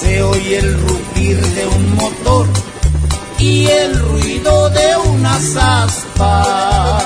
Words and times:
Se 0.00 0.22
oye 0.22 0.58
el 0.58 0.80
rugir 0.80 1.40
de 1.40 1.66
un 1.66 1.94
motor 1.96 2.46
y 3.38 3.66
el 3.66 3.98
ruido 3.98 4.70
de 4.70 4.96
unas 5.10 5.56
aspas. 5.56 7.04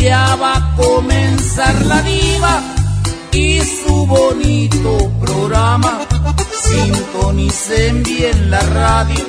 Ya 0.00 0.34
va 0.36 0.56
a 0.56 0.76
comenzar 0.76 1.74
la 1.86 2.02
diva 2.02 2.62
y 3.32 3.60
su 3.60 4.06
bonito 4.06 5.10
programa. 5.20 6.00
Sintonicen 6.62 8.02
bien 8.02 8.50
la 8.50 8.60
radio 8.60 9.24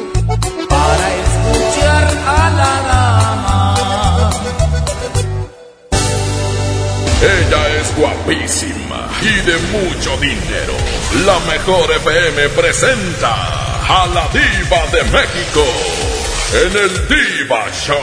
para 0.69 1.15
escuchar 1.41 2.07
a 2.25 2.49
la 2.49 2.81
dama. 2.89 4.31
Ella 7.21 7.79
es 7.79 7.95
guapísima 7.95 9.09
y 9.21 9.41
de 9.45 9.57
mucho 9.57 10.17
dinero. 10.17 10.73
La 11.25 11.39
mejor 11.51 11.91
FM 11.91 12.49
presenta 12.49 13.33
a 13.87 14.07
la 14.07 14.27
diva 14.29 14.87
de 14.87 15.03
México 15.11 15.63
en 16.53 16.77
el 16.77 17.07
Diva 17.07 17.65
Show. 17.71 17.97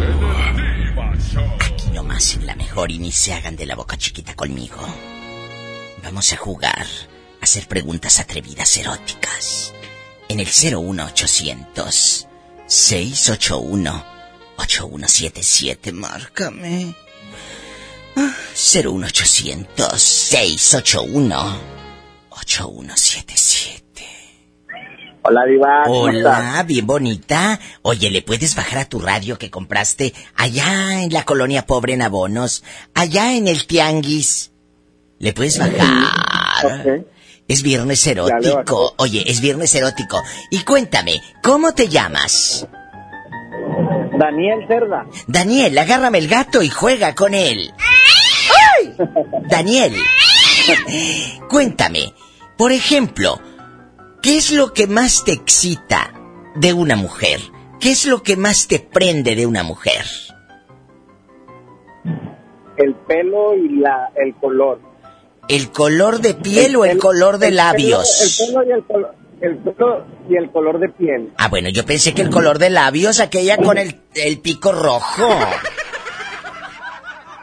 En 0.00 0.58
el 0.58 0.84
Diva 0.86 1.12
Show. 1.18 1.56
Aquí 1.60 1.90
nomás 1.90 2.34
en 2.34 2.46
la 2.46 2.54
mejor 2.56 2.90
y 2.90 2.98
ni 2.98 3.12
se 3.12 3.34
hagan 3.34 3.56
de 3.56 3.66
la 3.66 3.74
boca 3.74 3.98
chiquita 3.98 4.34
conmigo. 4.34 4.78
Vamos 6.02 6.32
a 6.32 6.36
jugar, 6.36 6.86
a 7.40 7.44
hacer 7.44 7.68
preguntas 7.68 8.18
atrevidas 8.18 8.76
eróticas. 8.78 9.74
En 10.28 10.40
el 10.40 10.46
01800 10.46 12.28
681 12.72 14.02
8177, 14.56 15.92
márcame. 15.92 16.94
Ah, 18.16 18.34
01800 18.54 20.00
681 20.00 21.60
8177. 22.30 23.82
Hola, 25.24 25.44
Diva. 25.44 25.82
Hola, 25.86 26.64
bien 26.66 26.86
bonita. 26.86 27.60
Oye, 27.82 28.10
¿le 28.10 28.22
puedes 28.22 28.54
bajar 28.54 28.78
a 28.78 28.88
tu 28.88 29.00
radio 29.00 29.36
que 29.38 29.50
compraste 29.50 30.14
allá 30.34 31.02
en 31.02 31.12
la 31.12 31.26
colonia 31.26 31.66
pobre 31.66 31.92
en 31.92 32.00
Abonos? 32.00 32.64
Allá 32.94 33.36
en 33.36 33.48
el 33.48 33.66
Tianguis. 33.66 34.50
¿Le 35.18 35.34
puedes 35.34 35.58
bajar? 35.58 37.04
Es 37.48 37.62
viernes 37.62 38.06
erótico. 38.06 38.94
Oye, 38.98 39.24
es 39.26 39.40
viernes 39.40 39.74
erótico. 39.74 40.22
Y 40.50 40.64
cuéntame, 40.64 41.20
¿cómo 41.42 41.72
te 41.72 41.88
llamas? 41.88 42.66
Daniel 44.18 44.66
Cerda. 44.68 45.06
Daniel, 45.26 45.76
agárrame 45.78 46.18
el 46.18 46.28
gato 46.28 46.62
y 46.62 46.68
juega 46.68 47.14
con 47.14 47.34
él. 47.34 47.72
¡Ay! 48.78 48.94
Daniel, 49.48 49.94
cuéntame, 51.48 52.14
por 52.56 52.72
ejemplo, 52.72 53.40
¿qué 54.22 54.36
es 54.36 54.52
lo 54.52 54.72
que 54.72 54.86
más 54.86 55.24
te 55.24 55.32
excita 55.32 56.12
de 56.54 56.72
una 56.72 56.96
mujer? 56.96 57.40
¿Qué 57.80 57.90
es 57.90 58.06
lo 58.06 58.22
que 58.22 58.36
más 58.36 58.68
te 58.68 58.78
prende 58.78 59.34
de 59.34 59.46
una 59.46 59.64
mujer? 59.64 60.04
El 62.76 62.94
pelo 62.94 63.56
y 63.56 63.80
la, 63.80 64.12
el 64.14 64.34
color. 64.36 64.80
¿El 65.48 65.70
color 65.70 66.20
de 66.20 66.34
piel 66.34 66.76
o 66.76 66.84
el 66.84 66.98
color 66.98 67.38
de 67.38 67.48
el 67.48 67.56
labios? 67.56 68.38
pelo- 68.38 68.60
el 68.60 68.66
pelo 68.66 68.68
y 68.68 68.72
el 68.72 68.84
color. 68.86 70.06
Y 70.30 70.36
el 70.36 70.50
color 70.52 70.78
de 70.78 70.88
piel. 70.90 71.32
Ah, 71.36 71.48
bueno, 71.48 71.68
yo 71.68 71.84
pensé 71.84 72.14
que 72.14 72.22
el 72.22 72.30
color 72.30 72.58
de 72.60 72.70
labios, 72.70 73.18
aquella 73.18 73.56
con 73.56 73.76
el, 73.76 74.00
el 74.14 74.38
pico 74.40 74.70
rojo. 74.72 75.28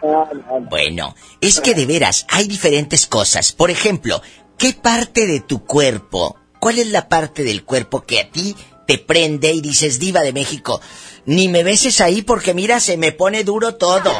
No, 0.02 0.30
Bueno, 0.70 1.14
es 1.42 1.60
que 1.60 1.74
de 1.76 1.86
veras 1.86 2.26
hay 2.30 2.48
diferentes 2.48 3.06
cosas. 3.06 3.52
Por 3.52 3.70
ejemplo, 3.70 4.22
¿qué 4.58 4.72
parte 4.74 5.28
de 5.28 5.42
tu 5.42 5.66
cuerpo, 5.66 6.38
cuál 6.60 6.80
es 6.80 6.88
la 6.88 7.10
parte 7.10 7.44
del 7.44 7.66
cuerpo 7.66 8.02
que 8.06 8.22
a 8.22 8.30
ti 8.32 8.56
te 8.88 8.98
prende 8.98 9.52
y 9.52 9.60
dices, 9.60 10.00
diva 10.00 10.22
de 10.22 10.32
México, 10.32 10.80
ni 11.26 11.50
me 11.50 11.64
beses 11.66 12.00
ahí 12.00 12.22
porque 12.22 12.54
mira, 12.54 12.80
se 12.80 12.96
me 12.96 13.12
pone 13.12 13.44
duro 13.44 13.76
todo? 13.76 14.12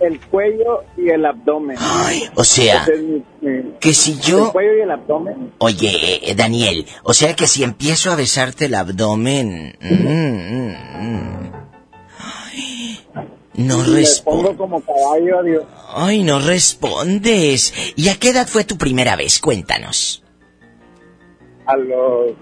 El 0.00 0.20
cuello 0.20 0.84
y 0.96 1.08
el 1.10 1.24
abdomen. 1.26 1.76
Ay, 1.80 2.22
o 2.34 2.44
sea, 2.44 2.82
Ese 2.82 2.94
es 2.94 3.02
mi- 3.02 3.24
mi- 3.40 3.72
que 3.80 3.92
si 3.94 4.18
yo... 4.20 4.46
El 4.46 4.52
cuello 4.52 4.76
y 4.78 4.80
el 4.82 4.90
abdomen. 4.90 5.52
Oye, 5.58 6.30
eh, 6.30 6.34
Daniel, 6.34 6.86
o 7.02 7.12
sea 7.14 7.34
que 7.34 7.46
si 7.46 7.62
empiezo 7.64 8.10
a 8.12 8.16
besarte 8.16 8.66
el 8.66 8.74
abdomen... 8.74 9.76
mm, 9.80 9.94
mm, 9.94 10.74
mm. 11.02 11.52
Ay, 12.20 13.00
no 13.54 13.78
pongo 14.24 14.56
como 14.56 14.80
caballo, 14.80 15.42
Dios. 15.42 15.64
Ay, 15.94 16.22
no 16.22 16.38
respondes. 16.38 17.72
¿Y 17.96 18.08
a 18.08 18.16
qué 18.16 18.30
edad 18.30 18.46
fue 18.46 18.64
tu 18.64 18.76
primera 18.78 19.16
vez? 19.16 19.40
Cuéntanos. 19.40 20.22
A 21.66 21.76
los 21.76 22.32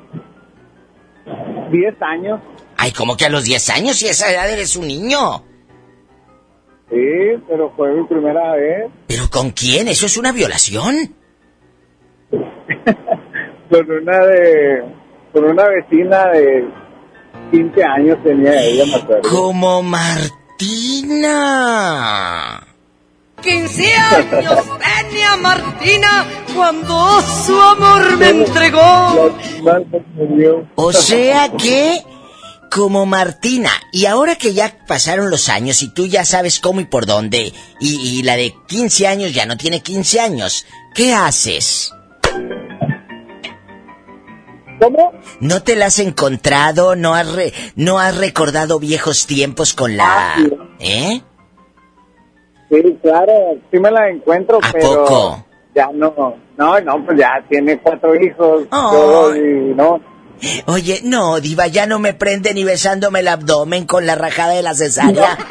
10 1.72 1.94
años. 2.02 2.40
Ay, 2.76 2.92
¿cómo 2.92 3.16
que 3.16 3.24
a 3.24 3.28
los 3.30 3.44
10 3.44 3.70
años? 3.70 3.96
Si 3.96 4.06
a 4.06 4.10
esa 4.10 4.30
edad 4.30 4.50
eres 4.50 4.76
un 4.76 4.86
niño. 4.86 5.42
Sí, 6.90 7.42
pero 7.48 7.72
fue 7.76 7.92
mi 7.92 8.04
primera 8.06 8.52
vez. 8.54 8.90
¿Pero 9.08 9.24
con 9.30 9.50
quién? 9.50 9.88
¿Eso 9.88 10.06
es 10.06 10.16
una 10.16 10.32
violación? 10.32 11.14
Con 13.70 13.90
una 13.90 14.18
de. 14.26 14.84
Con 15.32 15.44
una 15.44 15.66
vecina 15.66 16.26
de 16.30 16.64
15 17.50 17.84
años 17.84 18.22
tenía 18.22 18.62
ella, 18.62 18.86
me 18.86 18.94
acuerdo. 18.94 19.28
Como 19.28 19.82
Martina. 19.82 20.22
15 23.42 23.92
años 23.94 24.64
tenía 24.78 25.36
Martina 25.36 26.24
cuando 26.54 27.20
su 27.20 27.60
amor 27.60 28.16
me 28.18 28.30
entregó. 28.30 29.30
O 30.76 30.92
sea 30.92 31.50
que... 31.52 32.02
Como 32.70 33.06
Martina. 33.06 33.70
Y 33.92 34.06
ahora 34.06 34.36
que 34.36 34.52
ya 34.52 34.76
pasaron 34.86 35.30
los 35.30 35.48
años 35.48 35.82
y 35.82 35.88
tú 35.88 36.06
ya 36.06 36.24
sabes 36.24 36.60
cómo 36.60 36.80
y 36.80 36.84
por 36.84 37.06
dónde, 37.06 37.52
y, 37.80 38.18
y 38.18 38.22
la 38.22 38.36
de 38.36 38.54
15 38.66 39.06
años 39.06 39.32
ya 39.34 39.46
no 39.46 39.56
tiene 39.56 39.80
15 39.82 40.20
años, 40.20 40.66
¿qué 40.94 41.14
haces? 41.14 41.92
¿Cómo? 44.80 45.12
¿No 45.40 45.62
te 45.62 45.74
la 45.74 45.86
has 45.86 45.98
encontrado? 46.00 46.96
¿No 46.96 47.14
has, 47.14 47.32
re- 47.32 47.52
no 47.76 47.98
has 47.98 48.16
recordado 48.18 48.78
viejos 48.78 49.26
tiempos 49.26 49.72
con 49.72 49.96
la... 49.96 50.34
Ah, 50.34 50.36
sí. 50.38 50.52
¿Eh? 50.80 51.22
Sí, 52.68 52.98
claro, 53.00 53.32
sí 53.70 53.78
me 53.78 53.90
la 53.90 54.10
encuentro, 54.10 54.58
¿A 54.60 54.72
pero 54.72 55.04
poco? 55.04 55.46
ya 55.74 55.88
no, 55.94 56.12
no, 56.58 56.80
no, 56.80 57.06
pues 57.06 57.18
ya 57.18 57.42
tiene 57.48 57.78
cuatro 57.78 58.14
hijos, 58.20 58.62
Ay. 58.70 58.90
todo, 58.90 59.36
y 59.36 59.72
no, 59.74 60.00
Oye, 60.66 61.00
no, 61.02 61.40
diva, 61.40 61.66
ya 61.66 61.86
no 61.86 61.98
me 61.98 62.14
prende 62.14 62.52
ni 62.54 62.64
besándome 62.64 63.20
el 63.20 63.28
abdomen 63.28 63.86
con 63.86 64.06
la 64.06 64.14
rajada 64.14 64.52
de 64.52 64.62
la 64.62 64.74
cesárea. 64.74 65.38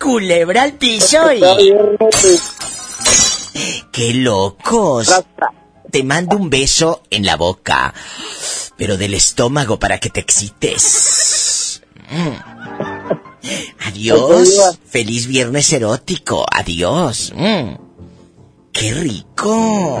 Culebra 0.00 0.62
al 0.62 0.74
piso 0.74 1.32
y... 1.32 1.42
¡Qué 3.92 4.14
locos! 4.14 5.12
Te 5.90 6.02
mando 6.02 6.36
un 6.36 6.50
beso 6.50 7.02
en 7.10 7.24
la 7.24 7.36
boca, 7.36 7.94
pero 8.76 8.96
del 8.96 9.14
estómago 9.14 9.78
para 9.78 9.98
que 9.98 10.10
te 10.10 10.20
excites. 10.20 11.82
Mm. 12.10 12.54
Adiós. 13.86 14.78
Feliz 14.86 15.26
viernes 15.26 15.72
erótico. 15.72 16.44
Adiós. 16.50 17.32
Mm. 17.36 17.76
¡Qué 18.72 18.92
rico! 18.92 20.00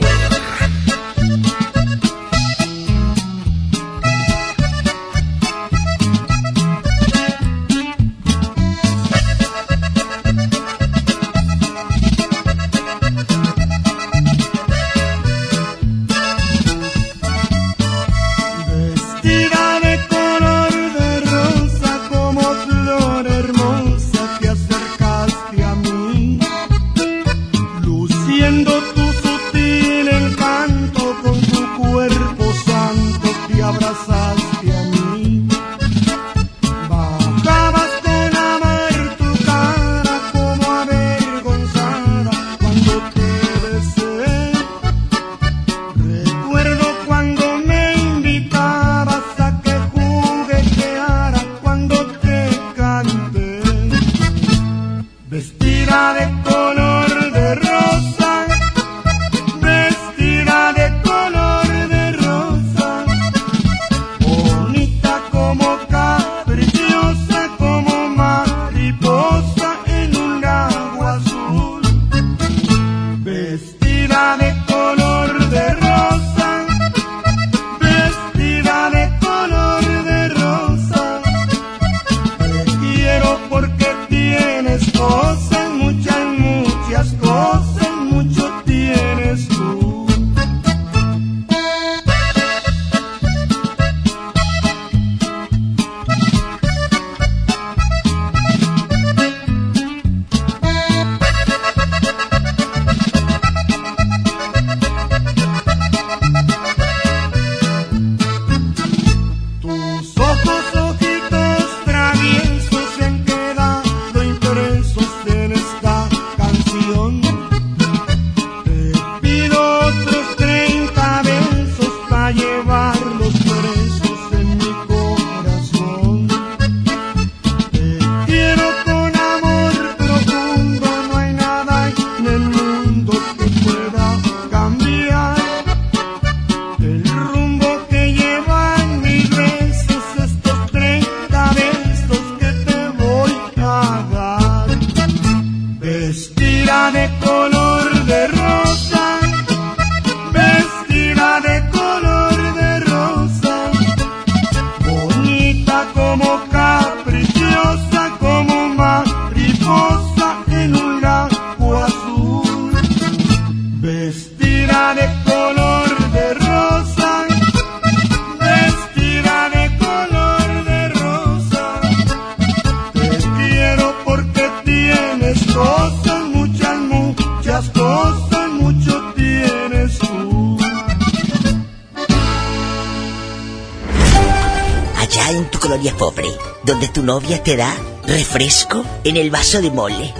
Te 187.51 187.57
da 187.57 187.75
refresco 188.07 188.81
en 189.03 189.17
el 189.17 189.29
vaso 189.29 189.61
de 189.61 189.69
mole. 189.71 190.13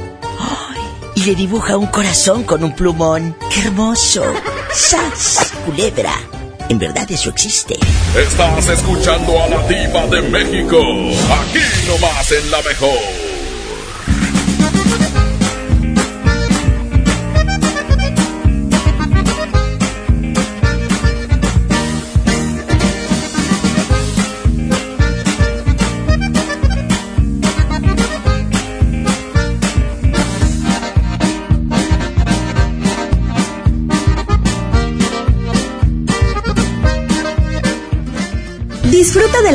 y 1.16 1.22
le 1.24 1.34
dibuja 1.34 1.78
un 1.78 1.88
corazón 1.88 2.44
con 2.44 2.62
un 2.62 2.76
plumón. 2.76 3.38
¡Qué 3.50 3.62
hermoso! 3.62 4.22
¡Sas! 4.74 5.54
Culebra. 5.66 6.14
En 6.68 6.78
verdad 6.78 7.10
eso 7.10 7.30
existe. 7.30 7.78
Estás 8.18 8.68
escuchando 8.68 9.42
a 9.42 9.48
la 9.48 9.66
diva 9.66 10.08
de 10.08 10.22
México. 10.24 10.78
Aquí 10.78 11.64
nomás 11.88 12.32
en 12.34 12.52
la 12.52 12.62
mejor. 12.64 13.21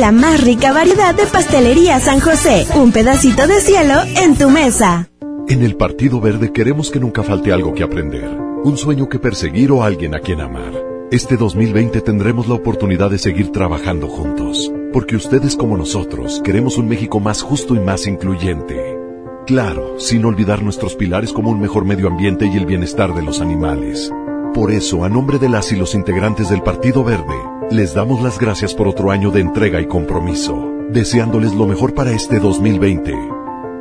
La 0.07 0.13
más 0.13 0.41
rica 0.41 0.71
variedad 0.71 1.13
de 1.13 1.25
pastelería 1.25 1.99
San 1.99 2.21
José. 2.21 2.65
Un 2.75 2.93
pedacito 2.93 3.45
de 3.45 3.59
cielo 3.59 3.93
en 4.15 4.37
tu 4.37 4.49
mesa. 4.49 5.09
En 5.49 5.63
el 5.63 5.75
Partido 5.75 6.21
Verde 6.21 6.53
queremos 6.53 6.91
que 6.91 7.01
nunca 7.01 7.23
falte 7.23 7.51
algo 7.51 7.73
que 7.73 7.83
aprender, 7.83 8.29
un 8.63 8.77
sueño 8.77 9.09
que 9.09 9.19
perseguir 9.19 9.69
o 9.69 9.83
alguien 9.83 10.15
a 10.15 10.19
quien 10.19 10.39
amar. 10.39 10.71
Este 11.11 11.35
2020 11.35 11.99
tendremos 11.99 12.47
la 12.47 12.55
oportunidad 12.55 13.09
de 13.09 13.17
seguir 13.17 13.51
trabajando 13.51 14.07
juntos, 14.07 14.71
porque 14.93 15.17
ustedes 15.17 15.57
como 15.57 15.75
nosotros 15.75 16.41
queremos 16.41 16.77
un 16.77 16.87
México 16.87 17.19
más 17.19 17.41
justo 17.41 17.75
y 17.75 17.79
más 17.81 18.07
incluyente. 18.07 18.97
Claro, 19.45 19.99
sin 19.99 20.23
olvidar 20.23 20.63
nuestros 20.63 20.95
pilares 20.95 21.33
como 21.33 21.49
un 21.49 21.59
mejor 21.59 21.83
medio 21.83 22.07
ambiente 22.07 22.45
y 22.45 22.55
el 22.55 22.65
bienestar 22.65 23.13
de 23.13 23.23
los 23.23 23.41
animales. 23.41 24.09
Por 24.53 24.71
eso, 24.71 25.03
a 25.03 25.09
nombre 25.09 25.37
de 25.37 25.49
las 25.49 25.73
y 25.73 25.75
los 25.75 25.95
integrantes 25.95 26.49
del 26.49 26.63
Partido 26.63 27.03
Verde, 27.03 27.35
les 27.71 27.93
damos 27.93 28.21
las 28.21 28.39
gracias 28.39 28.73
por 28.73 28.87
otro 28.87 29.11
año 29.11 29.29
de 29.31 29.41
entrega 29.41 29.81
y 29.81 29.87
compromiso, 29.87 30.73
deseándoles 30.89 31.53
lo 31.53 31.67
mejor 31.67 31.93
para 31.93 32.11
este 32.11 32.39
2020. 32.39 33.13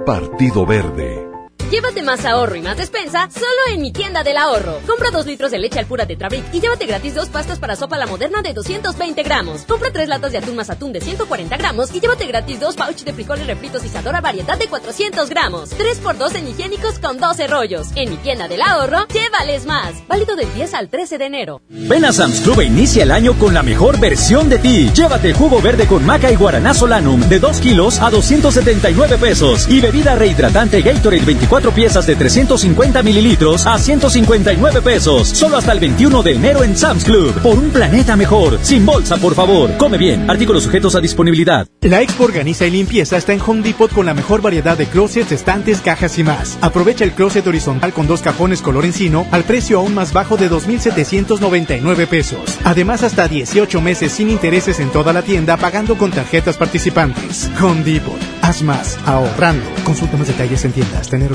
Partido 0.05 0.67
Verde. 0.67 1.26
Llévate 1.71 2.01
más 2.01 2.25
ahorro 2.25 2.55
y 2.55 2.63
más 2.63 2.77
despensa 2.77 3.29
solo 3.29 3.75
en 3.75 3.83
mi 3.83 3.91
tienda 3.91 4.23
del 4.23 4.37
ahorro. 4.37 4.79
Compra 4.87 5.11
dos 5.11 5.27
litros 5.27 5.51
de 5.51 5.59
leche 5.59 5.81
al 5.81 5.87
pura 5.87 6.07
Tetrabric 6.07 6.45
y 6.55 6.61
llévate 6.61 6.87
gratis 6.87 7.17
dos 7.17 7.29
pastas 7.29 7.59
para 7.59 7.75
sopa 7.75 7.99
la 7.99 8.07
moderna 8.07 8.41
de 8.41 8.55
220 8.55 9.21
gramos. 9.25 9.63
Compra 9.63 9.91
tres 9.93 10.09
latas 10.09 10.31
de 10.31 10.39
atún 10.39 10.55
más 10.55 10.71
atún 10.71 10.93
de 10.93 11.01
140 11.01 11.57
gramos 11.57 11.93
y 11.93 11.99
llévate 11.99 12.25
gratis 12.29 12.61
dos 12.61 12.77
pouch 12.77 13.03
de 13.03 13.13
frijoles 13.13 13.49
refritos 13.49 13.83
y 13.83 13.87
Isadora 13.89 14.21
variedad 14.21 14.57
de 14.57 14.69
400 14.69 15.29
gramos. 15.29 15.71
3 15.71 15.99
por 15.99 16.17
2 16.17 16.37
en 16.37 16.49
higiénicos 16.49 17.01
con 17.01 17.19
12 17.19 17.49
rollos. 17.49 17.89
En 17.97 18.11
mi 18.11 18.17
tienda 18.19 18.47
del 18.47 18.63
ahorro, 18.63 19.07
llévales 19.09 19.67
más. 19.67 20.07
Válido 20.07 20.37
del 20.37 20.53
10 20.55 20.73
al 20.75 20.89
13 20.89 21.19
de 21.19 21.25
enero. 21.27 21.63
Ven 21.69 22.05
a 22.05 22.13
Sam's 22.13 22.43
Club 22.43 22.61
e 22.61 22.67
inicia 22.67 23.03
el 23.03 23.11
año 23.11 23.37
con 23.41 23.55
la 23.55 23.65
mejor 23.65 23.99
versión 23.99 24.49
de 24.49 24.59
ti. 24.59 24.91
Llévate 24.95 25.33
jugo 25.33 25.61
verde 25.61 25.89
con 25.89 26.07
maca 26.07 26.31
y 26.31 26.37
guaraná 26.37 26.75
solanum 26.75 27.29
de 27.29 27.41
2 27.41 27.61
kilos 27.61 28.01
a 28.01 28.11
279 28.11 29.19
pesos. 29.19 29.67
Y 29.69 29.81
bebida 29.81 30.15
rehidratante 30.15 30.81
Gatorade 30.81 31.25
24 31.25 31.56
piezas 31.63 32.07
de 32.07 32.17
350 32.17 33.03
mililitros 33.03 33.67
a 33.67 33.79
159 33.79 34.83
pesos. 34.83 35.29
Solo 35.29 35.57
hasta 35.57 35.73
el 35.73 35.81
21 35.81 36.23
de 36.23 36.33
enero 36.33 36.63
en 36.63 36.77
Sam's 36.77 37.05
Club. 37.05 37.33
Por 37.41 37.59
un 37.59 37.71
planeta 37.71 38.15
mejor. 38.15 38.59
Sin 38.63 38.85
bolsa, 38.85 39.17
por 39.17 39.35
favor. 39.35 39.77
Come 39.79 39.97
bien. 39.97 40.31
Artículos 40.31 40.65
sujetos 40.65 40.95
a 40.95 41.01
disponibilidad. 41.01 41.67
La 41.81 42.03
Expo 42.03 42.25
Organiza 42.25 42.67
y 42.67 42.71
Limpieza 42.71 43.17
está 43.17 43.33
en 43.33 43.41
Home 43.41 43.63
Depot 43.63 43.91
con 43.93 44.07
la 44.07 44.15
mejor 44.15 44.43
variedad 44.43 44.77
de 44.77 44.87
closets, 44.87 45.33
estantes, 45.33 45.81
cajas 45.81 46.19
y 46.19 46.25
más. 46.25 46.59
Aprovecha 46.61 47.05
el 47.05 47.13
closet 47.13 47.47
horizontal 47.47 47.93
con 47.93 48.07
dos 48.07 48.21
cajones 48.21 48.61
color 48.61 48.85
encino 48.85 49.27
al 49.31 49.45
precio 49.45 49.79
aún 49.79 49.95
más 49.95 50.13
bajo 50.13 50.37
de 50.37 50.51
2.799 50.51 52.07
pesos. 52.07 52.59
Además, 52.65 53.03
hasta 53.03 53.29
18 53.29 53.81
meses 53.81 54.13
sin 54.13 54.29
intereses 54.31 54.79
en 54.81 54.91
toda 54.91 55.13
la 55.13 55.23
tienda 55.23 55.57
pagando 55.57 55.97
con 55.97 56.11
tarjetas 56.11 56.57
participantes. 56.57 57.51
Home 57.61 57.83
Depot. 57.83 58.19
Haz 58.43 58.63
más, 58.63 58.99
ahorrando. 59.07 59.65
Consulta 59.85 60.17
más 60.17 60.29
detalles 60.29 60.65
en 60.65 60.73
tienda 60.73 61.01
hasta 61.01 61.17
enero 61.17 61.35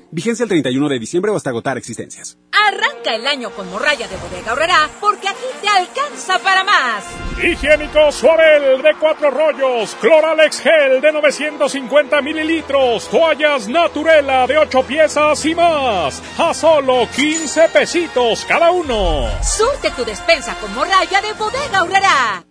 Vigencia 0.13 0.43
el 0.43 0.49
31 0.49 0.89
de 0.89 0.99
diciembre 0.99 1.31
o 1.31 1.37
hasta 1.37 1.51
agotar 1.51 1.77
existencias. 1.77 2.37
Arranca 2.51 3.15
el 3.15 3.25
año 3.25 3.49
con 3.51 3.69
morralla 3.69 4.09
de 4.09 4.17
bodega 4.17 4.51
horrera 4.51 4.89
porque 4.99 5.29
aquí 5.29 5.45
te 5.61 5.69
alcanza 5.69 6.37
para 6.39 6.65
más. 6.65 7.05
Higiénico 7.41 8.11
Suabel 8.11 8.81
de 8.81 8.93
cuatro 8.99 9.31
rollos, 9.31 9.95
Cloralex 10.01 10.59
Gel 10.59 10.99
de 10.99 11.13
950 11.13 12.21
mililitros, 12.21 13.07
toallas 13.07 13.69
Naturela 13.69 14.45
de 14.47 14.57
8 14.57 14.83
piezas 14.83 15.45
y 15.45 15.55
más. 15.55 16.21
A 16.37 16.53
solo 16.53 17.07
15 17.15 17.69
pesitos 17.69 18.43
cada 18.45 18.69
uno. 18.71 19.29
Surte 19.41 19.91
tu 19.91 20.03
despensa 20.03 20.55
con 20.55 20.73
morralla 20.75 21.21
de 21.21 21.31
bodega 21.33 21.83
horrera. 21.83 22.50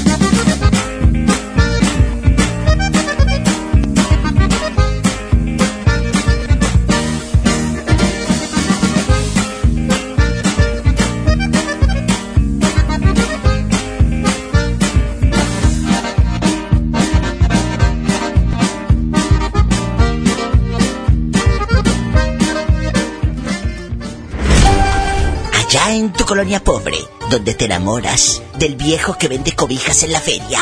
Allá 25.91 25.99
en 25.99 26.13
tu 26.13 26.23
colonia 26.23 26.63
pobre, 26.63 26.97
donde 27.29 27.53
te 27.53 27.65
enamoras 27.65 28.41
del 28.57 28.77
viejo 28.77 29.17
que 29.17 29.27
vende 29.27 29.51
cobijas 29.51 30.03
en 30.03 30.13
la 30.13 30.21
feria. 30.21 30.59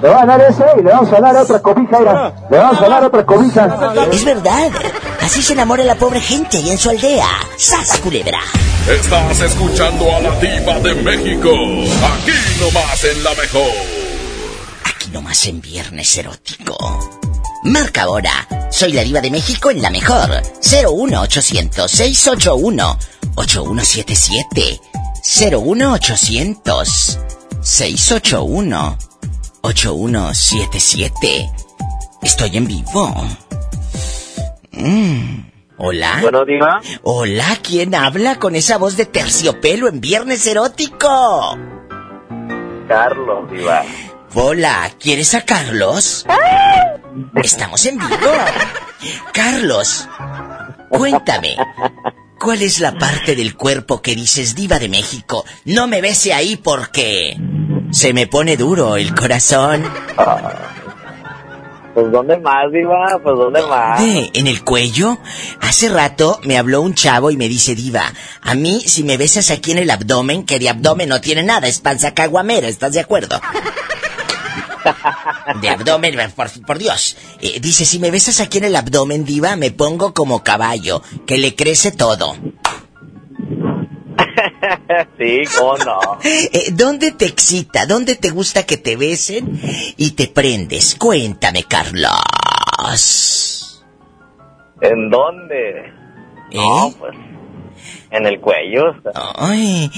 Le 0.00 0.08
van 0.08 0.30
a 0.30 0.38
dar 0.38 0.48
ese 0.48 0.62
y 0.78 0.82
le 0.84 0.92
vamos 0.92 1.12
a 1.12 1.20
dar 1.20 1.36
otra 1.38 1.60
cobija, 1.60 1.98
era. 1.98 2.46
Le 2.48 2.56
vamos 2.56 2.80
a 2.80 2.88
dar 2.88 3.04
otra 3.04 3.26
cobija. 3.26 4.06
Es 4.12 4.24
verdad. 4.24 4.70
Así 5.22 5.42
se 5.42 5.54
enamora 5.54 5.82
la 5.82 5.96
pobre 5.96 6.20
gente 6.20 6.58
ahí 6.58 6.70
en 6.70 6.78
su 6.78 6.88
aldea. 6.88 7.26
¡Sas, 7.56 7.98
culebra! 7.98 8.38
Estás 8.88 9.40
escuchando 9.40 10.14
a 10.14 10.20
la 10.20 10.38
diva 10.38 10.78
de 10.78 10.94
México. 10.94 11.50
Aquí 11.50 12.38
nomás 12.60 13.04
en 13.04 13.24
la 13.24 13.34
mejor. 13.34 13.72
Aquí 14.84 15.10
nomás 15.10 15.46
en 15.46 15.60
Viernes 15.60 16.16
Erótico. 16.16 16.76
Marca 17.64 18.02
ahora. 18.02 18.46
Soy 18.70 18.92
la 18.92 19.02
diva 19.02 19.20
de 19.20 19.32
México 19.32 19.72
en 19.72 19.82
la 19.82 19.90
mejor. 19.90 20.30
01800 20.62 21.90
681 21.90 23.19
8177 23.40 24.80
01800 25.22 27.18
681 27.62 28.98
8177 29.62 31.50
Estoy 32.20 32.56
en 32.58 32.66
vivo. 32.66 33.14
Mm. 34.72 35.50
Hola. 35.78 36.18
Bueno, 36.20 36.44
diva. 36.44 36.82
Hola, 37.02 37.56
¿quién 37.62 37.94
habla 37.94 38.38
con 38.38 38.54
esa 38.56 38.76
voz 38.76 38.98
de 38.98 39.06
terciopelo 39.06 39.88
en 39.88 40.02
Viernes 40.02 40.46
Erótico? 40.46 41.56
Carlos, 42.88 43.50
diva. 43.50 43.84
Hola, 44.34 44.90
¿quieres 45.00 45.34
a 45.34 45.46
Carlos? 45.46 46.26
Estamos 47.36 47.86
en 47.86 47.96
vivo. 47.96 48.32
Carlos, 49.32 50.06
cuéntame, 50.90 51.56
¿cuál 52.40 52.62
es 52.62 52.80
la 52.80 52.98
parte 52.98 53.36
del 53.36 53.54
cuerpo 53.54 54.00
que 54.00 54.14
dices 54.14 54.54
diva 54.54 54.78
de 54.78 54.88
México? 54.88 55.44
No 55.66 55.86
me 55.86 56.00
bese 56.00 56.32
ahí 56.32 56.56
porque 56.56 57.36
se 57.90 58.12
me 58.12 58.26
pone 58.26 58.56
duro 58.56 58.96
el 58.96 59.14
corazón. 59.14 59.84
Pues 61.92 62.12
¿dónde 62.12 62.38
más, 62.38 62.70
Diva? 62.72 63.20
Pues 63.22 63.36
¿dónde 63.36 63.62
más? 63.62 64.00
¿En 64.32 64.46
el 64.46 64.64
cuello? 64.64 65.18
Hace 65.60 65.88
rato 65.88 66.38
me 66.44 66.56
habló 66.56 66.82
un 66.82 66.94
chavo 66.94 67.30
y 67.30 67.36
me 67.36 67.48
dice, 67.48 67.74
Diva, 67.74 68.04
a 68.42 68.54
mí 68.54 68.80
si 68.86 69.02
me 69.02 69.16
besas 69.16 69.50
aquí 69.50 69.72
en 69.72 69.78
el 69.78 69.90
abdomen, 69.90 70.44
que 70.44 70.58
de 70.58 70.70
abdomen 70.70 71.08
no 71.08 71.20
tiene 71.20 71.42
nada, 71.42 71.66
es 71.66 71.80
panza 71.80 72.14
caguamera, 72.14 72.68
¿estás 72.68 72.92
de 72.92 73.00
acuerdo? 73.00 73.40
De 75.60 75.68
abdomen, 75.68 76.16
por, 76.34 76.48
por 76.66 76.78
Dios. 76.78 77.16
Eh, 77.40 77.58
dice, 77.60 77.84
si 77.84 77.98
me 77.98 78.10
besas 78.10 78.40
aquí 78.40 78.58
en 78.58 78.64
el 78.64 78.76
abdomen, 78.76 79.24
Diva, 79.24 79.56
me 79.56 79.70
pongo 79.70 80.14
como 80.14 80.42
caballo, 80.42 81.02
que 81.26 81.38
le 81.38 81.54
crece 81.54 81.92
todo. 81.92 82.36
sí, 85.18 85.42
cómo 85.56 85.76
no. 85.78 86.18
Eh, 86.22 86.70
¿Dónde 86.72 87.12
te 87.12 87.26
excita? 87.26 87.86
¿Dónde 87.86 88.16
te 88.16 88.30
gusta 88.30 88.64
que 88.64 88.76
te 88.76 88.96
besen 88.96 89.60
y 89.96 90.12
te 90.12 90.28
prendes? 90.28 90.94
Cuéntame, 90.96 91.64
Carlos. 91.64 93.82
¿En 94.80 95.10
dónde? 95.10 95.92
No, 96.52 96.92
pues 96.98 97.14
en 98.10 98.26
el 98.26 98.40
cuello. 98.40 98.94
Ay, 99.36 99.90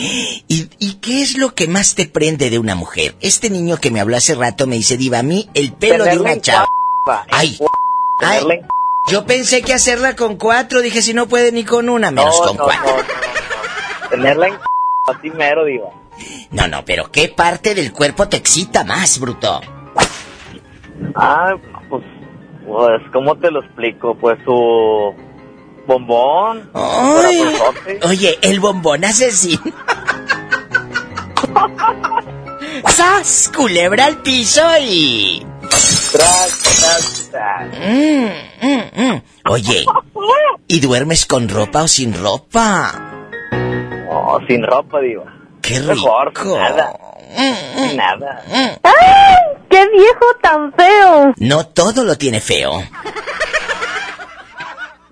¿y, 0.49 0.69
¿y 0.79 0.95
qué 0.95 1.23
es 1.23 1.39
lo 1.39 1.55
que 1.55 1.67
más 1.69 1.95
te 1.95 2.07
prende 2.07 2.51
de 2.51 2.59
una 2.59 2.75
mujer? 2.75 3.15
Este 3.21 3.51
niño 3.51 3.77
que 3.79 3.91
me 3.91 4.01
habló 4.01 4.17
hace 4.17 4.35
rato 4.35 4.67
me 4.67 4.77
dice, 4.77 4.97
Diva, 4.97 5.21
a 5.21 5.23
mí 5.23 5.49
el 5.55 5.73
pelo 5.73 6.05
de 6.05 6.19
una 6.19 6.41
chava... 6.41 6.67
Ay, 7.31 7.59
ay, 8.21 8.45
yo 9.11 9.25
pensé 9.25 9.63
que 9.63 9.73
hacerla 9.75 10.15
con 10.15 10.37
cuatro, 10.37 10.81
dije 10.81 11.03
si 11.03 11.13
no 11.15 11.27
puede 11.27 11.51
ni 11.53 11.65
con 11.65 11.89
una, 11.89 12.11
menos 12.11 12.39
No, 12.41 12.47
con 12.49 12.57
no, 12.59 12.65
cuatro. 12.65 12.85
no, 12.87 12.97
no, 12.97 13.03
no. 14.03 14.09
Tenerla 14.11 14.47
en 14.49 14.55
así 15.09 15.31
mero, 15.31 15.65
Diva. 15.65 15.89
No, 16.51 16.69
no, 16.69 16.85
pero 16.85 17.11
¿qué 17.11 17.29
parte 17.29 17.75
del 17.75 17.93
cuerpo 17.93 18.29
te 18.29 18.37
excita 18.37 18.85
más, 18.85 19.19
bruto? 19.19 19.61
Ah, 21.17 21.55
pues, 21.89 22.05
pues, 22.67 23.03
¿cómo 23.13 23.37
te 23.37 23.51
lo 23.51 23.65
explico? 23.65 24.15
Pues 24.15 24.39
su 24.45 25.15
bombón. 25.87 26.71
Ay. 26.75 27.55
Oye, 28.05 28.39
el 28.43 28.61
bombón 28.61 29.05
asesino. 29.05 29.61
¡Sas! 32.89 33.51
Culebra 33.55 34.07
al 34.07 34.19
piso 34.19 34.63
y... 34.81 35.45
Tras, 36.13 36.59
tras, 36.59 37.29
tras. 37.31 37.69
Mm, 37.79 38.27
mm, 38.67 38.83
mm. 39.03 39.23
Oye, 39.51 39.87
¿y 40.69 40.81
duermes 40.81 41.27
con 41.27 41.49
ropa 41.49 41.83
o 41.83 41.89
sin 41.89 42.13
ropa? 42.15 42.93
No, 43.53 44.39
sin 44.47 44.63
ropa, 44.63 45.01
Diva. 45.01 45.25
¡Qué 45.63 45.81
Mejor, 45.81 46.29
rico! 46.29 46.59
nada. 46.59 46.93
Nada. 47.95 48.43
¡Ay! 48.83 49.57
¡Qué 49.71 49.89
viejo 49.89 50.27
tan 50.43 50.73
feo! 50.75 51.33
No 51.39 51.67
todo 51.67 52.05
lo 52.05 52.17
tiene 52.19 52.41
feo. 52.41 52.83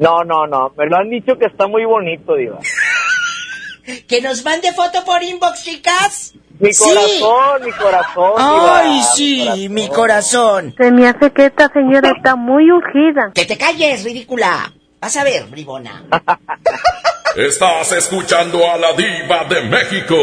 No, 0.01 0.25
no, 0.25 0.47
no. 0.47 0.73
Me 0.77 0.87
lo 0.87 0.97
han 0.97 1.09
dicho 1.11 1.37
que 1.39 1.47
está 1.47 1.67
muy 1.69 1.85
bonito, 1.85 2.35
Diva. 2.35 2.59
¿Que 4.09 4.21
nos 4.21 4.45
mande 4.45 4.73
foto 4.73 5.05
por 5.05 5.23
inbox, 5.23 5.63
chicas? 5.65 6.33
Mi 6.59 6.73
Sí. 6.73 6.85
corazón, 6.85 7.65
mi 7.65 7.73
corazón. 7.73 8.33
Diva, 8.37 8.79
¡Ay, 8.81 8.91
mi 8.91 9.03
sí! 9.03 9.69
Mi 9.71 9.89
corazón. 9.89 10.75
Se 10.77 10.91
me 10.91 11.09
hace 11.09 11.31
que 11.33 11.47
esta 11.47 11.69
señora 11.73 12.13
está 12.17 12.35
muy 12.37 12.71
ungida. 12.71 13.31
¡Que 13.35 13.45
te 13.47 13.57
calles, 13.57 14.05
ridícula! 14.05 14.73
Vas 15.01 15.17
a 15.17 15.25
ver, 15.25 15.45
bribona. 15.47 16.03
Estás 17.37 17.93
escuchando 17.93 18.69
a 18.71 18.77
la 18.77 18.93
diva 18.93 19.45
de 19.49 19.63
México. 19.63 20.17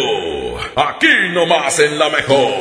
Aquí 0.76 1.08
nomás 1.34 1.80
en 1.80 1.98
la 1.98 2.10
mejor. 2.10 2.52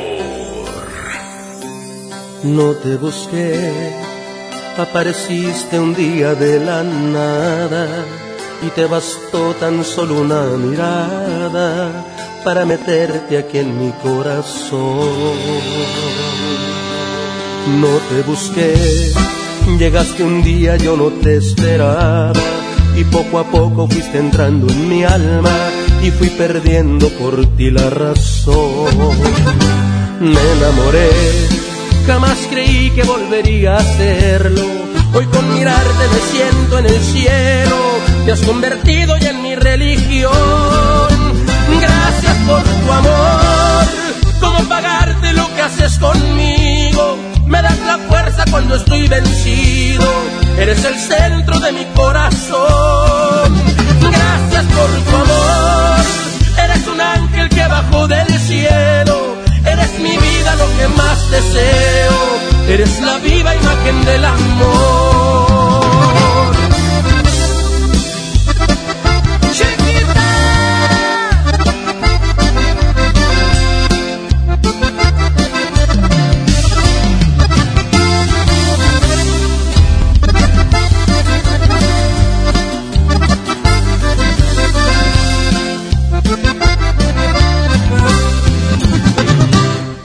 No 2.43 2.73
te 2.75 2.95
busqué, 2.95 3.91
apareciste 4.79 5.79
un 5.79 5.93
día 5.93 6.35
de 6.35 6.59
la 6.59 6.83
nada 6.83 7.87
y 8.65 8.69
te 8.69 8.85
bastó 8.85 9.53
tan 9.59 9.83
solo 9.83 10.21
una 10.21 10.43
mirada 10.57 12.05
para 12.43 12.65
meterte 12.65 13.37
aquí 13.37 13.57
en 13.59 13.79
mi 13.79 13.91
corazón. 14.03 15.37
No 17.81 17.97
te 18.09 18.21
busqué, 18.21 19.11
llegaste 19.77 20.23
un 20.23 20.43
día, 20.43 20.77
yo 20.77 20.95
no 20.95 21.09
te 21.09 21.37
esperaba 21.37 22.31
y 22.95 23.03
poco 23.05 23.39
a 23.39 23.43
poco 23.43 23.87
fuiste 23.87 24.17
entrando 24.17 24.71
en 24.71 24.89
mi 24.89 25.03
alma 25.03 25.55
y 26.03 26.11
fui 26.11 26.29
perdiendo 26.29 27.09
por 27.09 27.45
ti 27.55 27.71
la 27.71 27.89
razón. 27.89 28.87
Me 30.19 30.51
enamoré, 30.57 31.09
jamás 32.05 32.36
creí 32.57 32.89
que 32.89 33.03
volvería 33.03 33.75
a 33.75 33.77
hacerlo. 33.77 34.63
Hoy 35.13 35.25
con 35.27 35.53
mirarte 35.53 36.03
me 36.13 36.19
siento 36.31 36.79
en 36.79 36.85
el 36.87 36.99
cielo, 36.99 37.77
te 38.25 38.31
has 38.31 38.41
convertido 38.41 39.15
ya 39.17 39.29
en 39.29 39.43
mi 39.43 39.55
religión. 39.55 40.33
Gracias 41.79 42.37
por 42.47 42.63
tu 42.63 42.91
amor, 42.91 43.85
¿cómo 44.39 44.69
pagarte 44.69 45.33
lo 45.33 45.45
que 45.55 45.61
haces 45.61 45.99
conmigo? 45.99 47.17
Me 47.45 47.61
das 47.61 47.79
la 47.85 47.99
fuerza 48.09 48.43
cuando 48.49 48.75
estoy 48.75 49.07
vencido, 49.07 50.07
eres 50.57 50.83
el 50.83 50.95
centro 50.95 51.59
de 51.59 51.71
mi 51.71 51.85
corazón. 51.95 53.53
Gracias 54.01 54.65
por 54.77 54.89
tu 55.07 55.15
amor, 55.15 55.99
eres 56.63 56.87
un 56.87 57.01
ángel 57.01 57.49
que 57.49 57.67
bajó 57.67 58.07
del 58.07 58.27
cielo, 58.39 59.37
eres 59.63 59.99
mi 59.99 60.17
vida 60.17 60.55
lo 60.55 60.67
que 60.77 60.87
más 60.95 61.31
deseo, 61.31 62.46
eres 62.67 62.99
la 63.01 63.17
viva 63.19 63.55
imagen 63.55 64.05
del 64.05 64.25
amor. 64.25 65.47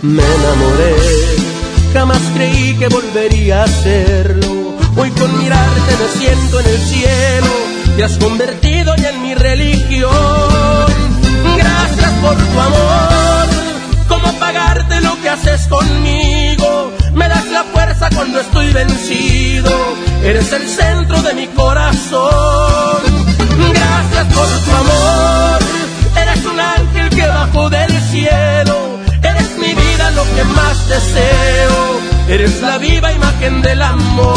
Me 0.02 0.22
enamoré, 0.22 1.01
jamás 2.12 2.30
creí 2.34 2.74
que 2.74 2.88
volvería 2.88 3.60
a 3.60 3.64
hacerlo. 3.64 4.76
Hoy 4.96 5.10
con 5.10 5.38
mirarte 5.38 5.92
me 6.00 6.20
siento 6.20 6.60
en 6.60 6.66
el 6.66 6.78
cielo, 6.78 7.46
te 7.96 8.04
has 8.04 8.18
convertido 8.18 8.94
ya 8.96 9.10
en 9.10 9.22
mi 9.22 9.34
religión. 9.34 10.10
Gracias 11.56 12.12
por 12.20 12.36
tu 12.36 12.60
amor, 12.60 13.46
¿cómo 14.08 14.32
pagarte 14.38 15.00
lo 15.00 15.20
que 15.22 15.28
haces 15.30 15.66
conmigo? 15.68 16.92
Me 17.14 17.28
das 17.28 17.46
la 17.46 17.64
fuerza 17.64 18.10
cuando 18.14 18.40
estoy 18.40 18.72
vencido, 18.72 19.70
eres 20.22 20.52
el 20.52 20.68
centro 20.68 21.22
de 21.22 21.34
mi 21.34 21.46
corazón. 21.48 22.41
Del 33.62 33.80
amor. 33.80 34.34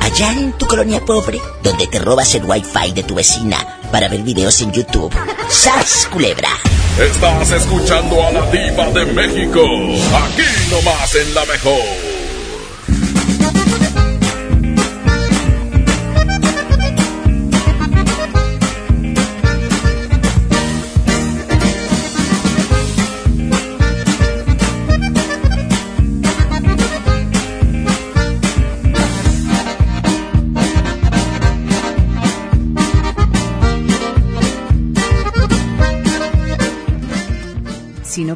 Allá 0.00 0.32
en 0.32 0.52
tu 0.52 0.66
colonia 0.66 1.00
pobre, 1.04 1.40
donde 1.62 1.86
te 1.86 1.98
robas 1.98 2.34
el 2.34 2.44
wifi 2.44 2.92
de 2.94 3.02
tu 3.02 3.14
vecina 3.14 3.80
para 3.90 4.08
ver 4.08 4.22
videos 4.22 4.60
en 4.60 4.72
YouTube. 4.72 5.12
¡Sas, 5.48 6.08
culebra! 6.12 6.50
Estás 6.98 7.50
escuchando 7.50 8.22
a 8.26 8.30
la 8.32 8.50
diva 8.50 8.86
de 8.90 9.06
México. 9.06 9.60
Aquí 9.62 10.70
nomás 10.70 11.14
en 11.14 11.34
la 11.34 11.44
mejor. 11.46 12.09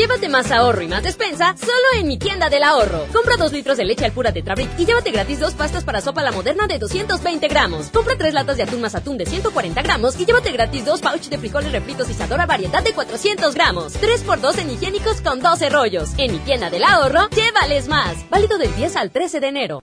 Llévate 0.00 0.30
más 0.30 0.50
ahorro 0.50 0.80
y 0.80 0.88
más 0.88 1.02
despensa 1.02 1.54
solo 1.58 1.98
en 1.98 2.08
mi 2.08 2.16
tienda 2.16 2.48
del 2.48 2.62
ahorro. 2.62 3.06
Compra 3.12 3.36
dos 3.36 3.52
litros 3.52 3.76
de 3.76 3.84
leche 3.84 4.06
al 4.06 4.12
pura 4.12 4.32
Tetrabric 4.32 4.70
y 4.78 4.86
llévate 4.86 5.10
gratis 5.10 5.40
dos 5.40 5.52
pastas 5.52 5.84
para 5.84 6.00
sopa 6.00 6.22
la 6.22 6.32
moderna 6.32 6.66
de 6.66 6.78
220 6.78 7.48
gramos. 7.48 7.88
Compra 7.88 8.14
tres 8.16 8.32
latas 8.32 8.56
de 8.56 8.62
atún 8.62 8.80
más 8.80 8.94
atún 8.94 9.18
de 9.18 9.26
140 9.26 9.82
gramos 9.82 10.18
y 10.18 10.24
llévate 10.24 10.52
gratis 10.52 10.86
dos 10.86 11.02
pouch 11.02 11.28
de 11.28 11.36
frijoles 11.36 11.72
refritos 11.72 12.08
y 12.08 12.14
sadora 12.14 12.46
variedad 12.46 12.82
de 12.82 12.94
400 12.94 13.54
gramos. 13.54 13.92
3 13.92 14.22
por 14.22 14.40
2 14.40 14.56
en 14.60 14.70
higiénicos 14.70 15.20
con 15.20 15.40
12 15.40 15.68
rollos. 15.68 16.12
En 16.16 16.32
mi 16.32 16.38
tienda 16.38 16.70
del 16.70 16.84
ahorro, 16.84 17.28
llévales 17.28 17.86
más. 17.86 18.16
Válido 18.30 18.56
del 18.56 18.74
10 18.76 18.96
al 18.96 19.10
13 19.10 19.40
de 19.40 19.48
enero. 19.48 19.82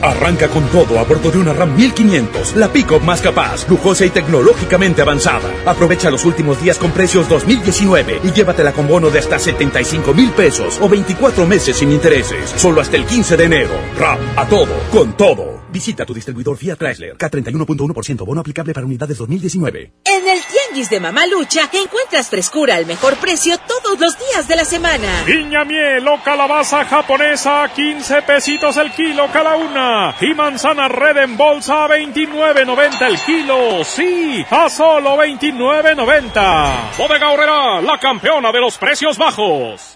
Arranca 0.00 0.48
con 0.48 0.66
todo 0.68 0.98
a 0.98 1.04
bordo 1.04 1.30
de 1.30 1.38
una 1.38 1.52
RAM 1.52 1.74
1500, 1.74 2.56
la 2.56 2.72
pick-up 2.72 3.02
más 3.02 3.20
capaz, 3.22 3.68
lujosa 3.68 4.04
y 4.04 4.10
tecnológicamente 4.10 5.02
avanzada. 5.02 5.50
Aprovecha 5.64 6.10
los 6.10 6.24
últimos 6.24 6.60
días 6.62 6.78
con 6.78 6.90
precios 6.90 7.28
2019 7.28 8.20
y 8.22 8.32
llévatela 8.32 8.72
con 8.72 8.86
bono 8.86 9.10
de 9.10 9.18
hasta 9.18 9.38
75 9.38 10.12
mil 10.12 10.30
pesos 10.32 10.78
o 10.80 10.88
24 10.88 11.46
meses 11.46 11.76
sin 11.76 11.90
intereses. 11.92 12.50
Solo 12.56 12.80
hasta 12.80 12.96
el 12.96 13.06
15 13.06 13.36
de 13.36 13.44
enero. 13.44 13.72
RAM, 13.98 14.18
a 14.36 14.46
todo, 14.46 14.74
con 14.92 15.16
todo. 15.16 15.66
Visita 15.72 16.06
tu 16.06 16.14
distribuidor 16.14 16.56
Fiat 16.56 16.78
Chrysler. 16.78 17.16
K31.1% 17.18 18.24
bono 18.24 18.40
aplicable 18.40 18.72
para 18.72 18.86
unidades 18.86 19.18
2019. 19.18 19.92
En 20.04 20.28
el 20.28 20.40
Tianguis 20.76 20.90
de 20.90 21.00
Mamalucha 21.00 21.70
encuentras 21.72 22.28
frescura 22.28 22.74
al 22.74 22.84
mejor 22.84 23.16
precio 23.16 23.56
todos 23.56 23.98
los 23.98 24.18
días 24.18 24.46
de 24.46 24.56
la 24.56 24.64
semana. 24.66 25.22
Piña 25.24 25.64
miel 25.64 26.06
o 26.06 26.22
calabaza 26.22 26.84
japonesa, 26.84 27.66
15 27.74 28.20
pesitos 28.20 28.76
el 28.76 28.90
kilo 28.92 29.26
cada 29.32 29.56
una. 29.56 30.14
Y 30.20 30.34
manzana 30.34 30.86
red 30.88 31.16
en 31.16 31.38
bolsa 31.38 31.84
a 31.84 31.88
29.90 31.88 33.06
el 33.06 33.18
kilo. 33.20 33.84
Sí, 33.84 34.44
a 34.50 34.68
solo 34.68 35.16
29.90. 35.16 36.96
Bodega 36.98 37.30
Horrera, 37.30 37.80
la 37.80 37.98
campeona 37.98 38.52
de 38.52 38.60
los 38.60 38.76
precios 38.76 39.16
bajos. 39.16 39.95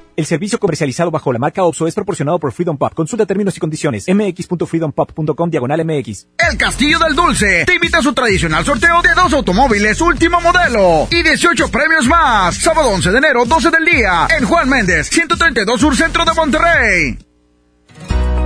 El 0.15 0.25
servicio 0.25 0.59
comercializado 0.59 1.09
bajo 1.09 1.31
la 1.31 1.39
marca 1.39 1.63
OPSO 1.63 1.87
es 1.87 1.95
proporcionado 1.95 2.39
por 2.39 2.51
Freedom 2.51 2.77
Pop. 2.77 2.93
Consulta 2.93 3.25
términos 3.25 3.55
y 3.55 3.59
condiciones. 3.59 4.05
mx.freedompop.com 4.07 5.49
diagonal 5.49 5.85
mx. 5.85 6.27
El 6.49 6.57
Castillo 6.57 6.99
del 6.99 7.15
Dulce 7.15 7.65
te 7.65 7.75
invita 7.75 7.99
a 7.99 8.01
su 8.01 8.13
tradicional 8.13 8.65
sorteo 8.65 9.01
de 9.01 9.13
dos 9.15 9.33
automóviles 9.33 10.01
último 10.01 10.41
modelo 10.41 11.07
y 11.09 11.23
18 11.23 11.69
premios 11.69 12.07
más. 12.07 12.55
Sábado 12.55 12.89
11 12.89 13.11
de 13.11 13.17
enero, 13.17 13.45
12 13.45 13.71
del 13.71 13.85
día, 13.85 14.27
en 14.37 14.45
Juan 14.45 14.69
Méndez, 14.69 15.09
132 15.09 15.79
Sur 15.79 15.95
Centro 15.95 16.25
de 16.25 16.33
Monterrey. 16.33 17.17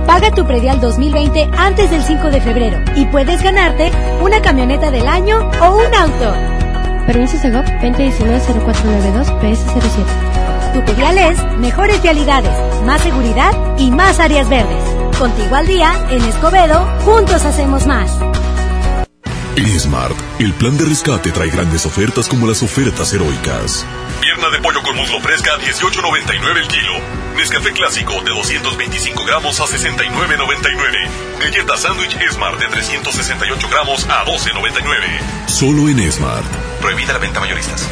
Paga 0.06 0.30
tu 0.32 0.46
predial 0.46 0.80
2020 0.80 1.50
antes 1.56 1.90
del 1.90 2.02
5 2.02 2.30
de 2.30 2.40
febrero 2.40 2.78
y 2.94 3.06
puedes 3.06 3.42
ganarte 3.42 3.90
una 4.22 4.40
camioneta 4.40 4.92
del 4.92 5.08
año 5.08 5.50
o 5.60 5.76
un 5.76 5.94
auto. 5.94 6.32
Permiso 7.06 7.38
Segov 7.38 7.64
2019-0492 7.64 9.40
PS07. 9.40 10.55
Tu 10.76 10.84
predial 10.84 11.16
es 11.16 11.42
mejores 11.58 12.02
vialidades, 12.02 12.52
más 12.84 13.00
seguridad 13.00 13.50
y 13.78 13.90
más 13.90 14.20
áreas 14.20 14.46
verdes. 14.50 14.84
Contigo 15.18 15.56
al 15.56 15.66
día, 15.66 15.94
en 16.10 16.22
Escobedo, 16.22 16.86
juntos 17.02 17.46
hacemos 17.46 17.86
más. 17.86 18.10
En 19.56 19.80
Smart, 19.80 20.14
el 20.38 20.52
plan 20.52 20.76
de 20.76 20.84
rescate 20.84 21.32
trae 21.32 21.48
grandes 21.48 21.86
ofertas 21.86 22.28
como 22.28 22.46
las 22.46 22.62
ofertas 22.62 23.10
heroicas. 23.14 23.86
Pierna 24.20 24.50
de 24.50 24.58
pollo 24.58 24.82
con 24.82 24.96
muslo 24.96 25.18
fresca 25.20 25.54
a 25.54 25.58
18.99 25.58 26.58
el 26.58 26.68
kilo. 26.68 26.92
Nescafé 27.38 27.72
clásico 27.72 28.12
de 28.20 28.32
225 28.32 29.24
gramos 29.24 29.58
a 29.58 29.64
69.99. 29.64 31.40
Galleta 31.40 31.78
sándwich 31.78 32.18
Smart 32.32 32.60
de 32.60 32.68
368 32.68 33.68
gramos 33.70 34.04
a 34.10 34.26
12.99. 34.26 35.48
Solo 35.48 35.88
en 35.88 36.12
Smart. 36.12 36.44
Prohibida 36.82 37.14
la 37.14 37.18
venta 37.18 37.40
mayoristas. 37.40 37.88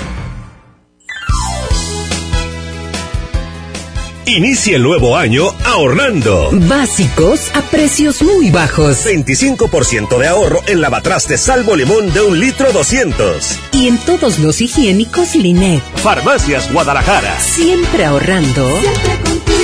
Inicia 4.26 4.76
el 4.76 4.82
nuevo 4.82 5.18
año 5.18 5.50
ahorrando. 5.66 6.48
Básicos 6.52 7.50
a 7.54 7.60
precios 7.60 8.22
muy 8.22 8.50
bajos. 8.50 9.04
25% 9.04 10.16
de 10.16 10.28
ahorro 10.28 10.60
en 10.66 10.80
lavatraste 10.80 11.36
salvo 11.36 11.76
limón 11.76 12.10
de 12.14 12.22
un 12.22 12.40
litro 12.40 12.72
200. 12.72 13.58
Y 13.72 13.88
en 13.88 13.98
todos 13.98 14.38
los 14.38 14.62
higiénicos 14.62 15.34
Linet. 15.34 15.82
Farmacias 15.96 16.72
Guadalajara. 16.72 17.38
Siempre 17.38 18.06
ahorrando. 18.06 18.66
Siempre 18.80 19.30
contigo. 19.30 19.63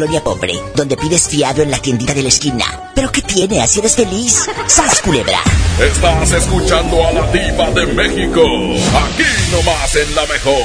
colonia 0.00 0.24
pobre, 0.24 0.54
donde 0.74 0.96
pides 0.96 1.28
fiado 1.28 1.60
en 1.60 1.70
la 1.70 1.78
tiendita 1.78 2.14
de 2.14 2.22
la 2.22 2.30
esquina. 2.30 2.64
¿Pero 2.94 3.12
qué 3.12 3.20
tiene? 3.20 3.60
¿Así 3.60 3.80
eres 3.80 3.96
feliz? 3.96 4.46
¡Sas, 4.66 5.02
culebra! 5.02 5.38
Estás 5.78 6.32
escuchando 6.32 7.06
a 7.06 7.12
la 7.12 7.26
diva 7.30 7.70
de 7.72 7.84
México, 7.92 8.40
aquí 8.40 9.24
nomás 9.52 9.96
en 9.96 10.14
La 10.14 10.26
Mejor. 10.26 10.64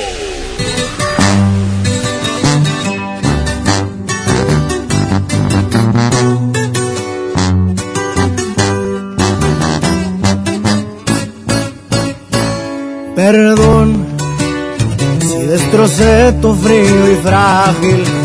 Perdón 13.17 14.05
si 15.19 15.45
destrocé 15.45 16.31
tu 16.41 16.53
frío 16.55 17.11
y 17.11 17.15
frágil 17.17 18.24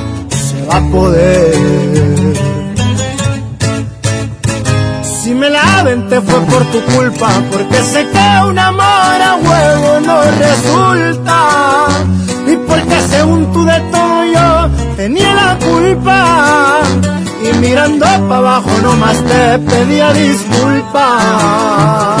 va 0.69 0.77
a 0.77 0.81
poder. 0.91 1.55
Si 5.03 5.33
me 5.33 5.49
la 5.49 5.83
te 6.09 6.21
fue 6.21 6.39
por 6.41 6.63
tu 6.71 6.79
culpa, 6.93 7.29
porque 7.51 7.81
sé 7.83 8.05
que 8.05 8.49
un 8.49 8.59
amor 8.59 9.21
a 9.29 9.35
huevo 9.35 9.99
no 10.05 10.21
resulta. 10.45 11.87
Y 12.47 12.55
porque 12.67 13.01
según 13.09 13.51
tú 13.51 13.65
de 13.65 13.79
todo 13.91 14.25
yo 14.25 14.69
tenía 14.95 15.33
la 15.33 15.57
culpa. 15.57 16.81
Y 17.43 17.51
mirando 17.57 18.05
para 18.05 18.37
abajo 18.37 18.69
nomás 18.83 19.17
te 19.23 19.57
pedía 19.59 20.13
disculpas. 20.13 22.20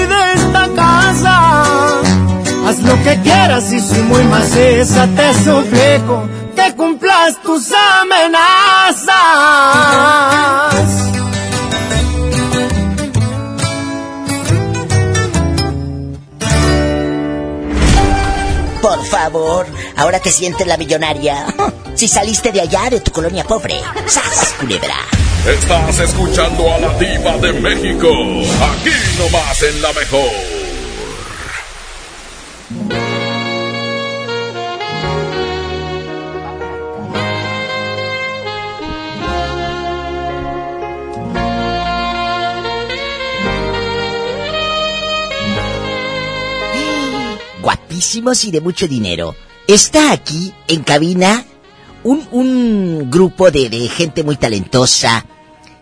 Haz 2.71 2.79
lo 2.83 3.03
que 3.03 3.19
quieras 3.19 3.73
y 3.73 3.81
soy 3.81 4.01
muy 4.03 4.23
maciza, 4.23 5.05
te 5.07 5.33
suplico 5.43 6.25
que 6.55 6.73
cumplas 6.73 7.41
tus 7.41 7.69
amenazas. 7.99 9.11
Por 18.81 19.05
favor, 19.05 19.65
ahora 19.97 20.21
te 20.21 20.31
sientes 20.31 20.65
la 20.65 20.77
millonaria. 20.77 21.47
Si 21.93 22.07
saliste 22.07 22.53
de 22.53 22.61
allá, 22.61 22.89
de 22.89 23.01
tu 23.01 23.11
colonia 23.11 23.43
pobre. 23.43 23.75
¡Sas, 24.07 24.55
culebra! 24.59 24.95
Estás 25.45 25.99
escuchando 25.99 26.73
a 26.73 26.79
la 26.79 26.97
diva 26.97 27.37
de 27.37 27.51
México. 27.51 28.07
Aquí 28.07 28.95
nomás 29.19 29.61
en 29.61 29.81
La 29.81 29.91
Mejor. 29.91 30.60
Guapísimos 47.61 48.43
y 48.45 48.51
de 48.51 48.61
mucho 48.61 48.87
dinero. 48.87 49.35
Está 49.67 50.11
aquí 50.11 50.53
en 50.67 50.83
cabina 50.83 51.45
un, 52.03 52.27
un 52.31 53.11
grupo 53.11 53.51
de, 53.51 53.69
de, 53.69 53.87
gente 53.87 54.23
muy 54.23 54.35
talentosa. 54.35 55.25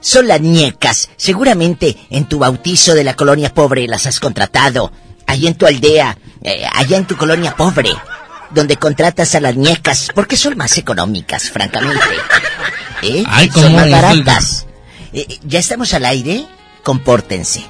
Son 0.01 0.27
las 0.27 0.41
ñecas. 0.41 1.09
Seguramente 1.15 1.97
en 2.09 2.25
tu 2.25 2.39
bautizo 2.39 2.93
de 2.93 3.03
la 3.03 3.15
colonia 3.15 3.53
pobre 3.53 3.87
las 3.87 4.05
has 4.05 4.19
contratado. 4.19 4.91
Allí 5.25 5.47
en 5.47 5.55
tu 5.55 5.65
aldea, 5.65 6.17
eh, 6.43 6.65
allá 6.73 6.97
en 6.97 7.05
tu 7.05 7.15
colonia 7.17 7.55
pobre, 7.55 7.91
donde 8.51 8.77
contratas 8.77 9.35
a 9.35 9.39
las 9.39 9.55
ñecas, 9.55 10.09
porque 10.13 10.37
son 10.37 10.57
más 10.57 10.77
económicas, 10.77 11.49
francamente. 11.49 11.99
¿Eh? 13.01 13.23
Ay, 13.27 13.49
son 13.49 13.75
más 13.75 13.89
baratas. 13.89 14.65
Eh, 15.13 15.39
¿Ya 15.43 15.59
estamos 15.59 15.93
al 15.93 16.05
aire? 16.05 16.45
Compórtense. 16.83 17.63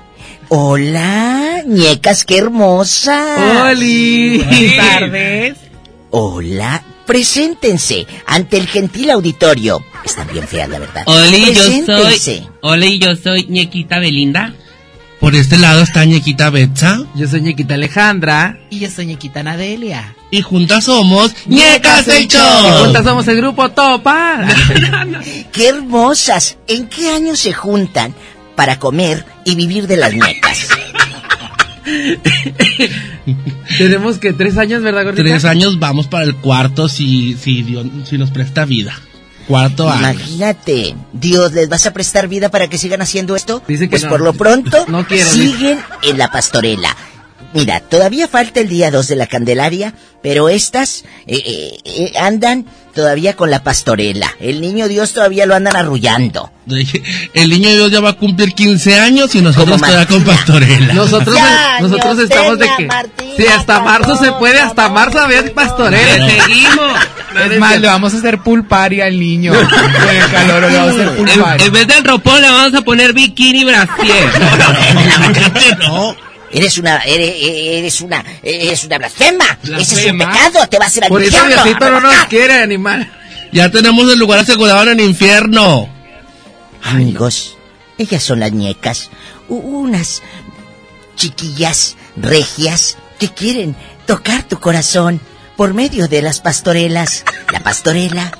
Hola, 0.49 1.61
ñecas, 1.65 2.25
qué 2.25 2.37
hermosa. 2.39 3.69
¡Holi! 3.69 4.39
Buenas 4.39 4.75
tardes. 4.77 5.57
Hola, 6.11 6.83
preséntense 7.05 8.07
ante 8.25 8.57
el 8.57 8.67
gentil 8.67 9.11
auditorio. 9.11 9.83
Están 10.03 10.27
bien 10.27 10.47
feas, 10.47 10.69
la 10.69 10.79
verdad. 10.79 11.03
Oli, 11.05 11.53
yo 11.53 11.85
soy. 11.85 12.47
Oli, 12.61 12.99
yo 12.99 13.15
soy 13.15 13.45
ñequita 13.47 13.99
Belinda. 13.99 14.53
Por 15.19 15.35
este 15.35 15.57
lado 15.57 15.81
está 15.81 16.05
ñequita 16.05 16.49
Betsa. 16.49 17.03
Yo 17.13 17.27
soy 17.27 17.41
ñequita 17.41 17.73
Alejandra. 17.73 18.57
Y 18.69 18.79
yo 18.79 18.89
soy 18.89 19.07
ñequita 19.07 19.43
Nadelia. 19.43 20.15
Y 20.31 20.41
juntas 20.41 20.85
somos 20.85 21.33
ñecas 21.45 22.05
del 22.05 22.27
show. 22.27 22.67
Y 22.67 22.83
juntas 22.83 23.03
somos 23.03 23.27
el 23.27 23.37
grupo 23.37 23.69
Topa. 23.69 24.47
¡Qué 25.51 25.67
hermosas! 25.67 26.57
¿En 26.67 26.87
qué 26.87 27.09
años 27.09 27.39
se 27.39 27.51
juntan 27.51 28.15
para 28.55 28.79
comer 28.79 29.25
y 29.43 29.55
vivir 29.55 29.87
de 29.87 29.97
las 29.97 30.13
ñecas? 30.13 30.69
Tenemos 33.77 34.19
que 34.19 34.31
tres 34.33 34.57
años, 34.57 34.81
¿verdad, 34.81 35.03
gordita? 35.03 35.23
Tres 35.23 35.43
años, 35.45 35.79
vamos 35.79 36.07
para 36.07 36.23
el 36.23 36.35
cuarto 36.35 36.87
si, 36.87 37.35
si, 37.35 37.63
Dios, 37.63 37.85
si 38.05 38.17
nos 38.17 38.31
presta 38.31 38.63
vida. 38.65 38.97
Cuarto 39.49 39.89
año. 39.89 40.11
Imagínate, 40.11 40.95
Dios, 41.11 41.53
¿les 41.53 41.67
vas 41.69 41.87
a 41.87 41.91
prestar 41.91 42.27
vida 42.27 42.49
para 42.49 42.67
que 42.67 42.77
sigan 42.77 43.01
haciendo 43.01 43.35
esto? 43.35 43.63
Dice 43.67 43.87
pues 43.87 44.03
no. 44.03 44.09
por 44.11 44.21
lo 44.21 44.33
pronto, 44.33 44.85
No 44.87 45.03
siguen 45.09 45.79
en 46.03 46.19
la 46.19 46.31
pastorela. 46.31 46.95
Mira, 47.55 47.79
todavía 47.79 48.27
falta 48.27 48.59
el 48.59 48.69
día 48.69 48.91
2 48.91 49.07
de 49.07 49.15
la 49.15 49.25
Candelaria, 49.25 49.95
pero 50.21 50.49
estas 50.49 51.03
eh, 51.25 51.41
eh, 51.43 51.77
eh, 51.83 52.13
andan 52.19 52.67
todavía 52.99 53.33
con 53.37 53.49
la 53.49 53.63
pastorela. 53.63 54.35
El 54.41 54.59
niño 54.59 54.89
Dios 54.89 55.13
todavía 55.13 55.45
lo 55.45 55.55
andan 55.55 55.77
arrullando. 55.77 56.51
El 57.33 57.49
niño 57.49 57.69
Dios 57.69 57.91
ya 57.91 58.01
va 58.01 58.09
a 58.09 58.13
cumplir 58.13 58.53
15 58.53 58.99
años 58.99 59.33
y 59.35 59.41
nosotros 59.41 59.79
todavía 59.79 60.05
con 60.05 60.21
pastorela. 60.23 60.93
Nosotros, 60.93 61.33
Ya, 61.35 61.77
nosotros 61.79 62.19
estamos 62.19 62.59
de 62.59 62.67
que. 62.77 62.85
Martina, 62.85 63.33
Sí, 63.37 63.45
hasta 63.47 63.79
marzo 63.79 64.17
se 64.17 64.33
puede, 64.33 64.59
hasta 64.59 64.89
marzo 64.89 65.19
había 65.19 65.53
pastorela. 65.53 66.25
Pero- 66.27 66.43
Seguimos. 66.43 66.91
Es 67.51 67.59
más, 67.59 67.79
le 67.79 67.87
vamos 67.87 68.13
a 68.13 68.17
hacer 68.17 68.39
pulpari 68.39 68.99
al 69.01 69.17
niño. 69.17 69.53
Con 69.53 69.63
el 69.63 70.31
calor 70.31 70.69
le 70.69 70.77
vamos 70.77 70.91
a 70.99 71.03
hacer 71.03 71.17
En, 71.59 71.61
en 71.67 71.71
vez 71.73 71.87
del 71.87 72.03
ropón 72.03 72.41
le 72.41 72.49
vamos 72.49 72.73
a 72.73 72.81
poner 72.81 73.13
bikini 73.13 73.63
brasier. 73.63 74.29
No. 75.79 76.15
Eres 76.51 76.77
una, 76.77 76.97
eres, 76.99 77.35
eres 77.39 78.01
una, 78.01 78.23
eres 78.41 78.83
una 78.83 78.97
blasfema. 78.97 79.59
Ese 79.77 80.05
es 80.05 80.11
un 80.11 80.17
pecado, 80.17 80.67
te 80.67 80.79
vas 80.79 80.95
a 80.95 80.97
ir 80.97 81.03
al 81.03 81.09
Por 81.09 81.21
eso 81.21 81.37
infierno. 81.37 81.63
Diosito 81.63 81.91
no 81.91 82.01
nos 82.01 82.25
quiere, 82.25 82.53
animal. 82.61 83.11
Ya 83.51 83.69
tenemos 83.69 84.11
el 84.11 84.19
lugar 84.19 84.39
asegurado 84.39 84.83
en 84.83 84.99
el 84.99 85.05
infierno. 85.05 85.89
Amigos, 86.83 87.57
ellas 87.97 88.23
son 88.23 88.39
las 88.39 88.51
ñecas, 88.51 89.09
unas 89.47 90.21
chiquillas 91.15 91.95
regias 92.15 92.97
que 93.19 93.29
quieren 93.29 93.75
tocar 94.05 94.43
tu 94.43 94.59
corazón 94.59 95.19
por 95.57 95.73
medio 95.73 96.07
de 96.07 96.21
las 96.21 96.39
pastorelas. 96.39 97.25
La 97.51 97.59
pastorela 97.59 98.31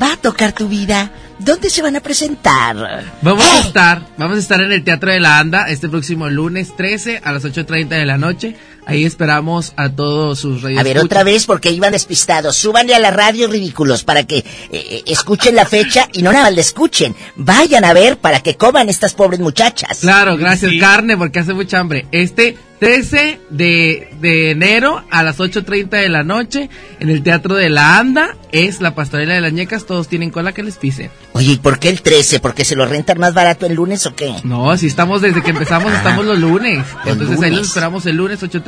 va 0.00 0.14
a 0.14 0.16
tocar 0.16 0.52
tu 0.52 0.68
vida. 0.68 1.10
¿Dónde 1.44 1.70
se 1.70 1.82
van 1.82 1.96
a 1.96 2.00
presentar? 2.00 2.76
Vamos 3.20 3.44
a 3.44 3.60
estar, 3.60 4.06
vamos 4.16 4.36
a 4.36 4.40
estar 4.40 4.60
en 4.60 4.70
el 4.70 4.84
Teatro 4.84 5.10
de 5.10 5.18
la 5.18 5.40
Anda 5.40 5.68
este 5.68 5.88
próximo 5.88 6.28
lunes 6.28 6.76
13 6.76 7.20
a 7.24 7.32
las 7.32 7.44
8.30 7.44 7.88
de 7.88 8.06
la 8.06 8.16
noche. 8.16 8.56
Ahí 8.84 9.04
esperamos 9.04 9.72
a 9.76 9.90
todos 9.90 10.40
sus 10.40 10.62
reyes. 10.62 10.80
A 10.80 10.82
ver, 10.82 10.98
otra 10.98 11.22
vez 11.22 11.46
porque 11.46 11.70
iban 11.70 11.92
despistados. 11.92 12.56
Súbanle 12.56 12.94
a 12.94 12.98
la 12.98 13.10
radio 13.10 13.46
ridículos 13.46 14.02
para 14.02 14.24
que 14.24 14.38
eh, 14.38 14.44
eh, 14.72 15.02
escuchen 15.06 15.54
la 15.54 15.66
fecha 15.66 16.08
y 16.12 16.22
no 16.22 16.32
nada 16.32 16.46
más 16.46 16.54
la 16.54 16.60
escuchen. 16.60 17.14
Vayan 17.36 17.84
a 17.84 17.92
ver 17.92 18.18
para 18.18 18.40
que 18.40 18.56
coman 18.56 18.88
estas 18.88 19.14
pobres 19.14 19.40
muchachas. 19.40 20.00
Claro, 20.00 20.36
gracias, 20.36 20.72
carne, 20.80 21.16
porque 21.16 21.38
hace 21.38 21.54
mucha 21.54 21.78
hambre. 21.78 22.06
Este 22.10 22.56
13 22.82 23.38
de, 23.50 24.08
de 24.20 24.50
enero 24.50 25.04
a 25.08 25.22
las 25.22 25.38
8.30 25.38 25.88
de 25.88 26.08
la 26.08 26.24
noche 26.24 26.68
en 26.98 27.10
el 27.10 27.22
Teatro 27.22 27.54
de 27.54 27.70
la 27.70 27.96
Anda 27.96 28.36
es 28.50 28.80
la 28.80 28.96
pastorela 28.96 29.34
de 29.34 29.40
las 29.40 29.52
ñecas. 29.52 29.86
Todos 29.86 30.08
tienen 30.08 30.30
cola 30.30 30.50
que 30.50 30.64
les 30.64 30.78
pisen. 30.78 31.08
Oye, 31.32 31.52
¿y 31.52 31.56
por 31.58 31.78
qué 31.78 31.90
el 31.90 32.02
13? 32.02 32.40
¿Porque 32.40 32.64
se 32.64 32.74
lo 32.74 32.84
rentan 32.84 33.20
más 33.20 33.34
barato 33.34 33.66
el 33.66 33.74
lunes 33.74 34.04
o 34.06 34.16
qué? 34.16 34.34
No, 34.42 34.76
si 34.76 34.88
estamos 34.88 35.22
desde 35.22 35.42
que 35.42 35.50
empezamos, 35.50 35.92
estamos 35.92 36.26
los 36.26 36.40
lunes. 36.40 36.84
Los 37.04 37.12
Entonces 37.12 37.40
ahí 37.40 37.52
los 37.52 37.68
esperamos 37.68 38.04
el 38.06 38.16
lunes 38.16 38.42
8.30, 38.42 38.62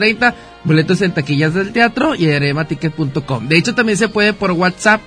boletos 0.65 1.01
en 1.03 1.13
taquillas 1.13 1.55
del 1.55 1.73
teatro 1.73 2.15
y 2.15 2.31
arematicket.com. 2.31 3.49
De 3.49 3.57
hecho, 3.57 3.75
también 3.75 3.99
se 3.99 4.09
puede 4.09 4.33
por 4.33 4.53
WhatsApp. 4.53 5.01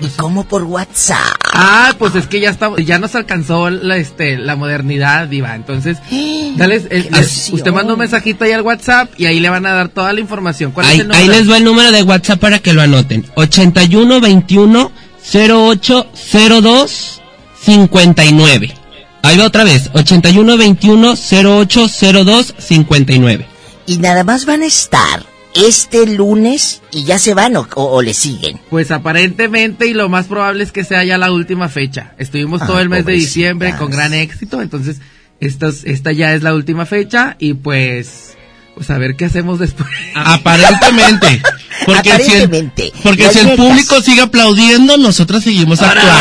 ¿Y 0.00 0.06
cómo 0.16 0.44
por 0.44 0.62
WhatsApp? 0.62 1.34
Ah, 1.52 1.94
pues 1.98 2.14
es 2.14 2.28
que 2.28 2.40
ya 2.40 2.50
está, 2.50 2.70
ya 2.76 3.00
nos 3.00 3.16
alcanzó 3.16 3.70
la, 3.70 3.96
este, 3.96 4.38
la 4.38 4.54
modernidad, 4.54 5.26
diva. 5.26 5.56
Entonces, 5.56 5.98
dale, 6.56 6.76
usted 6.78 7.72
manda 7.72 7.94
un 7.94 7.98
mensajito 7.98 8.44
ahí 8.44 8.52
al 8.52 8.62
WhatsApp 8.62 9.10
y 9.18 9.26
ahí 9.26 9.40
le 9.40 9.48
van 9.48 9.66
a 9.66 9.72
dar 9.72 9.88
toda 9.88 10.12
la 10.12 10.20
información. 10.20 10.70
¿Cuál 10.70 10.86
es 10.86 10.92
Ahí, 10.92 11.00
el 11.00 11.12
ahí 11.12 11.28
les 11.28 11.50
va 11.50 11.56
el 11.56 11.64
número 11.64 11.90
de 11.90 12.02
WhatsApp 12.04 12.38
para 12.38 12.60
que 12.60 12.72
lo 12.72 12.82
anoten. 12.82 13.26
8121 13.34 14.92
0802 15.32 17.20
59. 17.60 18.79
Ahí 19.22 19.36
va 19.36 19.46
otra 19.46 19.64
vez. 19.64 19.90
8121 19.92 21.14
0802 21.16 22.54
59. 22.58 23.46
Y 23.86 23.98
nada 23.98 24.24
más 24.24 24.46
van 24.46 24.62
a 24.62 24.66
estar 24.66 25.24
este 25.54 26.06
lunes 26.06 26.80
y 26.92 27.04
ya 27.04 27.18
se 27.18 27.34
van 27.34 27.56
o, 27.56 27.66
o- 27.74 27.84
o 27.96 28.02
le 28.02 28.14
siguen. 28.14 28.60
Pues 28.70 28.90
aparentemente 28.92 29.86
y 29.88 29.94
lo 29.94 30.08
más 30.08 30.26
probable 30.26 30.62
es 30.62 30.70
que 30.72 30.84
sea 30.84 31.02
ya 31.04 31.18
la 31.18 31.32
última 31.32 31.68
fecha. 31.68 32.14
Estuvimos 32.18 32.64
todo 32.64 32.76
Ah, 32.76 32.82
el 32.82 32.88
mes 32.88 33.04
de 33.04 33.12
diciembre 33.14 33.74
con 33.76 33.90
gran 33.90 34.14
éxito, 34.14 34.62
entonces 34.62 35.00
esta, 35.40 35.68
es- 35.68 35.84
esta 35.84 36.12
ya 36.12 36.34
es 36.34 36.42
la 36.42 36.54
última 36.54 36.86
fecha 36.86 37.36
y 37.40 37.54
pues, 37.54 38.36
pues 38.74 38.90
a 38.90 38.98
ver 38.98 39.16
qué 39.16 39.26
hacemos 39.26 39.58
después. 39.58 39.88
Aparentemente. 40.14 41.42
Porque 41.86 42.10
si 42.22 42.32
el, 42.32 42.72
porque 43.02 43.28
si 43.30 43.46
público 43.56 44.00
sigue 44.02 44.20
aplaudiendo, 44.20 44.96
nosotros 44.98 45.42
seguimos 45.42 45.80
actuando. 45.80 46.12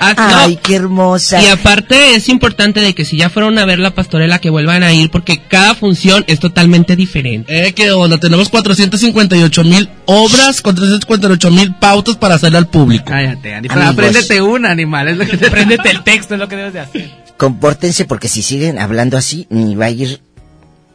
Ah, 0.00 0.42
Ay, 0.42 0.58
qué 0.62 0.76
hermosa. 0.76 1.42
Y 1.42 1.46
aparte 1.46 2.14
es 2.14 2.28
importante 2.28 2.80
de 2.80 2.94
que 2.94 3.04
si 3.04 3.16
ya 3.16 3.30
fueron 3.30 3.58
a 3.58 3.64
ver 3.64 3.78
la 3.78 3.94
pastorela 3.94 4.38
que 4.38 4.50
vuelvan 4.50 4.82
a 4.82 4.92
ir 4.92 5.10
porque 5.10 5.40
cada 5.48 5.74
función 5.74 6.24
es 6.26 6.40
totalmente 6.40 6.96
diferente. 6.96 7.68
Eh, 7.68 7.72
qué 7.72 7.90
onda, 7.90 8.18
tenemos 8.18 8.48
458 8.48 9.64
mil 9.64 9.88
obras, 10.06 10.60
458 10.60 11.50
mil 11.50 11.74
pautas 11.74 12.16
para 12.16 12.34
hacerle 12.34 12.58
al 12.58 12.68
público. 12.68 13.06
Cállate, 13.06 13.54
Ani, 13.54 13.68
Amigos. 13.70 13.92
apréndete 13.92 14.42
una, 14.42 14.70
animal. 14.70 15.08
Es 15.08 15.16
lo 15.16 15.26
que 15.26 15.36
te... 15.36 15.46
Apréndete 15.50 15.90
el 15.90 16.02
texto, 16.04 16.34
es 16.34 16.40
lo 16.40 16.48
que 16.48 16.56
debes 16.56 16.72
de 16.74 16.80
hacer. 16.80 17.10
Compórtense 17.36 18.04
porque 18.04 18.28
si 18.28 18.42
siguen 18.42 18.78
hablando 18.78 19.16
así, 19.16 19.46
ni 19.48 19.74
va 19.74 19.86
a 19.86 19.90
ir 19.90 20.20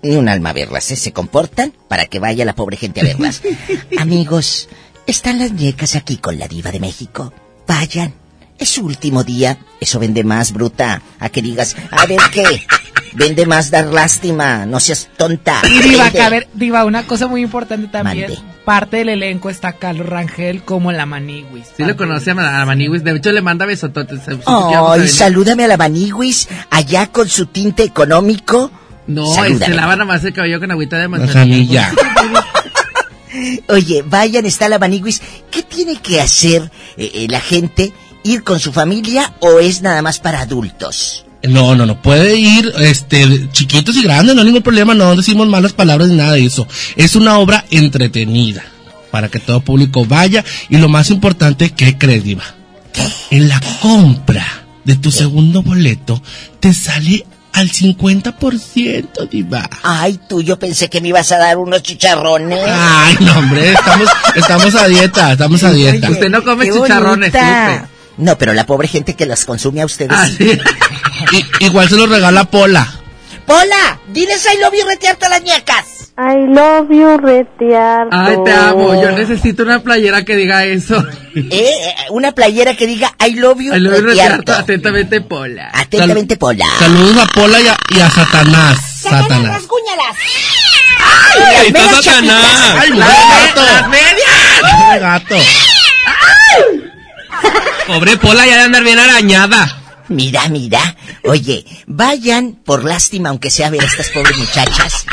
ni 0.02 0.16
un 0.16 0.30
alma 0.30 0.50
a 0.50 0.54
verlas. 0.54 0.90
¿eh? 0.92 0.96
Se 0.96 1.12
comportan 1.14 1.74
para 1.88 2.06
que 2.06 2.20
vaya 2.20 2.46
la 2.46 2.54
pobre 2.56 2.78
gente 2.78 3.02
a 3.02 3.04
verlas. 3.04 3.42
Amigos, 3.98 4.70
están 5.08 5.40
las 5.40 5.52
ñecas 5.52 5.96
aquí 5.96 6.18
con 6.18 6.38
la 6.40 6.48
diva 6.48 6.72
de 6.72 6.80
México. 6.80 7.34
Vayan. 7.68 8.14
Es 8.58 8.70
su 8.70 8.86
último 8.86 9.24
día. 9.24 9.58
Eso 9.82 10.00
vende 10.00 10.24
más, 10.24 10.54
bruta. 10.54 11.02
A 11.20 11.30
que 11.30 11.42
digas, 11.42 11.76
a 11.92 12.06
ver 12.06 12.20
qué. 12.32 12.66
Vende 13.14 13.46
más 13.46 13.70
dar 13.72 13.86
lástima. 13.88 14.66
No 14.66 14.80
seas 14.80 15.10
tonta. 15.18 15.62
Y 15.70 15.80
Diva, 15.82 16.10
que 16.12 16.22
a 16.22 16.30
ver, 16.30 16.48
Diva, 16.54 16.86
una 16.86 17.04
cosa 17.06 17.28
muy 17.28 17.42
importante 17.42 17.88
también. 17.88 18.30
Mande. 18.32 18.56
Parte 18.66 18.98
del 18.98 19.10
elenco 19.10 19.50
está 19.50 19.74
Carlos 19.74 20.08
Rangel 20.08 20.64
como 20.64 20.92
la 20.92 21.06
Maniwis. 21.06 21.68
Sí 21.78 21.84
lo 21.84 21.96
conoce 21.96 22.32
a 22.32 22.36
Ma- 22.36 22.62
a 22.62 22.66
Maniwis, 22.66 23.04
de 23.04 23.12
hecho 23.16 23.32
le 23.32 23.42
manda 23.42 23.66
besototes. 23.66 24.22
Ay, 24.46 25.08
salúdame 25.08 25.66
a 25.66 25.68
la 25.68 25.78
Maniguis 25.78 26.48
allá 26.72 27.08
con 27.12 27.28
su 27.30 27.46
tinte 27.48 27.84
económico. 27.84 28.72
No, 29.08 29.34
Salúdame. 29.34 29.66
se 29.66 29.74
lava 29.74 29.96
nada 29.96 30.06
más 30.06 30.24
el 30.24 30.34
cabello 30.34 30.60
con 30.60 30.72
agüita 30.72 30.98
de 30.98 31.08
manzanilla. 31.08 31.94
Oye, 33.68 34.04
vayan, 34.04 34.46
está 34.46 34.70
la 34.70 34.80
Maniguis. 34.80 35.22
¿Qué 35.52 35.64
tiene 35.64 35.98
que 35.98 36.22
hacer 36.22 36.72
eh, 36.98 37.12
eh, 37.14 37.28
la 37.30 37.42
gente? 37.42 37.94
¿Ir 38.24 38.44
con 38.44 38.60
su 38.60 38.72
familia 38.72 39.34
o 39.40 39.60
es 39.60 39.82
nada 39.82 40.02
más 40.02 40.20
para 40.20 40.42
adultos? 40.42 41.26
No, 41.44 41.76
no, 41.76 41.86
no, 41.86 42.02
puede 42.02 42.38
ir 42.38 42.74
este, 42.80 43.50
chiquitos 43.52 43.96
y 43.98 44.04
grandes, 44.04 44.34
no 44.34 44.42
hay 44.42 44.48
ningún 44.48 44.64
problema, 44.64 44.96
no 44.96 45.16
decimos 45.16 45.48
malas 45.48 45.74
palabras 45.74 46.10
ni 46.10 46.16
nada 46.16 46.34
de 46.34 46.46
eso. 46.46 46.68
Es 46.96 47.16
una 47.16 47.38
obra 47.38 47.66
entretenida 47.70 48.64
para 49.12 49.30
que 49.30 49.40
todo 49.40 49.62
público 49.62 50.06
vaya 50.06 50.44
y 50.70 50.78
lo 50.78 50.90
más 50.90 51.12
importante, 51.12 51.70
¿qué 51.70 51.98
crees, 51.98 52.24
Diva? 52.24 52.44
En 53.30 53.48
la 53.48 53.62
compra 53.82 54.46
de 54.86 54.96
tu 54.96 55.12
segundo 55.12 55.62
boleto 55.62 56.22
te 56.60 56.74
sale 56.74 57.26
al 57.56 57.72
50%, 57.72 59.30
Diva. 59.30 59.70
Ay, 59.82 60.20
tú, 60.28 60.42
yo 60.42 60.60
pensé 60.60 60.90
que 60.90 61.00
me 61.00 61.08
ibas 61.08 61.32
a 61.32 61.38
dar 61.38 61.58
unos 61.58 61.82
chicharrones. 61.84 62.60
Ay, 62.68 63.18
no, 63.22 63.40
hombre, 63.40 63.72
estamos, 63.72 64.10
estamos 64.36 64.76
a 64.76 64.88
dieta, 64.88 65.32
estamos 65.32 65.64
a 65.64 65.72
dieta. 65.72 66.08
Oye, 66.10 66.20
qué 66.60 66.94
bonita. 67.00 67.90
No, 68.18 68.38
pero 68.38 68.54
la 68.54 68.66
pobre 68.66 68.88
gente 68.90 69.16
que 69.16 69.26
las 69.26 69.46
consume 69.46 69.82
a 69.82 69.86
ustedes. 69.86 70.12
Ah, 70.14 70.28
sí. 70.28 70.60
Igual 71.62 71.90
se 71.90 71.96
lo 71.96 72.08
regala 72.08 72.44
Pola. 72.46 73.02
Pola, 73.46 74.00
diles 74.08 74.48
I 74.52 74.58
love 74.60 74.74
you 74.74 74.88
retearte 74.88 75.26
a 75.26 75.30
las 75.30 75.44
ñacas. 75.44 75.86
I 76.18 76.48
love 76.48 76.88
you, 76.90 77.18
retear. 77.18 78.08
Ay, 78.10 78.38
te 78.46 78.52
amo. 78.52 79.00
Yo 79.02 79.12
necesito 79.12 79.64
una 79.64 79.82
playera 79.84 80.24
que 80.24 80.36
diga 80.36 80.64
eso. 80.66 81.04
Eh, 81.36 81.50
eh, 81.52 81.96
una 82.12 82.32
playera 82.32 82.76
que 82.78 82.88
diga 82.88 83.14
I 83.20 83.34
love 83.36 83.60
you, 83.60 83.74
I 83.74 83.80
love 83.80 83.98
you, 83.98 84.02
retearto. 84.08 84.38
Retearto. 84.38 84.54
Atentamente, 84.54 85.20
Pola. 85.22 85.70
Atentamente, 85.74 86.38
Pola. 86.38 86.66
Saludos 86.80 87.18
a 87.22 87.28
Pola 87.34 87.60
y 87.60 87.68
a, 87.68 87.78
y 87.90 88.00
a 88.00 88.10
Satanás. 88.10 88.80
Satanás. 89.02 89.62
Rasguñalas. 89.62 90.16
¡Ay, 90.98 91.40
las 91.42 91.64
está 91.66 91.80
medias 91.80 92.06
Satanás! 92.06 92.42
chapitas. 92.42 92.80
¡Ay, 92.80 92.90
gato! 92.98 93.62
las 93.62 93.90
medias. 93.90 94.30
¡Ay, 94.64 95.00
gato! 95.00 95.36
Pobre 97.88 98.18
Pola 98.18 98.46
ya 98.48 98.56
de 98.56 98.62
andar 98.64 98.84
bien 98.84 98.98
arañada. 99.00 99.82
Mira, 100.08 100.48
mira. 100.50 100.98
Oye, 101.24 101.66
vayan 101.88 102.54
por 102.54 102.84
lástima, 102.84 103.30
aunque 103.30 103.50
sea 103.50 103.68
a 103.68 103.72
ver 103.72 103.82
a 103.82 103.86
estas 103.86 104.10
pobres 104.10 104.38
muchachas. 104.38 105.06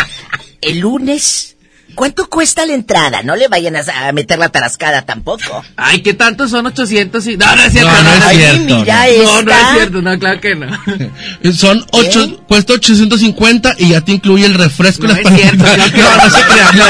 El 0.61 0.81
lunes. 0.81 1.52
¿Cuánto 1.95 2.29
cuesta 2.29 2.65
la 2.67 2.75
entrada? 2.75 3.23
No 3.23 3.37
le 3.37 3.49
vayan 3.49 3.77
a, 3.77 4.09
a 4.09 4.13
meter 4.13 4.39
la 4.39 4.49
tarascada 4.49 5.03
tampoco. 5.03 5.65
Ay, 5.77 6.03
¿qué 6.03 6.15
tanto 6.15 6.49
son 6.49 6.67
800 6.67 7.27
y... 7.27 7.37
No, 7.37 7.47
no 7.55 7.63
es 7.63 7.73
cierto. 7.73 7.91
No, 7.91 8.03
no 8.03 8.13
es 8.15 8.23
Ay, 8.25 8.37
cierto. 8.37 8.65
mira 8.77 9.07
No, 9.07 9.43
no 9.43 9.51
esta. 9.51 9.61
es 9.71 9.77
cierto. 9.77 10.03
No, 10.03 10.19
claro 10.19 10.41
que 10.41 10.55
no. 10.55 10.67
Son 11.55 11.87
ocho, 11.93 12.45
cuesta 12.49 12.73
850 12.75 13.75
y 13.79 13.89
ya 13.91 14.01
te 14.01 14.13
incluye 14.13 14.47
el 14.47 14.55
refresco 14.55 15.07
No 15.07 15.15
y 15.15 15.19
es 15.21 15.25
las 15.25 15.35
cierto. 15.35 15.65
Claro 15.65 15.85
que 15.93 16.03
No, 16.03 16.17
no 16.17 16.31
se 16.31 16.43
crean, 16.45 16.77
no. 16.79 16.85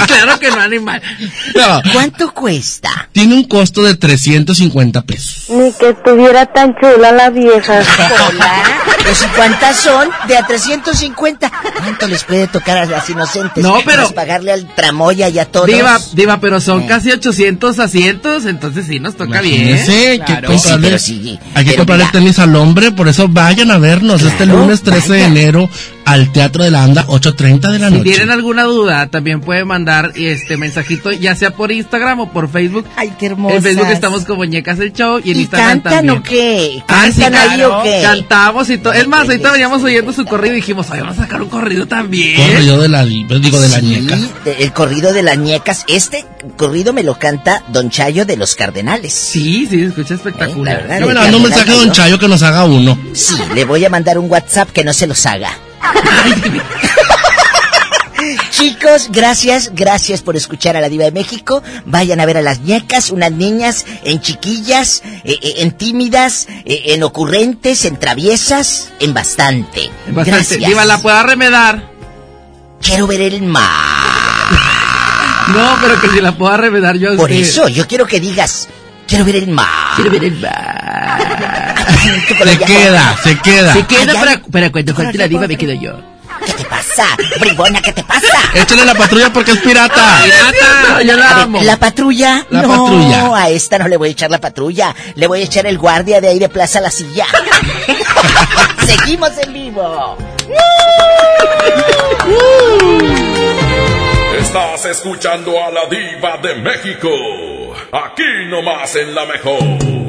claro 0.06 0.38
que 0.38 0.50
no, 0.50 0.60
animal. 0.60 1.02
No. 1.54 1.82
¿Cuánto 1.92 2.32
cuesta? 2.32 3.08
Tiene 3.12 3.34
un 3.34 3.44
costo 3.44 3.82
de 3.82 3.94
350 3.96 5.02
pesos. 5.02 5.46
Ni 5.50 5.72
que 5.72 5.90
estuviera 5.90 6.46
tan 6.46 6.74
chula 6.80 7.12
la 7.12 7.30
vieja. 7.30 7.80
Hola. 8.28 8.62
Pues, 9.02 9.22
¿y 9.22 9.26
cuántas 9.36 9.76
son? 9.76 10.08
De 10.28 10.36
a 10.36 10.46
350. 10.46 11.50
¿Cuánto 11.78 12.06
les 12.06 12.24
puede 12.24 12.46
tocar 12.46 12.78
a 12.78 12.84
las 12.86 13.08
inocentes? 13.10 13.62
No, 13.62 13.78
pero- 13.84 14.02
pagarle 14.20 14.52
al 14.52 14.66
tramoya 14.74 15.30
y 15.30 15.38
a 15.38 15.46
todos. 15.46 15.66
Diva, 15.66 15.98
diva, 16.12 16.40
pero 16.40 16.60
son 16.60 16.86
casi 16.86 17.10
800 17.10 17.78
asientos, 17.78 18.44
entonces 18.44 18.84
sí 18.86 19.00
nos 19.00 19.16
toca 19.16 19.40
bien. 19.40 19.68
Hay 19.78 20.18
que 20.18 20.24
Claro. 20.26 20.48
comprarle, 20.48 20.86
pero 20.88 20.98
sí, 20.98 21.38
hay 21.54 21.64
que 21.64 21.74
comprarle 21.76 22.04
mira. 22.04 22.12
tenis 22.12 22.38
al 22.38 22.54
hombre, 22.56 22.92
por 22.92 23.08
eso 23.08 23.28
vayan 23.28 23.70
a 23.70 23.78
vernos 23.78 24.20
este 24.20 24.44
Claro, 24.44 24.60
lunes 24.60 24.82
13 24.82 25.12
de 25.14 25.24
enero 25.24 25.70
al 26.12 26.32
Teatro 26.32 26.64
de 26.64 26.70
la 26.70 26.82
Anda, 26.84 27.06
8.30 27.06 27.70
de 27.72 27.78
la 27.78 27.88
Si 27.88 27.94
noche. 27.94 28.04
tienen 28.10 28.30
alguna 28.30 28.64
duda, 28.64 29.06
también 29.08 29.40
pueden 29.40 29.66
mandar 29.66 30.12
este 30.16 30.56
mensajito, 30.56 31.10
ya 31.10 31.34
sea 31.34 31.50
por 31.52 31.72
Instagram 31.72 32.20
o 32.20 32.32
por 32.32 32.50
Facebook. 32.50 32.86
Ay, 32.96 33.12
qué 33.18 33.26
hermosas. 33.26 33.56
En 33.58 33.62
Facebook 33.62 33.88
estamos 33.90 34.24
como 34.24 34.44
Ñecas 34.44 34.78
el 34.80 34.92
Show 34.92 35.20
y 35.24 35.30
en 35.32 35.36
¿Y 35.38 35.40
Instagram 35.42 35.68
cantan 35.80 35.92
también. 35.92 36.18
o 36.18 36.22
qué? 36.22 36.82
Ah, 36.88 37.08
sí, 37.12 37.20
¿Cantan 37.20 37.50
ahí 37.50 37.56
claro. 37.58 37.78
o 37.78 37.82
qué? 37.82 38.00
Cantamos 38.02 38.70
y 38.70 38.78
todo. 38.78 38.92
Es 38.92 39.06
más, 39.08 39.28
ahorita 39.28 39.52
veníamos 39.52 39.82
oyendo 39.82 40.12
su 40.12 40.24
corrido 40.24 40.54
y 40.54 40.56
dijimos, 40.56 40.86
ay, 40.90 41.00
vamos 41.00 41.18
a 41.18 41.22
sacar 41.22 41.42
un 41.42 41.48
corrido 41.48 41.86
también. 41.86 42.36
Corrido 42.36 42.80
de 42.80 42.88
la, 42.88 43.04
digo, 43.04 43.58
de 43.60 43.68
la 43.68 43.80
Sí, 43.80 43.86
ñeca. 43.86 44.18
de- 44.44 44.56
el 44.64 44.72
corrido 44.72 45.12
de 45.12 45.22
las 45.22 45.38
ñecas. 45.38 45.84
Este 45.88 46.24
corrido 46.56 46.92
me 46.92 47.02
lo 47.02 47.18
canta 47.18 47.62
Don 47.68 47.90
Chayo 47.90 48.24
de 48.24 48.36
los 48.36 48.54
Cardenales. 48.54 49.12
Sí, 49.12 49.66
sí, 49.70 49.78
se 49.80 49.86
escucha 49.86 50.14
espectacular. 50.14 50.76
La 50.76 50.82
verdad, 50.82 51.00
Yo 51.00 51.06
me 51.06 51.14
le 51.14 51.20
mando 51.20 51.36
un 51.38 51.42
mensaje 51.44 51.70
a 51.70 51.74
Don. 51.74 51.92
Chayo 51.92 52.18
que 52.18 52.28
nos 52.28 52.42
haga 52.42 52.64
uno. 52.64 52.98
Sí, 53.12 53.34
le 53.54 53.64
voy 53.64 53.84
a 53.84 53.90
mandar 53.90 54.18
un 54.18 54.30
WhatsApp 54.30 54.70
que 54.70 54.84
no 54.84 54.92
se 54.92 55.06
los 55.06 55.24
haga. 55.26 55.50
Chicos, 58.50 59.08
gracias, 59.10 59.70
gracias 59.74 60.20
por 60.20 60.36
escuchar 60.36 60.76
a 60.76 60.80
la 60.80 60.88
Diva 60.88 61.04
de 61.04 61.12
México. 61.12 61.62
Vayan 61.86 62.20
a 62.20 62.26
ver 62.26 62.36
a 62.36 62.42
las 62.42 62.60
ñecas, 62.60 63.10
unas 63.10 63.32
niñas 63.32 63.86
en 64.04 64.20
chiquillas, 64.20 65.02
eh, 65.24 65.38
eh, 65.40 65.54
en 65.58 65.72
tímidas, 65.72 66.46
eh, 66.66 66.82
en 66.86 67.02
ocurrentes, 67.02 67.84
en 67.86 67.98
traviesas, 67.98 68.90
en 69.00 69.14
bastante. 69.14 69.90
Bastante. 70.08 70.30
Gracias. 70.30 70.68
Diva, 70.68 70.84
¿la 70.84 70.98
pueda 70.98 71.22
remedar? 71.22 71.90
Quiero 72.82 73.06
ver 73.06 73.22
el 73.22 73.42
mar. 73.42 73.68
No, 75.48 75.78
pero 75.80 76.00
que 76.00 76.08
si 76.10 76.20
la 76.20 76.36
pueda 76.36 76.56
remedar 76.58 76.96
yo 76.96 77.16
Por 77.16 77.28
usted. 77.28 77.42
eso, 77.42 77.68
yo 77.68 77.88
quiero 77.88 78.06
que 78.06 78.20
digas, 78.20 78.68
quiero 79.10 79.24
ver 79.24 79.36
el 79.36 79.48
mar. 79.48 79.66
Quiero 79.96 80.10
ver 80.10 80.24
el 80.24 80.40
mar. 80.40 80.50
Se 82.40 82.58
queda, 82.58 83.16
se 83.22 83.38
queda. 83.38 83.72
Se 83.74 83.86
queda 83.86 84.12
Ay, 84.12 84.18
para, 84.18 84.42
para 84.42 84.72
cuando 84.72 84.94
falte 84.94 85.18
la 85.18 85.28
diva 85.28 85.46
me 85.46 85.56
quedo 85.56 85.74
yo. 85.74 86.00
¿Qué 86.44 86.52
te 86.52 86.64
pasa? 86.64 87.04
Bribona, 87.40 87.82
¿qué 87.82 87.92
te 87.92 88.02
pasa? 88.02 88.38
Échale 88.54 88.84
la 88.84 88.94
patrulla 88.94 89.32
porque 89.32 89.52
es 89.52 89.58
pirata. 89.58 90.22
Pirata, 90.24 91.02
yo 91.02 91.16
la 91.16 91.34
ver, 91.34 91.42
amo. 91.42 91.62
¿La 91.62 91.76
patrulla? 91.76 92.46
La 92.50 92.62
no, 92.62 92.68
patrulla. 92.68 93.36
a 93.36 93.48
esta 93.50 93.78
no 93.78 93.88
le 93.88 93.96
voy 93.96 94.08
a 94.08 94.12
echar 94.12 94.30
la 94.30 94.38
patrulla. 94.38 94.94
Le 95.16 95.26
voy 95.26 95.40
a 95.40 95.44
echar 95.44 95.66
el 95.66 95.76
guardia 95.78 96.20
de 96.20 96.28
ahí 96.28 96.38
de 96.38 96.48
Plaza 96.48 96.80
La 96.80 96.90
Silla. 96.90 97.26
Seguimos 98.86 99.32
en 99.38 99.52
vivo. 99.52 100.16
Estás 104.38 104.84
escuchando 104.86 105.52
a 105.62 105.70
la 105.70 105.86
diva 105.90 106.38
de 106.42 106.54
México. 106.56 107.08
Aquí 107.92 108.46
nomás 108.48 108.96
en 108.96 109.14
la 109.14 109.26
mejor. 109.26 109.99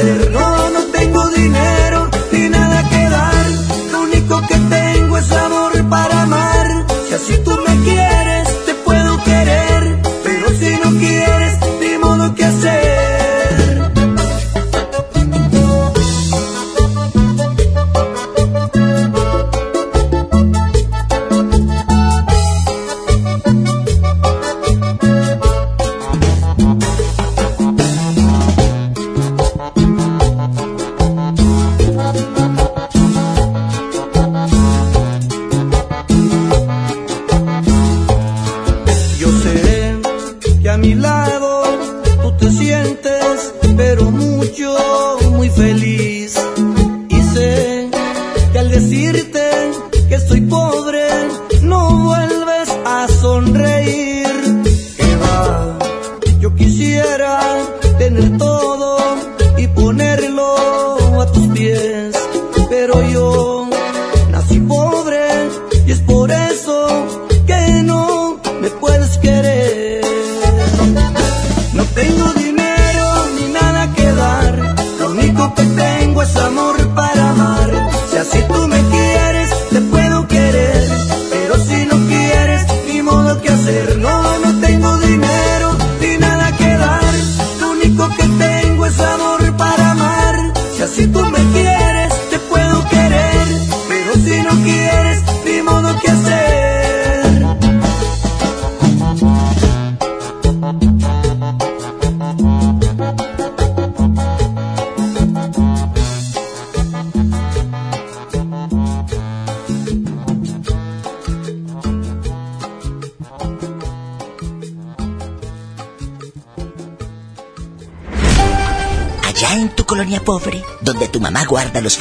Hacer. 0.00 0.29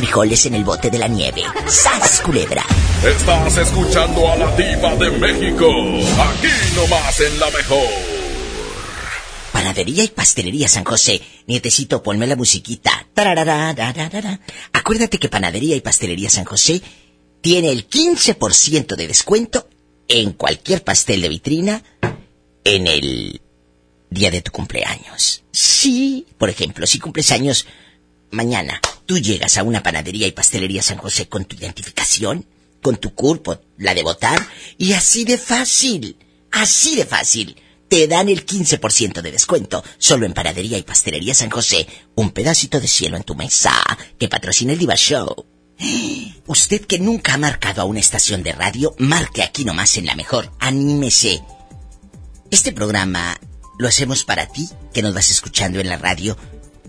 Frijoles 0.10 0.48
en 0.48 0.56
el 0.56 0.64
bote 0.64 0.90
de 0.90 0.98
la 0.98 1.08
nieve. 1.08 1.44
¡Sas, 1.68 2.22
culebra! 2.22 2.66
Estás 3.06 3.58
escuchando 3.58 4.28
a 4.28 4.36
la 4.38 4.56
diva 4.56 4.96
de 4.96 5.12
México. 5.12 5.68
Aquí 5.68 6.48
nomás 6.76 7.20
en 7.20 7.40
la 7.40 7.46
mejor. 7.52 7.88
Panadería 9.52 10.04
y 10.04 10.08
Pastelería 10.08 10.68
San 10.68 10.84
José. 10.84 11.22
Nietecito, 11.46 12.02
ponme 12.02 12.26
la 12.26 12.36
musiquita. 12.36 13.08
Acuérdate 14.74 15.20
que 15.20 15.30
Panadería 15.30 15.76
y 15.76 15.82
Pastelería 15.82 16.32
San 16.32 16.46
José 16.46 16.82
tiene 17.42 17.70
el 17.70 17.88
15% 17.88 18.96
de 18.96 19.08
descuento 19.08 19.70
en 20.08 20.34
cualquier 20.34 20.84
pastel 20.84 21.22
de 21.22 21.30
vitrina 21.30 21.84
en 22.64 22.88
el 22.88 23.42
día 24.10 24.32
de 24.32 24.42
tu 24.42 24.52
cumpleaños. 24.52 25.44
Sí, 25.52 26.26
por 26.40 26.50
ejemplo, 26.50 26.88
si 26.88 26.98
cumples 26.98 27.32
años 27.32 27.68
mañana, 28.32 28.82
tú 29.10 29.18
llegas 29.18 29.58
a 29.58 29.64
una 29.64 29.82
panadería 29.82 30.28
y 30.28 30.34
pastelería 30.34 30.84
San 30.84 31.00
José 31.00 31.28
con 31.28 31.46
tu 31.46 31.56
identificación, 31.56 32.46
con 32.80 32.98
tu 32.98 33.16
cuerpo, 33.16 33.60
la 33.80 33.96
de 33.96 34.04
votar, 34.04 34.48
y 34.78 34.94
así 34.94 35.26
de 35.26 35.40
fácil, 35.40 36.16
así 36.52 36.96
de 36.96 37.08
fácil, 37.08 37.56
te 37.88 38.08
dan 38.08 38.30
el 38.30 38.46
15% 38.46 39.24
de 39.24 39.32
descuento, 39.32 39.84
solo 39.98 40.28
en 40.28 40.34
panadería 40.34 40.78
y 40.78 40.84
pastelería 40.84 41.34
San 41.34 41.50
José, 41.50 41.88
un 42.14 42.30
pedacito 42.30 42.80
de 42.80 42.88
cielo 42.88 43.18
en 43.18 43.24
tu 43.24 43.34
mesa, 43.34 43.74
que 44.20 44.30
patrocina 44.30 44.74
el 44.74 44.80
Diva 44.80 44.96
Show. 44.96 45.44
Usted 46.46 46.86
que 46.86 47.00
nunca 47.00 47.34
ha 47.34 47.40
marcado 47.40 47.82
a 47.82 47.86
una 47.86 48.02
estación 48.02 48.44
de 48.44 48.52
radio, 48.52 48.94
marque 49.00 49.42
aquí 49.42 49.66
nomás 49.66 49.98
en 49.98 50.06
la 50.06 50.14
mejor, 50.14 50.52
anímese. 50.60 51.42
Este 52.52 52.72
programa 52.74 53.40
lo 53.80 53.88
hacemos 53.88 54.24
para 54.24 54.46
ti, 54.46 54.70
que 54.94 55.02
nos 55.02 55.16
vas 55.16 55.32
escuchando 55.32 55.80
en 55.80 55.90
la 55.90 55.98
radio, 55.98 56.38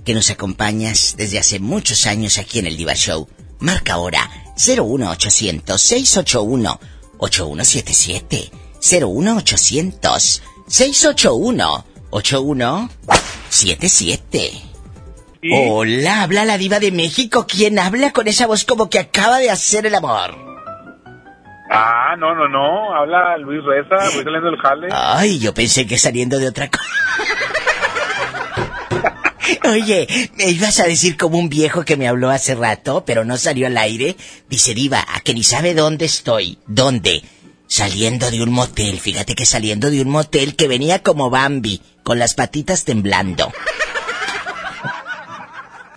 que 0.05 0.14
nos 0.14 0.30
acompañas 0.30 1.14
desde 1.16 1.38
hace 1.38 1.61
muchos 1.61 2.07
años 2.07 2.38
aquí 2.38 2.59
en 2.59 2.66
el 2.66 2.76
Diva 2.76 2.94
Show. 2.94 3.28
Marca 3.59 3.94
ahora 3.94 4.28
01800 4.57 5.80
681 5.80 6.78
8177 7.18 8.51
01800 8.80 10.42
681 10.66 11.84
8177 12.11 14.62
Hola, 15.53 16.22
habla 16.22 16.44
la 16.44 16.59
diva 16.59 16.80
de 16.80 16.92
México. 16.92 17.46
¿Quién 17.48 17.78
habla 17.78 18.12
con 18.12 18.28
esa 18.28 18.46
voz 18.46 18.64
como 18.64 18.90
que 18.90 18.98
acaba 18.98 19.38
de 19.38 19.48
hacer 19.48 19.86
el 19.86 19.94
amor? 19.94 20.36
Ah, 21.70 22.14
no, 22.18 22.34
no, 22.34 22.46
no. 22.46 22.94
Habla 22.94 23.38
Luis 23.38 23.64
Reza, 23.64 23.96
voy 24.14 24.24
saliendo 24.24 24.51
del 24.51 24.61
jale. 24.61 24.88
Ay, 24.92 25.38
yo 25.38 25.55
pensé 25.55 25.86
que 25.86 25.96
saliendo 25.96 26.38
de 26.38 26.48
otra 26.48 26.68
cosa. 26.68 26.84
Oye, 29.68 30.30
me 30.36 30.51
ibas 30.51 30.80
a 30.80 30.84
decir 30.86 31.16
como 31.16 31.38
un 31.38 31.48
viejo 31.48 31.84
que 31.84 31.96
me 31.96 32.09
habló 32.09 32.30
hace 32.30 32.55
rato, 32.55 33.05
pero 33.05 33.24
no 33.24 33.36
salió 33.36 33.66
al 33.66 33.76
aire. 33.78 34.16
Dice 34.48 34.74
Diva, 34.74 35.05
a 35.14 35.20
que 35.20 35.34
ni 35.34 35.42
sabe 35.44 35.74
dónde 35.74 36.05
estoy. 36.07 36.59
¿Dónde? 36.66 37.22
Saliendo 37.66 38.30
de 38.30 38.42
un 38.42 38.51
motel. 38.53 38.98
Fíjate 39.01 39.34
que 39.34 39.46
saliendo 39.46 39.90
de 39.90 40.03
un 40.03 40.09
motel 40.11 40.57
que 40.57 40.66
venía 40.68 41.03
como 41.03 41.30
Bambi, 41.30 41.80
con 42.03 42.18
las 42.18 42.34
patitas 42.34 42.84
temblando. 42.84 43.53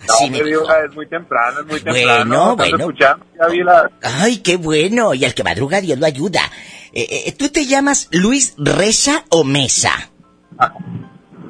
No, 0.06 0.14
Así 0.14 0.24
me 0.24 0.38
me 0.38 0.44
dijo. 0.44 0.60
digo, 0.60 0.74
es 0.86 0.94
muy 0.94 1.08
temprano, 1.08 1.60
es 1.60 1.66
muy 1.66 1.80
Bueno, 1.80 1.94
temprano. 1.94 2.56
Bueno. 2.56 2.76
escuchando, 2.78 3.26
ya 3.40 3.46
vi 3.48 3.62
la... 3.62 3.90
Ay, 4.02 4.36
qué 4.38 4.56
bueno. 4.56 5.14
Y 5.14 5.24
al 5.24 5.32
que 5.34 5.42
madruga 5.42 5.80
Dios 5.80 5.98
lo 5.98 6.04
ayuda. 6.06 6.42
Eh, 6.92 7.24
eh, 7.26 7.32
¿Tú 7.32 7.48
te 7.48 7.64
llamas 7.64 8.08
Luis 8.10 8.52
Reza 8.58 9.24
o 9.30 9.44
Mesa? 9.44 10.10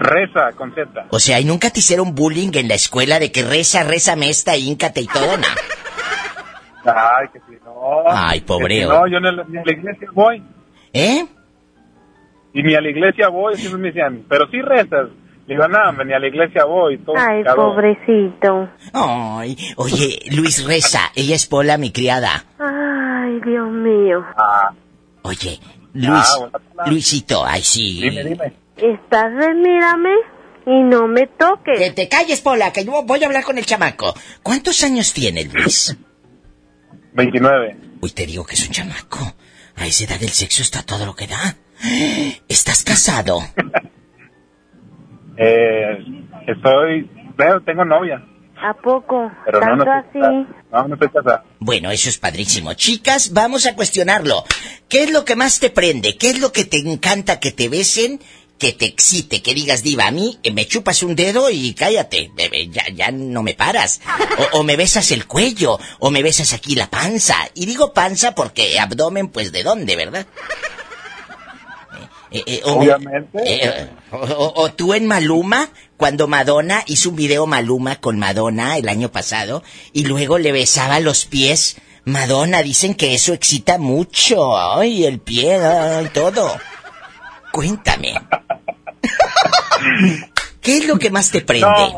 Reza, 0.04 0.52
con 0.52 0.74
Z. 0.74 1.06
O 1.10 1.18
sea, 1.18 1.40
¿y 1.40 1.44
nunca 1.44 1.70
te 1.70 1.80
hicieron 1.80 2.14
bullying 2.14 2.50
en 2.54 2.68
la 2.68 2.74
escuela 2.74 3.18
de 3.18 3.32
que 3.32 3.42
reza, 3.42 3.82
reza, 3.84 4.16
mesta, 4.16 4.56
íncate 4.56 5.00
y 5.02 5.06
todo? 5.06 5.36
No. 5.36 5.46
Ay, 6.86 7.28
que 7.32 7.38
si 7.40 7.56
no. 7.64 8.02
Ay, 8.06 8.40
pobreo. 8.42 8.90
si 8.90 8.94
no, 8.96 9.06
yo 9.06 9.20
ni 9.20 9.28
a 9.28 9.32
la, 9.32 9.44
ni 9.44 9.58
a 9.58 9.62
la 9.64 9.72
iglesia 9.72 10.08
voy. 10.12 10.42
¿Eh? 10.92 11.24
Y 12.52 12.62
ni 12.62 12.74
a 12.74 12.80
la 12.80 12.88
iglesia 12.90 13.28
voy, 13.28 13.56
siempre 13.56 13.80
me 13.80 13.88
decían, 13.88 14.24
pero 14.28 14.46
sí 14.50 14.60
rezas. 14.60 15.08
Le 15.46 15.54
digo, 15.54 15.66
no, 15.68 16.04
ni 16.04 16.12
a 16.12 16.18
la 16.18 16.26
iglesia 16.28 16.64
voy. 16.64 16.98
Todo 16.98 17.16
Ay, 17.18 17.42
pobrecito. 17.44 18.68
Ay, 18.92 19.56
oye, 19.76 20.20
Luis 20.32 20.64
Reza, 20.66 21.10
ella 21.14 21.34
es 21.34 21.46
Pola, 21.46 21.76
mi 21.78 21.90
criada. 21.90 22.44
Ay, 22.58 23.40
Dios 23.44 23.70
mío. 23.70 24.24
Ah, 24.36 24.70
Oye, 25.22 25.58
Luis, 25.94 26.28
Ah. 26.38 26.86
Luisito, 26.86 27.44
ay 27.46 27.62
sí. 27.62 28.00
dime, 28.02 28.24
dime. 28.24 28.52
Estás 28.76 29.34
de 29.36 29.54
mírame 29.54 30.14
y 30.66 30.82
no 30.82 31.06
me 31.06 31.26
toques. 31.26 31.78
Que 31.78 31.90
te 31.90 32.08
calles, 32.08 32.40
Pola, 32.40 32.72
que 32.72 32.84
yo 32.84 33.02
voy 33.02 33.22
a 33.22 33.26
hablar 33.26 33.44
con 33.44 33.58
el 33.58 33.66
chamaco. 33.66 34.14
¿Cuántos 34.42 34.82
años 34.82 35.12
tiene 35.12 35.44
Luis? 35.44 35.96
29. 37.12 37.76
Uy, 38.00 38.10
te 38.10 38.26
digo 38.26 38.44
que 38.44 38.54
es 38.54 38.66
un 38.66 38.72
chamaco. 38.72 39.18
A 39.76 39.86
esa 39.86 40.04
edad 40.04 40.20
del 40.20 40.30
sexo 40.30 40.62
está 40.62 40.82
todo 40.82 41.06
lo 41.06 41.14
que 41.14 41.26
da. 41.26 41.56
¿Estás 42.48 42.82
casado? 42.84 43.40
Eh, 45.36 45.98
estoy... 46.46 47.10
Veo, 47.36 47.60
tengo 47.62 47.84
novia. 47.84 48.24
¿A 48.56 48.72
poco? 48.74 49.32
Pero 49.44 49.60
no, 49.60 49.76
no 49.76 49.84
¿Tanto 49.84 50.06
estoy 50.06 50.22
así? 50.22 50.52
No, 50.72 50.88
no 50.88 50.94
estoy 50.94 51.08
casado. 51.08 51.42
Bueno, 51.58 51.90
eso 51.90 52.08
es 52.08 52.18
padrísimo. 52.18 52.72
Chicas, 52.74 53.32
vamos 53.32 53.66
a 53.66 53.74
cuestionarlo. 53.74 54.44
¿Qué 54.88 55.02
es 55.02 55.12
lo 55.12 55.24
que 55.24 55.34
más 55.34 55.58
te 55.58 55.70
prende? 55.70 56.16
¿Qué 56.16 56.30
es 56.30 56.40
lo 56.40 56.52
que 56.52 56.64
te 56.64 56.78
encanta 56.78 57.40
que 57.40 57.50
te 57.50 57.68
besen? 57.68 58.20
Que 58.58 58.72
te 58.72 58.86
excite, 58.86 59.42
que 59.42 59.52
digas, 59.52 59.82
diva, 59.82 60.06
a 60.06 60.10
mí 60.12 60.38
eh, 60.44 60.52
me 60.52 60.66
chupas 60.66 61.02
un 61.02 61.16
dedo 61.16 61.50
y 61.50 61.74
cállate, 61.74 62.30
bebé, 62.34 62.68
ya, 62.68 62.84
ya 62.94 63.10
no 63.10 63.42
me 63.42 63.54
paras. 63.54 64.00
O, 64.54 64.60
o 64.60 64.62
me 64.62 64.76
besas 64.76 65.10
el 65.10 65.26
cuello, 65.26 65.78
o 65.98 66.10
me 66.10 66.22
besas 66.22 66.52
aquí 66.52 66.74
la 66.76 66.88
panza. 66.88 67.36
Y 67.54 67.66
digo 67.66 67.92
panza 67.92 68.34
porque 68.34 68.78
abdomen, 68.78 69.28
pues 69.28 69.50
de 69.52 69.64
dónde, 69.64 69.96
¿verdad? 69.96 70.26
Eh, 72.30 72.42
eh, 72.46 72.60
o, 72.64 72.72
Obviamente. 72.80 73.38
eh, 73.44 73.90
o- 74.10 74.16
o- 74.16 74.62
o 74.62 74.72
tú 74.72 74.94
en 74.94 75.06
Maluma, 75.06 75.68
cuando 75.96 76.26
Madonna 76.26 76.82
hizo 76.86 77.10
un 77.10 77.16
video 77.16 77.46
Maluma 77.46 78.00
con 78.00 78.18
Madonna 78.18 78.76
el 78.76 78.88
año 78.88 79.10
pasado, 79.12 79.62
y 79.92 80.04
luego 80.04 80.38
le 80.38 80.50
besaba 80.52 80.98
los 81.00 81.26
pies. 81.26 81.76
Madonna, 82.04 82.62
dicen 82.62 82.94
que 82.94 83.14
eso 83.14 83.32
excita 83.32 83.78
mucho. 83.78 84.56
Ay, 84.58 85.04
el 85.04 85.20
pie, 85.20 85.54
ay, 85.56 86.08
todo. 86.12 86.56
Cuéntame. 87.54 88.12
¿Qué 90.60 90.78
es 90.78 90.88
lo 90.88 90.98
que 90.98 91.08
más 91.10 91.30
te 91.30 91.40
prende? 91.40 91.64
No, 91.68 91.94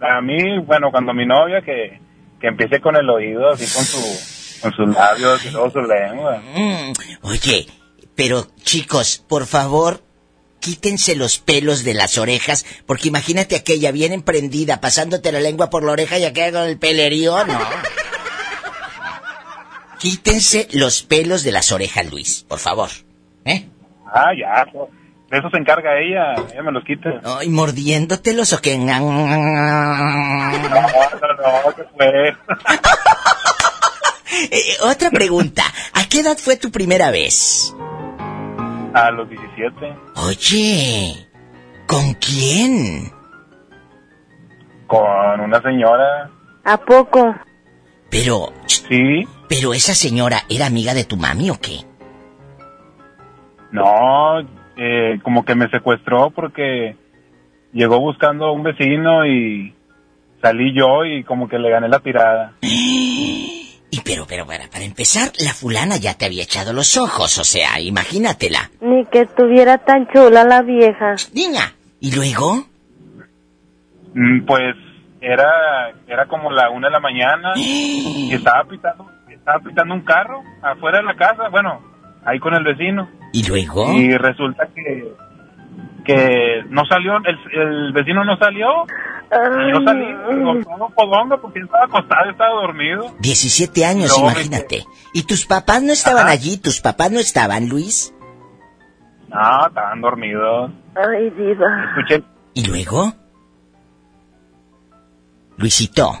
la- 0.00 0.16
a 0.18 0.20
mí, 0.20 0.60
bueno, 0.64 0.92
cuando 0.92 1.12
mi 1.12 1.26
novia 1.26 1.62
que, 1.62 2.00
que 2.40 2.46
empiece 2.46 2.80
con 2.80 2.94
el 2.94 3.10
oído, 3.10 3.50
así 3.50 3.66
con 3.74 3.84
su, 3.84 4.60
con 4.62 4.72
sus 4.72 4.94
labios 4.94 5.44
y 5.44 5.50
todo 5.50 5.68
su 5.72 5.80
lengua. 5.80 6.40
Mm, 6.54 6.92
oye, 7.22 7.66
pero 8.14 8.46
chicos, 8.62 9.24
por 9.28 9.46
favor, 9.46 10.04
quítense 10.60 11.16
los 11.16 11.38
pelos 11.38 11.82
de 11.82 11.94
las 11.94 12.18
orejas, 12.18 12.64
porque 12.86 13.08
imagínate 13.08 13.56
aquella 13.56 13.90
bien 13.90 14.12
emprendida, 14.12 14.80
pasándote 14.80 15.32
la 15.32 15.40
lengua 15.40 15.70
por 15.70 15.82
la 15.82 15.90
oreja 15.90 16.16
y 16.20 16.24
aquella 16.24 16.60
con 16.60 16.68
el 16.68 16.78
pelerío, 16.78 17.44
no. 17.44 17.58
Quítense 19.98 20.68
los 20.70 21.02
pelos 21.02 21.42
de 21.42 21.50
las 21.50 21.72
orejas, 21.72 22.08
Luis, 22.08 22.44
por 22.48 22.60
favor. 22.60 22.90
¿Eh? 23.44 23.66
Ah, 24.12 24.30
ya, 24.38 24.64
de 25.30 25.38
eso 25.38 25.50
se 25.50 25.58
encarga 25.58 25.98
ella, 25.98 26.34
ella 26.52 26.62
me 26.62 26.72
los 26.72 26.82
quita. 26.84 27.20
Ay, 27.24 27.48
mordiéndotelos 27.50 28.52
o 28.54 28.60
qué. 28.60 28.78
No, 28.78 29.00
no, 29.00 29.10
no, 30.70 31.74
¿qué 31.76 31.84
fue? 31.96 32.36
Eh, 34.50 34.76
otra 34.82 35.10
pregunta. 35.10 35.62
¿A 35.94 36.04
qué 36.08 36.20
edad 36.20 36.36
fue 36.38 36.56
tu 36.56 36.70
primera 36.70 37.10
vez? 37.10 37.74
A 38.94 39.10
los 39.10 39.28
17, 39.28 39.96
Oye, 40.16 41.28
¿con 41.86 42.14
quién? 42.14 43.12
con 44.86 45.40
una 45.40 45.60
señora, 45.60 46.30
¿A 46.64 46.76
poco? 46.78 47.34
Pero, 48.10 48.52
sí, 48.66 49.26
pero 49.48 49.74
esa 49.74 49.94
señora 49.94 50.44
era 50.48 50.66
amiga 50.66 50.94
de 50.94 51.04
tu 51.04 51.16
mami 51.16 51.50
o 51.50 51.58
qué? 51.60 51.80
No, 53.72 54.40
eh, 54.76 55.18
como 55.22 55.44
que 55.44 55.54
me 55.54 55.68
secuestró 55.68 56.30
porque 56.30 56.96
llegó 57.72 57.98
buscando 58.00 58.46
a 58.46 58.52
un 58.52 58.62
vecino 58.62 59.26
y 59.26 59.74
salí 60.40 60.74
yo 60.74 61.04
y 61.04 61.24
como 61.24 61.48
que 61.48 61.58
le 61.58 61.70
gané 61.70 61.88
la 61.88 62.00
tirada. 62.00 62.52
Y 63.90 64.02
pero, 64.02 64.26
pero, 64.28 64.44
para, 64.46 64.68
para 64.68 64.84
empezar, 64.84 65.30
la 65.42 65.54
fulana 65.54 65.96
ya 65.96 66.12
te 66.12 66.26
había 66.26 66.42
echado 66.42 66.74
los 66.74 66.98
ojos, 66.98 67.38
o 67.38 67.44
sea, 67.44 67.80
imagínatela. 67.80 68.70
Ni 68.82 69.06
que 69.06 69.22
estuviera 69.22 69.78
tan 69.78 70.06
chula 70.08 70.44
la 70.44 70.60
vieja. 70.60 71.14
Niña. 71.32 71.72
¿Y 71.98 72.14
luego? 72.14 72.66
Mm, 74.12 74.44
Pues 74.44 74.76
era 75.22 75.90
era 76.06 76.26
como 76.26 76.50
la 76.50 76.70
una 76.70 76.88
de 76.88 76.92
la 76.92 77.00
mañana 77.00 77.52
y 77.56 78.30
estaba 78.32 78.64
pitando 78.64 79.10
estaba 79.30 79.58
pitando 79.60 79.94
un 79.94 80.02
carro 80.02 80.42
afuera 80.62 80.98
de 80.98 81.04
la 81.04 81.16
casa, 81.16 81.48
bueno, 81.50 81.80
ahí 82.28 82.38
con 82.38 82.54
el 82.54 82.64
vecino. 82.64 83.08
¿Y 83.32 83.46
luego? 83.46 83.92
Y 83.92 84.16
resulta 84.16 84.68
que 84.74 85.14
que 86.04 86.64
no 86.70 86.86
salió, 86.86 87.12
el, 87.18 87.60
el 87.60 87.92
vecino 87.92 88.24
no 88.24 88.38
salió, 88.38 88.66
y 89.30 89.70
yo 89.70 89.84
salí, 89.84 90.06
todo 90.64 90.88
podongo 90.96 91.38
porque 91.38 91.60
estaba 91.60 91.84
acostado, 91.84 92.30
estaba 92.30 92.62
dormido. 92.62 93.14
17 93.20 93.84
años, 93.84 94.16
No, 94.16 94.24
imagínate. 94.24 94.84
¿Y 95.12 95.24
tus 95.24 95.44
papás 95.44 95.82
no 95.82 95.92
estaban 95.92 96.28
allí? 96.28 96.56
¿Tus 96.56 96.80
papás 96.80 97.10
no 97.12 97.20
estaban, 97.20 97.68
Luis? 97.68 98.14
No, 99.28 99.66
estaban 99.66 100.00
dormidos. 100.00 100.70
Ay, 100.96 101.28
diva. 101.30 101.66
Escuchen. 101.90 102.24
¿Y 102.54 102.64
luego? 102.66 103.12
Luisito, 105.58 106.12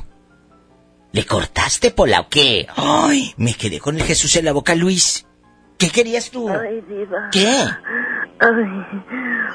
¿le 1.12 1.24
cortaste 1.24 1.92
pola 1.92 2.20
o 2.20 2.28
qué? 2.28 2.66
Ay, 2.76 3.32
me 3.38 3.54
quedé 3.54 3.80
con 3.80 3.96
el 3.96 4.02
Jesús 4.02 4.36
en 4.36 4.44
la 4.44 4.52
boca, 4.52 4.74
Luis. 4.74 5.26
¿Qué 5.78 5.90
querías 5.90 6.30
tú? 6.30 6.48
Ay, 6.48 6.82
diva. 6.88 7.30
¿Qué? 7.30 7.46
Ay, 8.40 9.02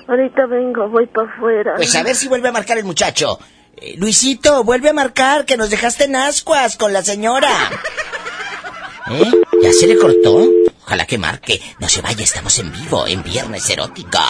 ahorita 0.08 0.46
vengo, 0.48 0.90
voy 0.90 1.06
para 1.08 1.30
afuera. 1.30 1.74
Pues 1.76 1.94
a 1.96 2.04
ver 2.04 2.16
si 2.16 2.30
vuelve 2.30 2.48
a 2.48 2.52
marcar 2.54 2.78
el 2.78 2.86
muchacho. 2.86 3.38
Eh, 3.76 3.96
Luisito, 3.98 4.64
vuelve 4.64 4.90
a 4.90 4.94
marcar, 4.94 5.46
que 5.46 5.58
nos 5.58 5.70
dejaste 5.70 6.06
en 6.06 6.16
ascuas 6.16 6.78
con 6.78 6.94
la 6.94 7.04
señora. 7.04 7.50
¿Eh? 9.12 9.32
¿Ya 9.62 9.74
se 9.74 9.88
le 9.88 9.98
cortó? 9.98 10.48
Ojalá 10.86 11.06
que 11.06 11.18
marque. 11.18 11.60
No 11.80 11.90
se 11.90 12.02
vaya, 12.02 12.24
estamos 12.24 12.58
en 12.60 12.72
vivo, 12.72 13.06
en 13.06 13.22
Viernes 13.22 13.70
Erótica. 13.70 14.24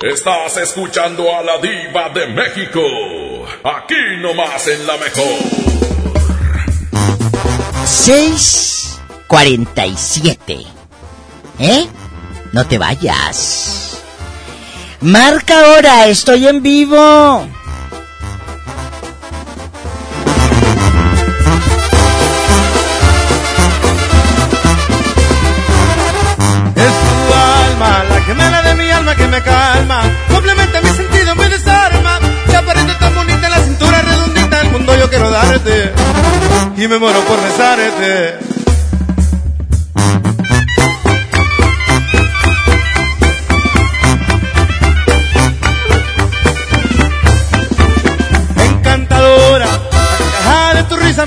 Estás 0.00 0.56
escuchando 0.58 1.34
a 1.34 1.42
la 1.42 1.58
diva 1.58 2.08
de 2.10 2.26
México. 2.28 2.80
Aquí 3.64 4.20
nomás 4.20 4.68
en 4.68 4.86
la 4.86 4.96
mejor. 4.96 5.72
647. 9.32 10.66
¿Eh? 11.58 11.86
No 12.52 12.66
te 12.66 12.76
vayas. 12.76 13.98
Marca 15.00 15.58
ahora, 15.58 16.06
estoy 16.08 16.46
en 16.46 16.62
vivo. 16.62 17.46
Es 26.76 26.92
tu 26.92 27.34
alma, 27.34 28.04
la 28.10 28.20
gemela 28.26 28.62
de 28.62 28.74
mi 28.74 28.90
alma 28.90 29.16
que 29.16 29.26
me 29.28 29.40
calma. 29.40 30.02
Complementa 30.28 30.82
mi 30.82 30.90
sentido, 30.90 31.34
me 31.36 31.48
desarma. 31.48 32.18
Te 32.48 32.56
aparece 32.56 32.94
tan 33.00 33.14
bonita 33.14 33.48
la 33.48 33.64
cintura 33.64 34.02
redondita. 34.02 34.60
El 34.60 34.70
mundo 34.72 34.94
yo 34.94 35.08
quiero 35.08 35.30
darte. 35.30 35.94
Y 36.76 36.86
me 36.86 36.98
muero 36.98 37.20
por 37.20 37.42
besarte. 37.42 38.51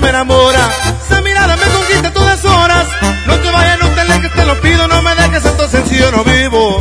me 0.00 0.08
enamora. 0.08 0.70
Esa 1.04 1.20
mirada 1.20 1.56
me 1.56 1.64
conquista 1.64 2.12
todas 2.12 2.44
horas. 2.44 2.86
No 3.26 3.38
te 3.38 3.50
vayas, 3.50 3.78
no 3.80 3.88
te 3.88 4.00
alejes, 4.00 4.32
te 4.32 4.44
lo 4.44 4.60
pido, 4.60 4.88
no 4.88 5.02
me 5.02 5.14
dejes, 5.14 5.44
esto 5.44 5.68
sencillo 5.68 6.10
no 6.12 6.24
vivo. 6.24 6.78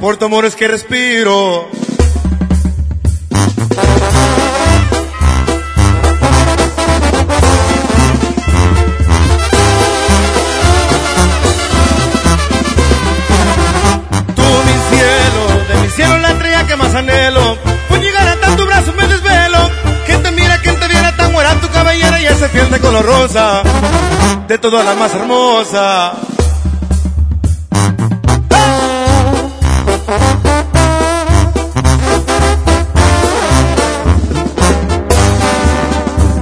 Por 0.00 0.16
tu 0.16 0.26
amor 0.26 0.44
es 0.44 0.56
que 0.56 0.68
respiro. 0.68 1.68
Cabellera 22.46 22.48
y 22.48 22.48
ese 22.48 22.48
piel 22.48 22.70
de 22.70 22.80
color 22.80 23.04
rosa. 23.04 23.62
De 24.48 24.58
todas 24.58 24.84
la 24.84 24.94
más 24.94 25.14
hermosa. 25.14 26.12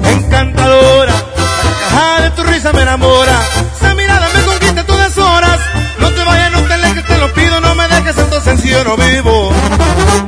Encantadora, 0.05 1.13
la 1.13 1.63
carcajada 1.63 2.21
de 2.21 2.31
tu 2.31 2.43
risa 2.45 2.73
me 2.73 2.83
enamora. 2.83 3.41
Esa 3.77 3.95
mirada 3.95 4.29
me 4.35 4.43
conquista 4.43 4.85
todas 4.85 5.17
horas. 5.19 5.61
No 5.99 6.11
te 6.11 6.25
vayas, 6.25 6.53
no 6.53 6.61
te 6.63 6.75
alejes, 6.75 7.05
te 7.05 7.19
lo 7.19 7.33
pido, 7.33 7.61
no 7.61 7.75
me 7.75 7.89
dejes, 7.89 8.19
esto 8.19 8.41
sencillo 8.41 8.85
no 8.85 8.97
vivo. 8.97 9.53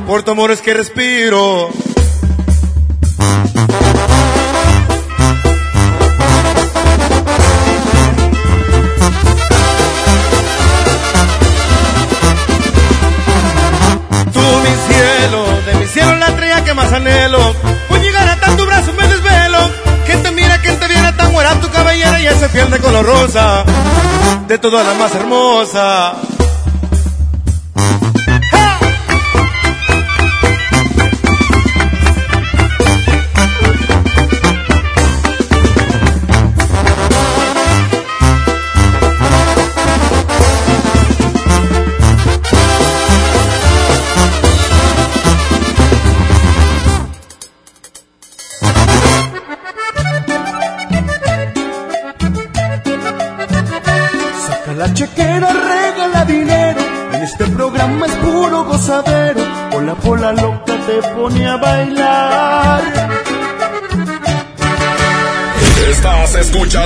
Por 0.07 0.23
tu 0.23 0.31
amor 0.31 0.51
es 0.51 0.61
que 0.61 0.73
respiro. 0.73 1.69
Rosa. 23.03 23.63
De 24.47 24.57
todas 24.57 24.85
la 24.85 24.93
más 24.93 25.13
hermosa. 25.15 26.36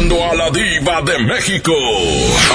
Escuchando 0.02 0.24
a 0.24 0.36
la 0.36 0.50
diva 0.50 1.02
de 1.02 1.20
México. 1.20 1.74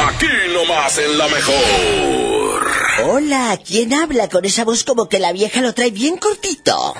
Aquí 0.09 0.27
nomás 0.53 0.99
en 0.99 1.19
la 1.19 1.29
mejor. 1.29 2.67
Hola, 3.05 3.59
¿quién 3.65 3.95
habla 3.95 4.29
con 4.29 4.45
esa 4.45 4.65
voz 4.65 4.85
como 4.85 5.09
que 5.09 5.19
la 5.19 5.33
vieja 5.33 5.61
lo 5.61 5.73
trae 5.73 5.91
bien 5.91 6.17
cortito? 6.17 6.95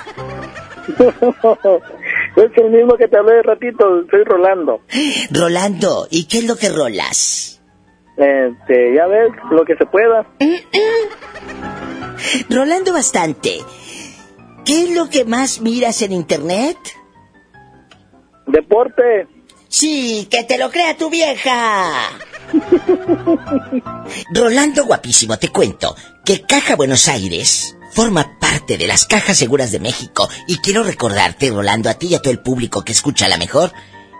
es 2.37 2.53
el 2.57 2.71
mismo 2.71 2.97
que 2.97 3.09
te 3.09 3.19
hablé 3.19 3.37
de 3.37 3.43
ratito, 3.43 3.85
soy 4.11 4.25
Rolando. 4.25 4.81
Rolando, 5.31 6.07
¿y 6.11 6.27
qué 6.27 6.39
es 6.39 6.47
lo 6.47 6.57
que 6.57 6.69
rolas? 6.69 7.61
Este, 8.17 8.95
ya 8.95 9.07
ves, 9.07 9.31
lo 9.51 9.65
que 9.65 9.77
se 9.77 9.87
pueda. 9.87 10.27
Rolando 12.51 12.93
bastante. 12.93 13.59
¿Qué 14.65 14.83
es 14.83 14.97
lo 14.97 15.09
que 15.09 15.25
más 15.25 15.61
miras 15.61 16.03
en 16.03 16.13
internet? 16.13 16.77
Deporte. 18.47 19.36
Sí, 19.69 20.29
que 20.31 20.45
te 20.45 20.59
lo 20.59 20.71
crea 20.71 20.97
tu 20.97 21.11
vieja. 21.11 22.11
Rolando 24.31 24.85
guapísimo, 24.85 25.39
te 25.39 25.49
cuento 25.49 25.97
que 26.25 26.43
Caja 26.43 26.77
Buenos 26.77 27.09
Aires 27.09 27.77
forma 27.93 28.39
parte 28.39 28.79
de 28.79 28.87
las 28.87 29.07
cajas 29.07 29.39
seguras 29.39 29.73
de 29.73 29.81
México 29.81 30.29
y 30.47 30.59
quiero 30.59 30.83
recordarte, 30.83 31.51
Rolando, 31.51 31.89
a 31.91 31.95
ti 31.95 32.09
y 32.09 32.15
a 32.15 32.21
todo 32.21 32.31
el 32.31 32.41
público 32.41 32.85
que 32.85 32.93
escucha 32.93 33.29
la 33.29 33.39
mejor, 33.39 33.73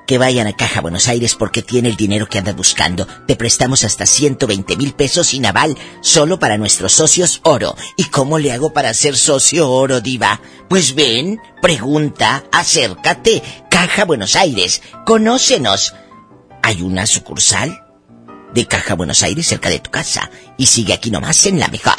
que 0.07 0.19
vayan 0.19 0.47
a 0.47 0.55
Caja 0.55 0.81
Buenos 0.81 1.09
Aires 1.09 1.35
porque 1.35 1.63
tiene 1.63 1.89
el 1.89 1.97
dinero 1.97 2.29
que 2.29 2.39
andas 2.39 2.57
buscando. 2.57 3.07
Te 3.27 3.37
prestamos 3.37 3.85
hasta 3.85 4.07
120 4.07 4.77
mil 4.77 4.95
pesos 4.95 5.29
sin 5.29 5.45
aval, 5.47 5.77
solo 6.01 6.39
para 6.39 6.59
nuestros 6.59 6.93
socios 6.93 7.41
oro. 7.43 7.77
¿Y 7.97 8.05
cómo 8.05 8.39
le 8.39 8.53
hago 8.53 8.73
para 8.73 8.95
ser 8.95 9.17
socio 9.17 9.71
oro, 9.71 10.01
diva? 10.01 10.41
Pues 10.69 10.95
ven, 10.95 11.41
pregunta, 11.61 12.45
acércate. 12.53 13.43
Caja 13.71 14.05
Buenos 14.05 14.37
Aires, 14.37 14.83
conócenos. 15.05 15.95
Hay 16.63 16.83
una 16.83 17.07
sucursal 17.07 17.83
de 18.55 18.67
Caja 18.67 18.95
Buenos 18.95 19.23
Aires 19.23 19.47
cerca 19.47 19.69
de 19.69 19.81
tu 19.81 19.91
casa 19.91 20.31
y 20.57 20.67
sigue 20.67 20.95
aquí 20.95 21.11
nomás 21.11 21.45
en 21.47 21.61
la 21.61 21.69
mejor. 21.69 21.95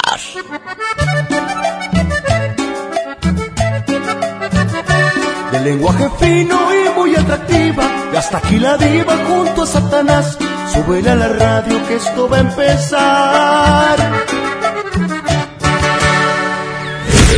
Lenguaje 5.64 6.08
fino 6.20 6.74
y 6.74 6.77
muy 7.08 7.16
atractiva. 7.16 8.10
Y 8.12 8.16
hasta 8.16 8.38
aquí 8.38 8.58
la 8.58 8.76
diva 8.76 9.16
junto 9.26 9.62
a 9.62 9.66
Satanás. 9.66 10.38
Súbele 10.72 11.10
a 11.10 11.14
la 11.14 11.28
radio 11.28 11.86
que 11.86 11.96
esto 11.96 12.28
va 12.28 12.38
a 12.38 12.40
empezar. 12.40 13.98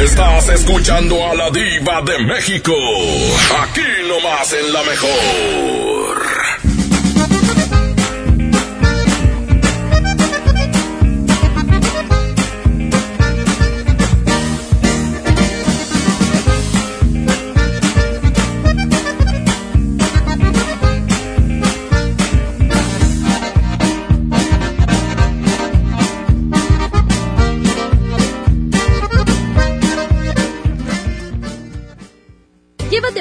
Estás 0.03 0.49
escuchando 0.49 1.17
a 1.31 1.35
la 1.35 1.51
diva 1.51 2.03
de 2.03 2.19
México. 2.25 2.73
Aquí 3.63 3.83
nomás 4.09 4.53
en 4.53 4.73
la 4.73 4.83
mejor. 4.83 6.50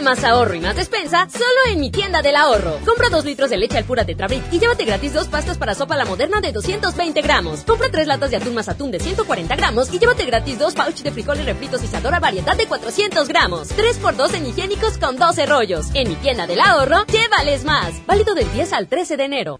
Más 0.02 0.24
ahorro 0.24 0.54
y 0.54 0.60
más 0.60 0.76
despensa 0.76 1.28
solo 1.30 1.46
en 1.72 1.80
mi 1.80 1.92
tienda 1.92 2.22
del 2.22 2.36
ahorro. 2.36 2.80
Compra 2.86 3.10
2 3.10 3.26
litros 3.26 3.50
de 3.50 3.58
leche 3.58 3.78
al 3.78 3.86
pura 3.86 4.06
Tetrabric 4.06 4.44
y 4.52 4.60
llévate 4.60 4.86
gratis 4.86 5.14
dos 5.14 5.28
pastas 5.28 5.58
para 5.58 5.76
sopa 5.76 5.96
la 5.96 6.06
moderna 6.06 6.42
de 6.42 6.52
220 6.52 7.22
gramos. 7.22 7.62
Compra 7.62 7.90
3 7.92 8.08
latas 8.08 8.32
de 8.32 8.38
atún 8.38 8.56
más 8.56 8.70
atún 8.70 8.92
de 8.92 9.00
140 9.00 9.56
gramos 9.56 9.94
y 9.94 10.00
llévate 10.00 10.26
gratis 10.26 10.60
dos 10.60 10.74
pouch 10.74 11.02
de 11.02 11.12
frijoles 11.12 11.46
refritos 11.46 11.84
y 11.84 11.88
sadora 11.88 12.20
variedad 12.20 12.56
de 12.56 12.68
400 12.68 13.28
gramos. 13.28 13.70
3x2 13.70 14.34
en 14.36 14.48
higiénicos 14.48 14.98
con 14.98 15.18
12 15.18 15.46
rollos. 15.46 15.88
En 15.94 16.10
mi 16.10 16.16
tienda 16.16 16.48
del 16.48 16.62
ahorro, 16.62 17.06
llévales 17.06 17.64
más. 17.64 18.06
Válido 18.06 18.36
del 18.36 18.52
10 18.52 18.74
al 18.74 18.88
13 18.88 19.18
de 19.18 19.24
enero. 19.24 19.60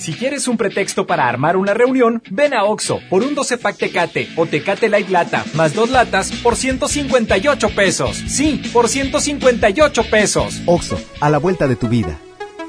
Si 0.00 0.14
quieres 0.14 0.48
un 0.48 0.56
pretexto 0.56 1.06
para 1.06 1.28
armar 1.28 1.58
una 1.58 1.74
reunión, 1.74 2.22
ven 2.30 2.54
a 2.54 2.64
Oxo 2.64 3.00
por 3.10 3.22
un 3.22 3.34
12 3.34 3.58
pack 3.58 3.76
Tecate 3.76 4.30
o 4.36 4.46
Tecate 4.46 4.88
Light 4.88 5.10
Lata 5.10 5.44
más 5.52 5.74
dos 5.74 5.90
latas 5.90 6.32
por 6.42 6.56
158 6.56 7.68
pesos. 7.76 8.16
Sí, 8.26 8.62
por 8.72 8.88
158 8.88 10.02
pesos. 10.10 10.62
Oxo, 10.64 10.98
a 11.20 11.28
la 11.28 11.36
vuelta 11.36 11.68
de 11.68 11.76
tu 11.76 11.86
vida. 11.88 12.18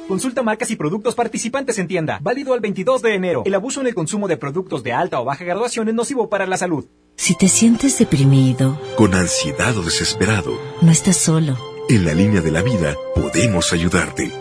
Consulta 0.09 0.43
marcas 0.43 0.71
y 0.71 0.75
productos 0.75 1.15
participantes 1.15 1.79
en 1.79 1.87
tienda. 1.87 2.19
Válido 2.21 2.53
al 2.53 2.59
22 2.59 3.01
de 3.01 3.15
enero. 3.15 3.43
El 3.45 3.55
abuso 3.55 3.79
en 3.79 3.87
el 3.87 3.95
consumo 3.95 4.27
de 4.27 4.35
productos 4.35 4.83
de 4.83 4.91
alta 4.91 5.21
o 5.21 5.23
baja 5.25 5.45
graduación 5.45 5.87
es 5.87 5.93
nocivo 5.93 6.29
para 6.29 6.45
la 6.45 6.57
salud. 6.57 6.83
Si 7.15 7.33
te 7.37 7.47
sientes 7.47 7.97
deprimido, 7.97 8.77
Con 8.97 9.13
ansiedad 9.13 9.77
o 9.77 9.83
desesperado, 9.83 10.59
no 10.81 10.91
estás 10.91 11.15
solo. 11.15 11.57
en 11.87 12.05
la 12.05 12.13
línea 12.13 12.41
de 12.41 12.51
la 12.51 12.61
vida 12.61 12.95
podemos 13.15 13.71
ayudarte. 13.71 14.31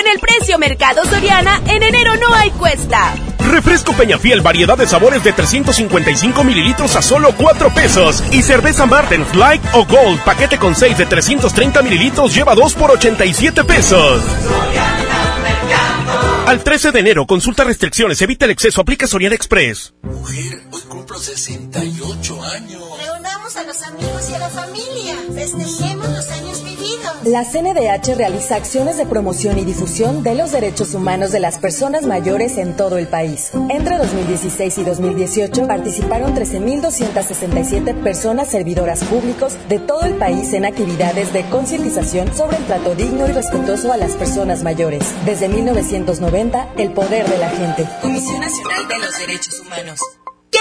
Con 0.00 0.08
el 0.08 0.18
precio 0.18 0.58
Mercado 0.58 1.04
Soriana, 1.04 1.60
en 1.66 1.82
enero 1.82 2.16
no 2.16 2.34
hay 2.34 2.50
cuesta. 2.52 3.12
Refresco 3.38 3.92
Peñafiel, 3.92 4.40
variedad 4.40 4.78
de 4.78 4.86
sabores 4.86 5.22
de 5.22 5.34
355 5.34 6.42
mililitros 6.42 6.96
a 6.96 7.02
solo 7.02 7.34
4 7.36 7.68
pesos. 7.74 8.24
Y 8.30 8.40
cerveza 8.40 8.86
Martens 8.86 9.34
Light 9.34 9.60
o 9.74 9.84
Gold, 9.84 10.20
paquete 10.20 10.56
con 10.56 10.74
6 10.74 10.96
de 10.96 11.04
330 11.04 11.82
mililitros, 11.82 12.34
lleva 12.34 12.54
2 12.54 12.74
por 12.76 12.92
87 12.92 13.62
pesos. 13.64 14.22
Al 16.50 16.64
13 16.64 16.90
de 16.90 16.98
enero, 16.98 17.28
consulta 17.28 17.62
restricciones, 17.62 18.20
evita 18.22 18.44
el 18.44 18.50
exceso, 18.50 18.80
aplica 18.80 19.06
Soriana 19.06 19.36
Express. 19.36 19.94
Mujer, 20.02 20.62
hoy 20.72 20.80
cumplo 20.88 21.16
68 21.16 22.42
años. 22.42 22.82
Reunamos 22.98 23.56
a 23.56 23.62
los 23.62 23.82
amigos 23.84 24.30
y 24.30 24.34
a 24.34 24.38
la 24.40 24.48
familia. 24.48 25.14
Festejemos 25.32 26.08
los 26.08 26.30
años 26.32 26.64
vividos. 26.64 26.80
La 27.24 27.44
CNDH 27.44 28.16
realiza 28.16 28.56
acciones 28.56 28.96
de 28.96 29.06
promoción 29.06 29.58
y 29.58 29.64
difusión 29.64 30.24
de 30.24 30.34
los 30.34 30.50
derechos 30.50 30.92
humanos 30.94 31.30
de 31.30 31.38
las 31.38 31.58
personas 31.58 32.04
mayores 32.04 32.58
en 32.58 32.76
todo 32.76 32.98
el 32.98 33.06
país. 33.06 33.52
Entre 33.68 33.96
2016 33.98 34.78
y 34.78 34.82
2018 34.82 35.68
participaron 35.68 36.34
13.267 36.34 37.94
personas 38.02 38.48
servidoras 38.48 39.04
públicos 39.04 39.54
de 39.68 39.78
todo 39.78 40.02
el 40.02 40.14
país 40.14 40.52
en 40.54 40.64
actividades 40.64 41.32
de 41.32 41.44
concientización 41.50 42.34
sobre 42.34 42.56
el 42.56 42.64
trato 42.64 42.96
digno 42.96 43.28
y 43.28 43.32
respetuoso 43.32 43.92
a 43.92 43.96
las 43.96 44.12
personas 44.12 44.64
mayores. 44.64 45.04
Desde 45.24 45.48
1990, 45.48 46.39
el 46.78 46.92
poder 46.92 47.28
de 47.28 47.36
la 47.36 47.50
gente. 47.50 47.86
Comisión 48.00 48.40
Nacional 48.40 48.88
de 48.88 48.98
los 48.98 49.18
Derechos 49.18 49.60
Humanos. 49.60 50.00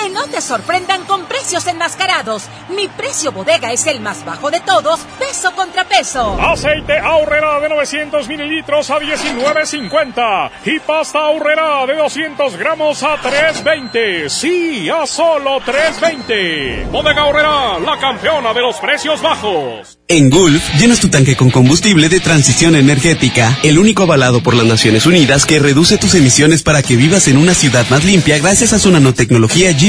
Que 0.01 0.09
no 0.09 0.27
te 0.27 0.39
sorprendan 0.39 1.03
con 1.05 1.25
precios 1.25 1.67
enmascarados. 1.67 2.43
Mi 2.69 2.87
precio 2.87 3.31
bodega 3.31 3.73
es 3.73 3.85
el 3.87 3.99
más 3.99 4.23
bajo 4.23 4.49
de 4.49 4.61
todos, 4.61 4.99
peso 5.17 5.51
contra 5.55 5.83
peso. 5.87 6.39
Aceite 6.39 6.97
ahorrera 6.97 7.59
de 7.59 7.69
900 7.69 8.27
mililitros 8.27 8.89
a 8.91 8.99
19.50 8.99 10.51
y 10.65 10.79
pasta 10.79 11.19
ahorrera 11.19 11.85
de 11.85 11.95
200 11.95 12.55
gramos 12.55 13.03
a 13.03 13.17
3.20. 13.17 14.29
Sí, 14.29 14.89
a 14.89 15.05
solo 15.05 15.59
3.20. 15.59 16.91
Bodega 16.91 17.21
ahorrera, 17.23 17.79
la 17.79 17.97
campeona 17.99 18.53
de 18.53 18.61
los 18.61 18.77
precios 18.77 19.21
bajos. 19.21 19.99
En 20.07 20.31
Gulf, 20.31 20.63
llenas 20.79 20.99
tu 20.99 21.09
tanque 21.09 21.35
con 21.35 21.51
combustible 21.51 22.09
de 22.09 22.19
transición 22.19 22.75
energética, 22.75 23.59
el 23.63 23.77
único 23.77 24.03
avalado 24.03 24.41
por 24.41 24.55
las 24.55 24.65
Naciones 24.65 25.05
Unidas 25.05 25.45
que 25.45 25.59
reduce 25.59 25.99
tus 25.99 26.15
emisiones 26.15 26.63
para 26.63 26.81
que 26.81 26.95
vivas 26.95 27.27
en 27.27 27.37
una 27.37 27.53
ciudad 27.53 27.87
más 27.91 28.03
limpia 28.05 28.39
gracias 28.39 28.73
a 28.73 28.79
su 28.79 28.89
nanotecnología 28.89 29.69
G 29.71 29.88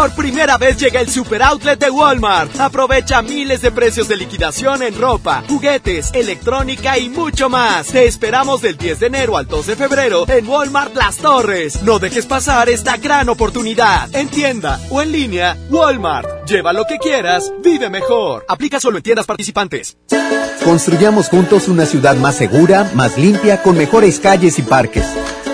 Por 0.00 0.12
primera 0.12 0.56
vez 0.56 0.78
llega 0.78 0.98
el 0.98 1.10
super 1.10 1.42
outlet 1.42 1.78
de 1.78 1.90
Walmart. 1.90 2.58
Aprovecha 2.58 3.20
miles 3.20 3.60
de 3.60 3.70
precios 3.70 4.08
de 4.08 4.16
liquidación 4.16 4.82
en 4.82 4.98
ropa, 4.98 5.44
juguetes, 5.46 6.10
electrónica 6.14 6.96
y 6.96 7.10
mucho 7.10 7.50
más. 7.50 7.88
Te 7.88 8.06
esperamos 8.06 8.62
del 8.62 8.78
10 8.78 8.98
de 8.98 9.06
enero 9.08 9.36
al 9.36 9.46
2 9.46 9.66
de 9.66 9.76
febrero 9.76 10.26
en 10.26 10.48
Walmart 10.48 10.96
Las 10.96 11.18
Torres. 11.18 11.82
No 11.82 11.98
dejes 11.98 12.24
pasar 12.24 12.70
esta 12.70 12.96
gran 12.96 13.28
oportunidad. 13.28 14.08
En 14.16 14.30
tienda 14.30 14.80
o 14.88 15.02
en 15.02 15.12
línea, 15.12 15.58
Walmart. 15.68 16.48
Lleva 16.48 16.72
lo 16.72 16.86
que 16.86 16.96
quieras, 16.96 17.52
vive 17.62 17.90
mejor. 17.90 18.46
Aplica 18.48 18.80
solo 18.80 18.96
en 18.96 19.02
tiendas 19.02 19.26
participantes. 19.26 19.98
Construyamos 20.64 21.28
juntos 21.28 21.68
una 21.68 21.84
ciudad 21.84 22.16
más 22.16 22.36
segura, 22.36 22.90
más 22.94 23.18
limpia, 23.18 23.62
con 23.62 23.76
mejores 23.76 24.18
calles 24.18 24.58
y 24.58 24.62
parques. 24.62 25.04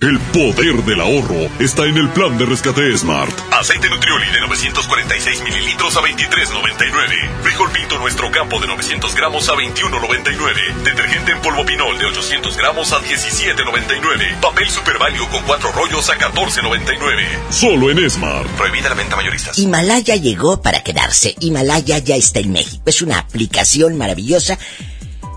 El 0.00 0.18
poder 0.32 0.82
del 0.84 0.98
ahorro 0.98 1.50
está 1.58 1.84
en 1.84 1.98
el 1.98 2.08
plan 2.08 2.38
de 2.38 2.46
rescate 2.46 2.96
Smart. 2.96 3.38
Aceite 3.52 3.90
Nutrioli 3.90 4.30
de 4.30 4.40
946 4.40 5.42
mililitros 5.42 5.94
a 5.94 6.00
23.99. 6.00 7.42
Frijol 7.42 7.70
Pinto 7.70 7.98
Nuestro 7.98 8.30
Campo 8.30 8.58
de 8.60 8.66
900 8.66 9.14
gramos 9.14 9.46
a 9.50 9.52
21.99. 9.52 10.74
Detergente 10.84 11.32
en 11.32 11.42
polvo 11.42 11.66
Pinol 11.66 11.98
de 11.98 12.06
800 12.06 12.56
gramos 12.56 12.90
a 12.94 13.02
17.99. 13.02 14.40
Papel 14.40 14.70
Super 14.70 14.96
Value 14.98 15.28
con 15.28 15.42
cuatro 15.42 15.70
rollos 15.72 16.08
a 16.08 16.16
14.99. 16.16 17.50
Solo 17.50 17.90
en 17.90 18.08
Smart. 18.08 18.48
Prohibida 18.52 18.88
la 18.88 18.94
venta 18.94 19.16
mayoristas. 19.16 19.58
Himalaya 19.58 20.16
llegó 20.16 20.62
para 20.62 20.82
quedarse. 20.82 21.36
Himalaya 21.40 21.98
ya 21.98 22.16
está 22.16 22.40
en 22.40 22.52
México. 22.52 22.84
Es 22.86 23.02
una 23.02 23.18
aplicación 23.18 23.98
maravillosa 23.98 24.58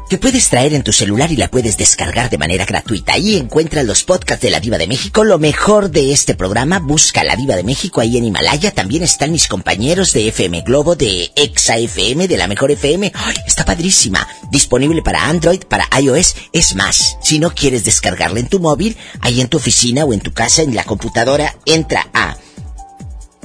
te 0.10 0.18
puedes 0.18 0.50
traer 0.50 0.74
en 0.74 0.84
tu 0.84 0.92
celular 0.92 1.32
y 1.32 1.38
la 1.38 1.48
puedes 1.48 1.78
descargar 1.78 2.30
de 2.30 2.38
manera 2.38 2.66
gratuita. 2.66 3.14
Ahí 3.14 3.36
encuentras 3.38 3.86
los 3.86 4.04
podcasts 4.04 4.44
de 4.44 4.52
la 4.52 4.60
Diva 4.60 4.78
de 4.78 4.88
México, 4.88 5.24
lo 5.24 5.40
mejor 5.40 5.90
de 5.90 6.12
este 6.12 6.36
programa. 6.36 6.80
Busca 6.80 7.24
la 7.24 7.36
Diva 7.36 7.56
de 7.56 7.64
México 7.64 8.02
ahí 8.02 8.18
en 8.18 8.26
Himalaya. 8.26 8.72
También 8.72 9.04
están 9.04 9.32
mis 9.32 9.48
compañeros 9.48 10.14
de 10.14 10.28
FM 10.28 10.62
Globo, 10.62 10.96
de 10.96 11.32
Exa 11.36 11.78
FM, 11.78 12.28
de 12.28 12.38
la 12.38 12.48
Mejor 12.48 12.72
FM. 12.72 13.12
¡Ay, 13.16 13.36
está 13.48 13.66
padrísima! 13.66 14.28
Disponible 14.52 15.02
para 15.02 15.28
Android, 15.28 15.64
para 15.64 15.88
iOS. 16.00 16.36
Es 16.52 16.76
más, 16.76 17.18
si 17.22 17.40
no 17.40 17.52
quieres 17.56 17.86
descargarla 17.86 18.40
en 18.40 18.50
tu 18.50 18.60
móvil, 18.60 18.98
ahí 19.22 19.42
en 19.42 19.48
tu 19.48 19.58
oficina 19.58 20.06
o 20.06 20.14
en 20.14 20.20
tu 20.20 20.34
casa, 20.34 20.62
en 20.62 20.76
la 20.76 20.84
computadora, 20.84 21.56
entra 21.66 22.08
a 22.14 22.38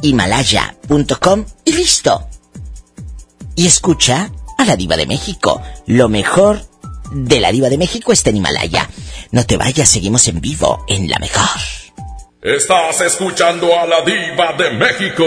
himalaya.com 0.03 1.45
y 1.65 1.73
listo. 1.73 2.27
Y 3.55 3.67
escucha 3.67 4.31
a 4.59 4.65
la 4.65 4.77
diva 4.77 4.97
de 4.97 5.07
México. 5.07 5.63
Lo 5.87 6.09
mejor 6.09 6.61
de 7.13 7.41
la 7.41 7.51
diva 7.51 7.71
de 7.71 7.79
México 7.79 8.13
está 8.13 8.31
en 8.31 8.37
Himalaya. 8.37 8.91
No 9.31 9.47
te 9.47 9.57
vayas, 9.57 9.89
seguimos 9.89 10.29
en 10.29 10.41
vivo 10.41 10.85
en 10.89 11.09
la 11.09 11.19
mejor. 11.19 11.49
Estás 12.43 13.01
escuchando 13.01 13.79
a 13.79 13.87
la 13.87 14.03
diva 14.03 14.53
de 14.53 14.71
México. 14.73 15.25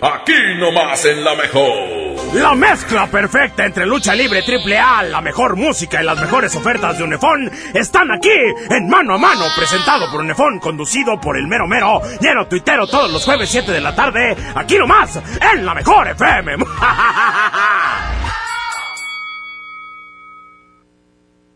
Aquí 0.00 0.32
nomás 0.58 1.04
en 1.04 1.24
la 1.24 1.34
mejor. 1.34 2.02
La 2.34 2.54
mezcla 2.54 3.06
perfecta 3.06 3.66
entre 3.66 3.84
lucha 3.84 4.14
libre 4.14 4.42
triple 4.42 4.78
A, 4.78 5.02
la 5.02 5.20
mejor 5.20 5.56
música 5.56 6.00
y 6.00 6.04
las 6.04 6.18
mejores 6.18 6.54
ofertas 6.56 6.96
de 6.96 7.04
Unefón 7.04 7.50
están 7.74 8.10
aquí 8.10 8.30
en 8.70 8.88
Mano 8.88 9.14
a 9.14 9.18
Mano, 9.18 9.44
presentado 9.56 10.10
por 10.10 10.20
Unefón, 10.20 10.58
conducido 10.58 11.20
por 11.20 11.36
el 11.36 11.46
mero 11.46 11.66
mero, 11.66 12.00
lleno 12.20 12.46
tuitero 12.46 12.86
todos 12.86 13.10
los 13.12 13.24
jueves 13.24 13.50
7 13.50 13.70
de 13.70 13.80
la 13.80 13.94
tarde, 13.94 14.34
aquí 14.54 14.78
nomás, 14.78 15.18
en 15.52 15.66
la 15.66 15.74
mejor 15.74 16.08
FM. 16.08 16.56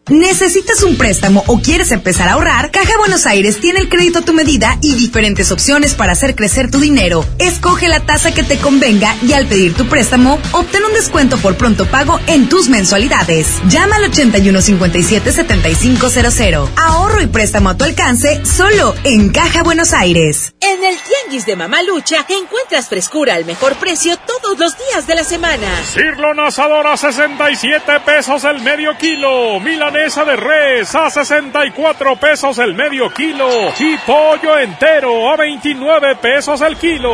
¿Necesitas 0.09 0.85
un 0.85 0.97
préstamo 0.97 1.43
o 1.49 1.61
quieres 1.61 1.91
empezar 1.91 2.29
a 2.29 2.35
ahorrar? 2.35 2.71
Caja 2.71 2.97
Buenos 2.97 3.27
Aires 3.27 3.59
tiene 3.59 3.81
el 3.81 3.89
crédito 3.89 4.21
a 4.21 4.23
tu 4.23 4.35
medida 4.35 4.79
y 4.81 4.95
diferentes 4.95 5.51
opciones 5.51 5.95
para 5.95 6.13
hacer 6.13 6.37
crecer 6.37 6.71
tu 6.71 6.79
dinero. 6.79 7.25
Escoge 7.41 7.89
la 7.89 7.99
tasa 7.99 8.33
que 8.33 8.45
te 8.45 8.57
convenga 8.59 9.17
y 9.27 9.33
al 9.33 9.47
pedir 9.47 9.75
tu 9.75 9.89
préstamo, 9.89 10.39
obtén 10.53 10.85
un 10.85 10.93
descuento 10.93 11.39
por 11.39 11.57
pronto 11.57 11.87
pago 11.87 12.21
en 12.29 12.49
tus 12.49 12.69
mensualidades. 12.69 13.49
Llama 13.69 13.97
al 13.97 14.09
8157-7500. 14.13 16.69
Ahorro 16.77 17.21
y 17.21 17.27
préstamo 17.27 17.71
a 17.71 17.77
tu 17.77 17.83
alcance 17.83 18.47
solo 18.47 18.95
en 19.03 19.31
Caja 19.31 19.65
Buenos 19.65 19.93
Aires. 19.93 20.55
En 20.61 20.85
el 20.85 20.97
Tianguis 20.99 21.47
de 21.47 21.57
Mamalucha 21.57 22.25
encuentras 22.29 22.89
frescura 22.89 23.35
al 23.35 23.45
mejor 23.45 23.75
precio 23.75 24.17
todos 24.19 24.57
los 24.57 24.77
días 24.79 25.09
de 25.09 25.17
la 25.17 25.25
semana. 25.25 25.67
Cirlon 25.93 26.39
asador 26.39 26.87
a 26.87 26.97
67 26.97 27.99
pesos 28.05 28.45
el 28.45 28.61
medio 28.61 28.97
kilo. 28.99 29.59
Milanesa 29.97 30.25
de 30.25 30.37
res 30.37 30.95
a 30.95 31.09
64 31.09 32.17
pesos 32.17 32.59
el 32.59 32.75
medio 32.75 33.09
kilo. 33.11 33.49
Y 33.79 33.97
pollo 33.99 34.59
entero 34.59 35.31
a 35.31 35.37
29 35.37 36.17
pesos 36.17 36.61
el 36.61 36.77
kilo. 36.77 37.13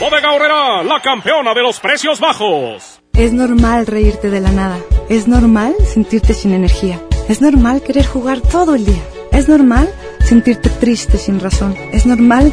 Bodega 0.00 0.32
Horrera, 0.32 0.82
la 0.82 1.00
campeona 1.00 1.52
de 1.52 1.62
los 1.62 1.78
precios 1.78 2.20
bajos. 2.20 3.02
Es 3.12 3.32
normal 3.32 3.86
reírte 3.86 4.30
de 4.30 4.40
la 4.40 4.50
nada. 4.50 4.78
Es 5.10 5.28
normal 5.28 5.74
sentirte 5.84 6.32
sin 6.32 6.54
energía. 6.54 7.00
Es 7.28 7.42
normal 7.42 7.82
querer 7.82 8.06
jugar 8.06 8.40
todo 8.40 8.74
el 8.74 8.86
día. 8.86 9.02
Es 9.30 9.48
normal 9.48 9.92
sentirte 10.20 10.70
triste 10.70 11.18
sin 11.18 11.38
razón. 11.38 11.76
Es 11.92 12.06
normal 12.06 12.52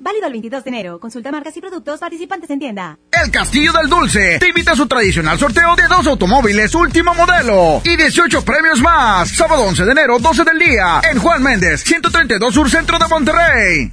Válido 0.00 0.26
el 0.26 0.32
22 0.32 0.64
de 0.64 0.70
enero. 0.70 0.98
Consulta 0.98 1.30
marcas 1.30 1.56
y 1.56 1.60
productos 1.60 2.00
participantes 2.00 2.48
en 2.50 2.58
tienda. 2.58 2.98
El 3.12 3.30
Castillo 3.30 3.72
del 3.72 3.88
Dulce 3.88 4.38
te 4.38 4.48
invita 4.48 4.72
a 4.72 4.76
su 4.76 4.86
tradicional 4.86 5.38
sorteo 5.38 5.76
de 5.76 5.86
dos 5.88 6.06
automóviles 6.06 6.74
último 6.74 7.14
modelo 7.14 7.82
y 7.84 7.96
18 7.96 8.44
premios 8.44 8.80
más. 8.80 9.28
Sábado 9.28 9.62
11 9.64 9.84
de 9.84 9.92
enero, 9.92 10.18
12 10.18 10.44
del 10.44 10.58
día, 10.58 11.02
en 11.10 11.18
Juan 11.18 11.42
Méndez, 11.42 11.82
132 11.84 12.54
Sur 12.54 12.70
Centro 12.70 12.98
de 12.98 13.08
Monterrey. 13.08 13.92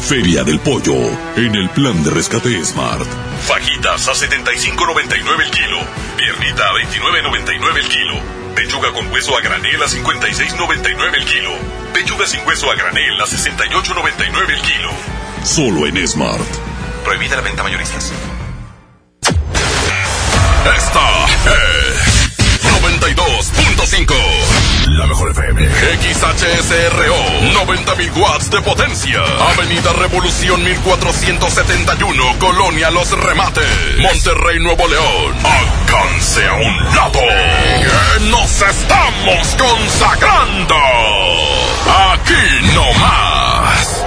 Feria 0.00 0.42
del 0.42 0.58
Pollo, 0.58 0.94
en 1.36 1.54
el 1.54 1.68
plan 1.70 2.02
de 2.02 2.10
rescate 2.10 2.64
Smart. 2.64 3.06
Fajitas 3.46 4.08
a 4.08 4.12
75.99 4.12 5.44
el 5.44 5.50
kilo. 5.50 5.78
Piernita 6.16 6.68
a 6.68 6.72
29.99 6.74 7.76
el 7.76 7.88
kilo. 7.88 8.14
Pechuga 8.54 8.92
con 8.92 9.10
hueso 9.12 9.36
a 9.36 9.40
granel 9.40 9.82
a 9.82 9.86
56.99 9.86 11.14
el 11.14 11.24
kilo. 11.24 11.50
Pechuga 11.94 12.26
sin 12.26 12.44
hueso 12.46 12.70
a 12.70 12.74
granel 12.74 13.20
a 13.20 13.24
68.99 13.24 14.50
el 14.50 14.62
kilo. 14.62 14.90
Solo 15.44 15.86
en 15.86 16.08
Smart. 16.08 16.48
Prohibida 17.04 17.36
la 17.36 17.42
venta 17.42 17.62
mayoristas. 17.62 18.12
Esta 20.76 21.26
es 21.46 22.09
92.5. 23.00 24.14
La 24.98 25.06
mejor 25.06 25.30
FM. 25.30 25.66
XHSRO. 26.02 27.16
90.000 27.64 28.14
watts 28.16 28.50
de 28.50 28.60
potencia. 28.60 29.22
Avenida 29.54 29.92
Revolución 29.94 30.62
1471. 30.62 32.38
Colonia 32.38 32.90
Los 32.90 33.10
Remates. 33.12 33.64
Monterrey, 34.00 34.58
Nuevo 34.60 34.86
León. 34.86 35.34
Alcance 35.42 36.46
a 36.46 36.52
un 36.52 36.76
lado. 36.94 37.20
Que 37.20 38.20
nos 38.28 38.60
estamos 38.62 39.48
consagrando. 39.56 40.76
Aquí 42.12 42.34
no 42.74 42.92
más. 42.98 44.04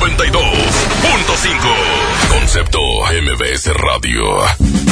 92.5. 0.00 2.30
Concepto 2.30 2.78
MBS 3.10 3.66
Radio. 3.74 4.91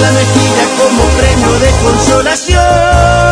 la 0.00 0.12
mejilla 0.12 0.64
como 0.78 1.02
premio 1.16 1.58
de 1.58 1.70
consolación. 1.84 3.31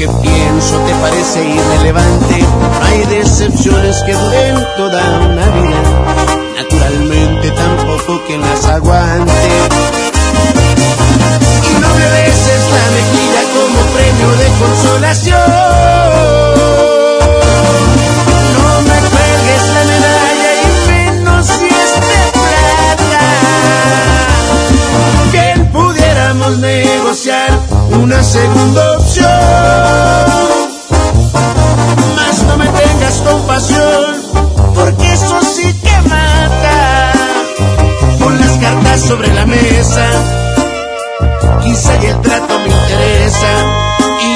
Que 0.00 0.08
pienso 0.08 0.78
te 0.86 0.94
parece 0.94 1.44
irrelevante, 1.44 2.42
hay 2.84 3.04
decepciones 3.18 4.02
que 4.04 4.14
duren 4.14 4.66
toda 4.74 5.29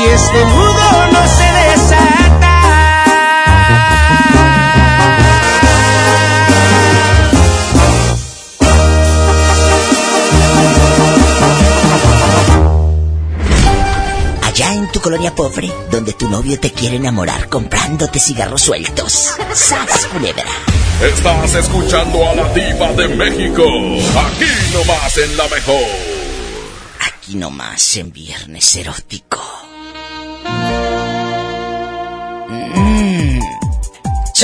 y 0.04 0.08
este 0.08 0.44
nudo 0.44 1.06
no 1.12 1.28
se 1.28 1.44
desata. 1.70 2.52
Allá 14.42 14.74
en 14.74 14.88
tu 14.92 15.00
colonia 15.00 15.34
pobre, 15.34 15.72
donde 15.90 16.12
tu 16.12 16.28
novio 16.28 16.58
te 16.60 16.72
quiere 16.72 16.96
enamorar 16.96 17.48
comprándote 17.48 18.18
cigarros 18.20 18.62
sueltos. 18.62 19.34
¡Sas, 19.52 20.06
culebra! 20.12 20.44
Estás 21.02 21.54
escuchando 21.54 22.28
a 22.28 22.34
la 22.34 22.52
diva 22.52 22.92
de 22.92 23.08
México. 23.08 23.64
Aquí 23.64 24.50
nomás 24.72 25.18
en 25.18 25.36
la 25.36 25.48
mejor. 25.48 26.14
Aquí 27.00 27.34
nomás 27.36 27.96
en 27.96 28.12
Viernes 28.12 28.76
Erótico. 28.76 29.33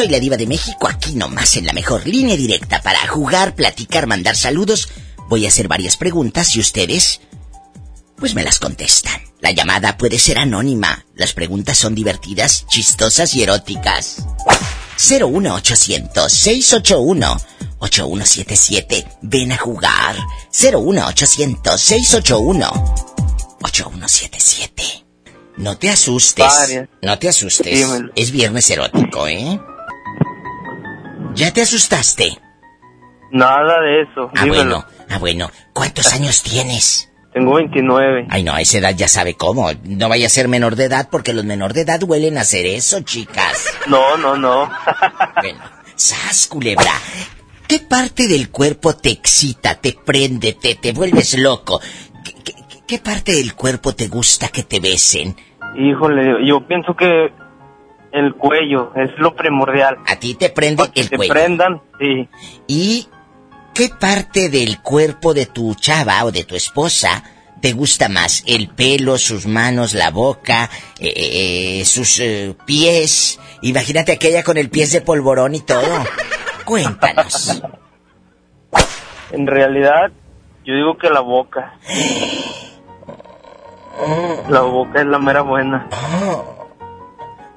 Soy 0.00 0.08
la 0.08 0.18
diva 0.18 0.38
de 0.38 0.46
México, 0.46 0.88
aquí 0.88 1.12
nomás 1.12 1.58
en 1.58 1.66
la 1.66 1.74
mejor 1.74 2.06
línea 2.06 2.34
directa 2.34 2.80
para 2.80 3.06
jugar, 3.06 3.54
platicar, 3.54 4.06
mandar 4.06 4.34
saludos. 4.34 4.88
Voy 5.28 5.44
a 5.44 5.48
hacer 5.48 5.68
varias 5.68 5.98
preguntas 5.98 6.56
y 6.56 6.60
ustedes, 6.60 7.20
pues 8.16 8.34
me 8.34 8.42
las 8.42 8.58
contestan. 8.58 9.20
La 9.40 9.50
llamada 9.50 9.98
puede 9.98 10.18
ser 10.18 10.38
anónima. 10.38 11.04
Las 11.14 11.34
preguntas 11.34 11.76
son 11.76 11.94
divertidas, 11.94 12.66
chistosas 12.66 13.34
y 13.34 13.42
eróticas. 13.42 14.24
01800 14.96 16.32
681 16.32 17.36
8177. 17.80 19.06
Ven 19.20 19.52
a 19.52 19.58
jugar. 19.58 20.16
01800 20.50 21.78
681 21.78 22.94
8177. 23.60 25.04
No 25.58 25.76
te 25.76 25.90
asustes. 25.90 26.46
Varias. 26.46 26.88
No 27.02 27.18
te 27.18 27.28
asustes. 27.28 27.66
Dímelo. 27.66 28.10
Es 28.16 28.30
viernes 28.30 28.70
erótico, 28.70 29.28
¿eh? 29.28 29.60
¿Ya 31.34 31.52
te 31.52 31.62
asustaste? 31.62 32.38
Nada 33.30 33.80
de 33.80 34.02
eso. 34.02 34.30
Ah, 34.34 34.44
dímelo. 34.44 34.64
bueno. 34.64 34.84
Ah, 35.08 35.18
bueno. 35.18 35.50
¿Cuántos 35.72 36.12
años 36.12 36.42
tienes? 36.42 37.10
Tengo 37.32 37.54
29. 37.54 38.26
Ay, 38.28 38.42
no, 38.42 38.52
a 38.52 38.60
esa 38.60 38.78
edad 38.78 38.94
ya 38.96 39.06
sabe 39.06 39.34
cómo. 39.34 39.70
No 39.84 40.08
vaya 40.08 40.26
a 40.26 40.30
ser 40.30 40.48
menor 40.48 40.74
de 40.74 40.86
edad 40.86 41.08
porque 41.10 41.32
los 41.32 41.44
menor 41.44 41.72
de 41.72 41.82
edad 41.82 42.02
huelen 42.02 42.38
a 42.38 42.40
hacer 42.40 42.66
eso, 42.66 43.00
chicas. 43.00 43.66
No, 43.86 44.16
no, 44.16 44.36
no. 44.36 44.70
bueno, 45.40 45.60
sas, 45.94 46.46
culebra. 46.48 46.92
¿Qué 47.68 47.78
parte 47.78 48.26
del 48.26 48.50
cuerpo 48.50 48.94
te 48.96 49.10
excita, 49.10 49.76
te 49.76 49.92
prende, 50.04 50.54
te, 50.54 50.74
te 50.74 50.92
vuelves 50.92 51.38
loco? 51.38 51.80
¿Qué, 52.24 52.34
qué, 52.44 52.54
qué 52.86 52.98
parte 52.98 53.32
del 53.32 53.54
cuerpo 53.54 53.94
te 53.94 54.08
gusta 54.08 54.48
que 54.48 54.64
te 54.64 54.80
besen? 54.80 55.36
Híjole, 55.76 56.46
yo 56.46 56.66
pienso 56.66 56.94
que 56.96 57.32
el 58.12 58.34
cuello 58.34 58.92
es 58.96 59.10
lo 59.18 59.34
primordial. 59.34 59.98
A 60.06 60.16
ti 60.16 60.34
te 60.34 60.50
prende 60.50 60.84
el 60.94 61.10
te 61.10 61.16
cuello. 61.16 61.32
prendan, 61.32 61.82
sí. 61.98 62.28
¿Y 62.66 63.08
qué 63.74 63.88
parte 63.88 64.48
del 64.48 64.80
cuerpo 64.80 65.34
de 65.34 65.46
tu 65.46 65.74
chava 65.74 66.24
o 66.24 66.32
de 66.32 66.44
tu 66.44 66.56
esposa 66.56 67.22
te 67.60 67.72
gusta 67.72 68.08
más? 68.08 68.42
¿El 68.46 68.68
pelo, 68.68 69.18
sus 69.18 69.46
manos, 69.46 69.94
la 69.94 70.10
boca, 70.10 70.68
eh, 70.98 71.80
eh, 71.80 71.84
sus 71.84 72.18
eh, 72.20 72.54
pies? 72.64 73.38
Imagínate 73.62 74.12
aquella 74.12 74.42
con 74.42 74.56
el 74.56 74.70
pies 74.70 74.92
de 74.92 75.00
polvorón 75.00 75.54
y 75.54 75.60
todo. 75.60 76.04
Cuéntanos. 76.64 77.62
En 79.32 79.46
realidad, 79.46 80.10
yo 80.64 80.74
digo 80.74 80.98
que 80.98 81.10
la 81.10 81.20
boca. 81.20 81.74
La 84.48 84.62
boca 84.62 85.00
es 85.00 85.06
la 85.06 85.18
mera 85.18 85.42
buena. 85.42 85.86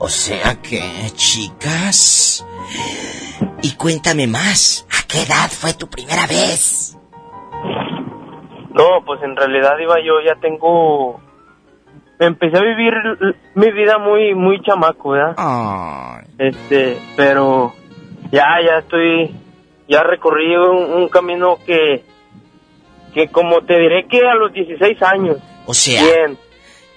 O 0.04 0.10
sea 0.10 0.62
que, 0.62 0.82
chicas. 1.16 2.46
Y 3.62 3.74
cuéntame 3.78 4.28
más. 4.28 4.86
¿A 4.92 5.08
qué 5.08 5.20
edad 5.20 5.50
fue 5.50 5.74
tu 5.76 5.88
primera 5.88 6.28
vez? 6.28 6.98
No, 8.74 9.06
pues 9.06 9.24
en 9.24 9.34
realidad 9.34 9.80
iba 9.82 9.96
yo 10.04 10.20
ya 10.26 10.36
tengo 10.42 11.22
empecé 12.20 12.58
a 12.58 12.62
vivir 12.62 12.94
mi 13.56 13.72
vida 13.72 13.98
muy 13.98 14.36
muy 14.36 14.62
chamaco, 14.62 15.12
¿verdad? 15.12 15.36
Este, 16.38 16.98
pero 17.16 17.74
ya 18.30 18.60
ya 18.62 18.80
estoy 18.80 19.34
ya 19.88 20.04
recorrí 20.04 20.54
un, 20.58 20.96
un 20.96 21.08
camino 21.08 21.60
que 21.66 22.04
que 23.14 23.30
como 23.30 23.62
te 23.62 23.80
diré 23.80 24.06
que 24.10 24.20
a 24.28 24.36
los 24.36 24.52
16 24.52 25.02
años. 25.02 25.38
O 25.66 25.74
sea, 25.74 26.04
Bien, 26.04 26.38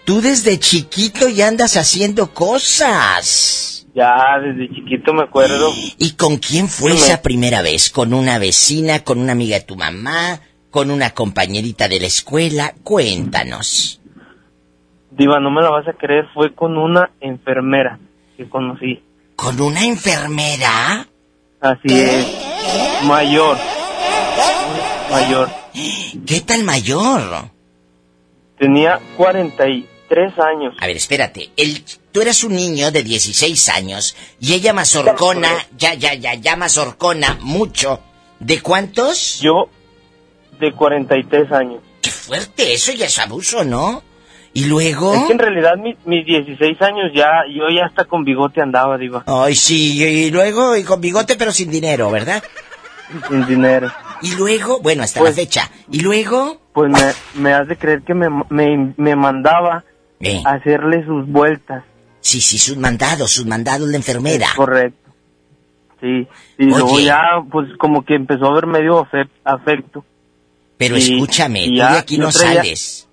tú 0.06 0.20
desde 0.22 0.58
chiquito 0.58 1.28
ya 1.28 1.48
andas 1.48 1.76
haciendo 1.76 2.32
cosas. 2.32 3.86
ya 3.94 4.38
desde 4.40 4.72
chiquito 4.74 5.12
me 5.12 5.24
acuerdo. 5.24 5.72
¿Y 5.98 6.12
con 6.12 6.36
quién 6.36 6.68
fue 6.68 6.92
esa 6.92 7.20
primera 7.20 7.60
vez? 7.60 7.90
¿Con 7.90 8.14
una 8.14 8.38
vecina? 8.38 9.02
¿Con 9.02 9.18
una 9.18 9.32
amiga 9.32 9.58
de 9.58 9.64
tu 9.64 9.76
mamá? 9.76 10.40
¿Con 10.70 10.90
una 10.90 11.10
compañerita 11.10 11.88
de 11.88 12.00
la 12.00 12.06
escuela? 12.06 12.74
Cuéntanos. 12.84 14.00
Diva, 15.10 15.40
no 15.40 15.50
me 15.50 15.62
la 15.62 15.70
vas 15.70 15.88
a 15.88 15.94
creer, 15.94 16.26
fue 16.34 16.54
con 16.54 16.76
una 16.76 17.10
enfermera 17.20 17.98
que 18.36 18.48
conocí. 18.48 19.02
¿Con 19.34 19.60
una 19.60 19.84
enfermera? 19.84 21.08
Así 21.60 21.88
es. 21.88 22.26
Mayor. 23.04 23.56
Mayor. 25.10 25.48
¿Qué 26.26 26.40
tal 26.42 26.62
mayor? 26.64 27.50
Tenía 28.58 29.00
43 30.08 30.38
años. 30.38 30.74
A 30.80 30.86
ver, 30.86 30.96
espérate. 30.96 31.50
El, 31.56 31.82
tú 32.12 32.20
eras 32.22 32.44
un 32.44 32.54
niño 32.54 32.90
de 32.90 33.02
16 33.02 33.68
años 33.70 34.16
y 34.40 34.54
ella 34.54 34.72
mazorcona, 34.72 35.48
ya, 35.76 35.94
ya, 35.94 36.14
ya, 36.14 36.34
ya 36.34 36.56
mazorcona 36.56 37.38
mucho. 37.40 38.00
¿De 38.38 38.60
cuántos? 38.60 39.40
Yo, 39.40 39.68
de 40.60 40.72
43 40.72 41.52
años. 41.52 41.80
Qué 42.02 42.10
fuerte, 42.10 42.72
eso 42.74 42.92
ya 42.92 43.06
es 43.06 43.18
abuso, 43.18 43.64
¿no? 43.64 44.02
Y 44.52 44.64
luego... 44.66 45.12
Es 45.14 45.24
que 45.24 45.32
en 45.32 45.38
realidad 45.38 45.76
mi- 45.76 45.96
mis 46.06 46.24
16 46.24 46.80
años 46.80 47.10
ya, 47.14 47.28
yo 47.52 47.68
ya 47.68 47.86
hasta 47.86 48.04
con 48.04 48.24
bigote 48.24 48.62
andaba, 48.62 48.96
diva. 48.96 49.22
Ay, 49.26 49.54
sí, 49.54 50.02
y 50.02 50.30
luego, 50.30 50.76
y 50.76 50.82
con 50.84 51.00
bigote 51.00 51.36
pero 51.36 51.52
sin 51.52 51.70
dinero, 51.70 52.10
¿verdad? 52.10 52.42
Sin 53.28 53.46
dinero. 53.46 53.92
Y 54.22 54.34
luego, 54.34 54.80
bueno, 54.80 55.02
hasta 55.02 55.20
Pues- 55.20 55.36
la 55.36 55.42
fecha. 55.42 55.70
Y 55.90 56.00
luego... 56.00 56.60
Pues 56.72 56.90
me, 56.90 57.40
me 57.42 57.52
has 57.54 57.66
de 57.68 57.76
creer 57.76 58.02
que 58.02 58.12
me, 58.14 58.28
me, 58.50 58.92
me 58.98 59.16
mandaba 59.16 59.84
Eh. 60.20 60.42
hacerle 60.44 61.04
sus 61.04 61.26
vueltas. 61.26 61.84
Sí, 62.20 62.40
sí, 62.40 62.58
sus 62.58 62.76
mandados, 62.76 63.30
sus 63.30 63.46
mandados 63.46 63.88
de 63.90 63.96
enfermera. 63.96 64.48
Correcto. 64.56 65.10
Sí. 66.00 66.26
Y 66.58 66.64
luego 66.64 66.92
Oye. 66.92 67.04
ya, 67.04 67.20
pues 67.50 67.68
como 67.78 68.04
que 68.04 68.14
empezó 68.14 68.46
a 68.46 68.50
haber 68.52 68.66
medio 68.66 69.04
afe- 69.04 69.28
afecto. 69.44 70.04
Pero 70.76 70.96
Y- 70.96 71.00
escúchame, 71.00 71.64
y 71.64 71.68
tú 71.70 71.74
ya 71.76 71.92
de 71.92 71.98
aquí 71.98 72.18
no 72.18 72.30
sales. 72.32 73.08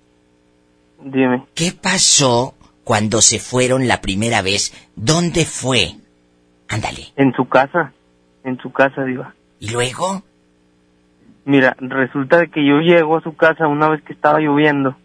Dime. 1.03 1.43
¿Qué 1.53 1.71
pasó 1.79 2.55
cuando 2.83 3.21
se 3.21 3.39
fueron 3.39 3.87
la 3.87 4.01
primera 4.01 4.41
vez? 4.41 4.73
¿Dónde 4.95 5.45
fue? 5.45 5.95
Ándale. 6.69 7.13
En 7.15 7.33
su 7.33 7.47
casa. 7.47 7.93
En 8.43 8.57
su 8.59 8.71
casa, 8.71 9.03
diva. 9.03 9.33
¿Y 9.59 9.69
luego? 9.69 10.23
Mira, 11.45 11.75
resulta 11.79 12.37
de 12.39 12.49
que 12.49 12.65
yo 12.65 12.79
llego 12.79 13.17
a 13.17 13.21
su 13.21 13.35
casa 13.35 13.67
una 13.67 13.89
vez 13.89 14.01
que 14.03 14.13
estaba 14.13 14.39
lloviendo 14.39 14.95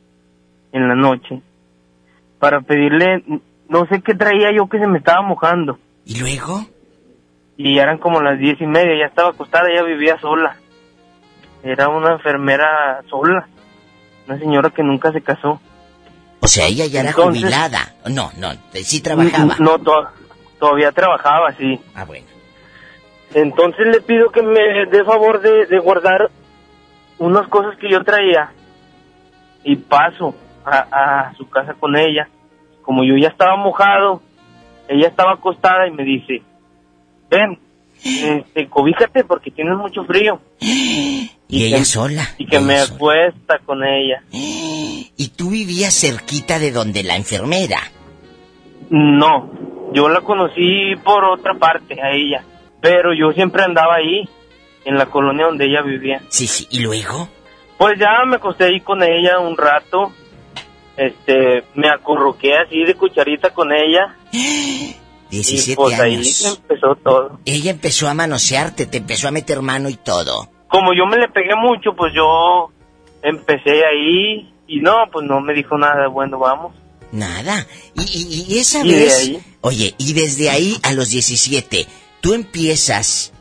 en 0.72 0.88
la 0.88 0.94
noche 0.94 1.42
para 2.38 2.60
pedirle, 2.60 3.22
no 3.68 3.86
sé 3.86 4.00
qué 4.02 4.14
traía 4.14 4.50
yo 4.54 4.68
que 4.68 4.78
se 4.78 4.86
me 4.86 4.98
estaba 4.98 5.22
mojando. 5.22 5.78
¿Y 6.04 6.18
luego? 6.20 6.64
Y 7.56 7.74
ya 7.76 7.82
eran 7.82 7.98
como 7.98 8.20
las 8.22 8.38
diez 8.38 8.60
y 8.60 8.66
media, 8.66 8.98
ya 8.98 9.06
estaba 9.06 9.30
acostada, 9.30 9.68
ella 9.70 9.82
vivía 9.82 10.18
sola. 10.20 10.56
Era 11.62 11.88
una 11.88 12.12
enfermera 12.12 13.02
sola, 13.10 13.48
una 14.28 14.38
señora 14.38 14.70
que 14.70 14.82
nunca 14.82 15.10
se 15.12 15.20
casó. 15.20 15.60
O 16.40 16.46
sea, 16.46 16.66
ella 16.66 16.86
ya 16.86 17.00
era 17.00 17.10
Entonces- 17.10 17.42
jubilada. 17.42 17.94
No, 18.08 18.30
no, 18.38 18.50
sí 18.74 19.00
trabajaba. 19.02 19.56
No, 19.58 19.78
to- 19.80 20.08
todavía 20.60 20.92
trabajaba, 20.92 21.52
sí. 21.58 21.80
Ah, 21.96 22.04
bueno. 22.04 22.26
Entonces 23.34 23.86
le 23.88 24.00
pido 24.00 24.30
que 24.30 24.42
me 24.42 24.86
dé 24.86 25.04
favor 25.04 25.40
de, 25.40 25.66
de 25.66 25.78
guardar 25.80 26.30
unas 27.18 27.48
cosas 27.48 27.76
que 27.78 27.90
yo 27.90 28.02
traía 28.04 28.52
y 29.64 29.76
paso 29.76 30.34
a, 30.72 31.28
a 31.28 31.34
su 31.34 31.48
casa 31.48 31.74
con 31.74 31.96
ella. 31.96 32.28
Como 32.82 33.04
yo 33.04 33.16
ya 33.16 33.28
estaba 33.28 33.56
mojado, 33.56 34.22
ella 34.88 35.08
estaba 35.08 35.32
acostada 35.34 35.86
y 35.86 35.90
me 35.90 36.04
dice, 36.04 36.42
ven, 37.30 37.58
este, 38.02 38.68
cobíjate 38.68 39.24
porque 39.24 39.50
tienes 39.50 39.76
mucho 39.76 40.04
frío. 40.04 40.40
Y 41.50 41.64
ella 41.64 41.78
que- 41.78 41.84
sola. 41.86 42.28
Y 42.36 42.44
que 42.46 42.60
me 42.60 42.76
sola. 42.78 42.94
acuesta 42.94 43.58
con 43.64 43.82
ella. 43.82 44.22
¿Y 44.30 45.32
tú 45.34 45.48
vivías 45.50 45.94
cerquita 45.98 46.58
de 46.58 46.72
donde 46.72 47.02
la 47.02 47.16
enfermera? 47.16 47.78
No, 48.90 49.50
yo 49.92 50.08
la 50.08 50.20
conocí 50.20 50.94
por 51.04 51.24
otra 51.24 51.54
parte 51.54 52.00
a 52.02 52.10
ella, 52.10 52.44
pero 52.80 53.12
yo 53.14 53.32
siempre 53.32 53.62
andaba 53.62 53.96
ahí, 53.96 54.28
en 54.84 54.96
la 54.96 55.06
colonia 55.06 55.46
donde 55.46 55.66
ella 55.66 55.82
vivía. 55.82 56.20
Sí, 56.28 56.46
sí. 56.46 56.66
¿Y 56.70 56.80
luego? 56.80 57.28
Pues 57.78 57.98
ya 57.98 58.24
me 58.26 58.36
acosté 58.36 58.64
ahí 58.64 58.80
con 58.80 59.02
ella 59.02 59.38
un 59.38 59.56
rato. 59.56 60.12
Este, 60.98 61.62
me 61.74 61.88
acurruqué 61.88 62.56
así 62.58 62.84
de 62.84 62.94
cucharita 62.94 63.50
con 63.54 63.72
ella. 63.72 64.16
17 65.30 65.72
y 65.72 65.76
pues 65.76 66.00
ahí 66.00 66.14
años. 66.16 66.58
empezó 66.68 66.94
todo. 66.96 67.38
Ella 67.44 67.70
empezó 67.70 68.08
a 68.08 68.14
manosearte, 68.14 68.86
te 68.86 68.98
empezó 68.98 69.28
a 69.28 69.30
meter 69.30 69.60
mano 69.62 69.88
y 69.90 69.94
todo. 69.96 70.50
Como 70.68 70.92
yo 70.94 71.06
me 71.06 71.18
le 71.18 71.28
pegué 71.28 71.54
mucho, 71.54 71.94
pues 71.96 72.12
yo 72.14 72.70
empecé 73.22 73.84
ahí 73.84 74.52
y 74.66 74.80
no, 74.80 74.94
pues 75.12 75.26
no 75.26 75.40
me 75.40 75.52
dijo 75.54 75.76
nada. 75.78 76.08
Bueno, 76.08 76.38
vamos. 76.38 76.74
Nada. 77.12 77.66
Y, 77.94 78.02
y- 78.48 78.54
y 78.54 78.58
esa 78.58 78.84
Y 78.84 78.90
vez... 78.90 79.18
ahí. 79.18 79.40
Oye, 79.60 79.94
y 79.98 80.12
desde 80.14 80.50
ahí 80.50 80.78
a 80.82 80.92
los 80.92 81.10
17, 81.10 81.86
tú 82.20 82.32
empiezas 82.34 83.32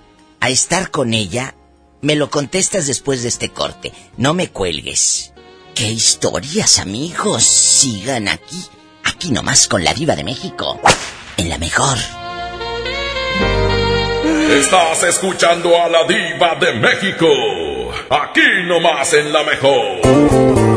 a 0.42 0.50
estar 0.50 0.92
con 0.92 1.14
ella. 1.14 1.56
Me 2.02 2.16
lo 2.16 2.30
contestas 2.30 2.86
después 2.88 3.24
de 3.24 3.30
este 3.30 3.50
corte. 3.50 3.92
No 4.18 4.34
me 4.34 4.50
cuelgues. 4.50 5.34
¿Qué 5.78 5.92
historias, 5.92 6.80
amigos? 6.80 7.44
Sigan 7.44 8.28
aquí. 8.30 8.66
Aquí 9.04 9.30
nomás 9.30 9.68
con 9.68 9.84
la 9.84 9.94
diva 9.94 10.16
de 10.16 10.24
México. 10.24 10.82
En 11.38 11.50
la 11.50 11.60
mejor. 11.60 11.96
Estás 14.60 15.04
escuchando 15.04 15.80
a 15.80 15.88
la 15.88 16.04
diva 16.06 16.56
de 16.56 16.74
México. 16.80 17.28
Aquí 18.10 18.42
nomás 18.66 19.14
en 19.14 19.32
la 19.32 19.44
mejor. 19.44 20.77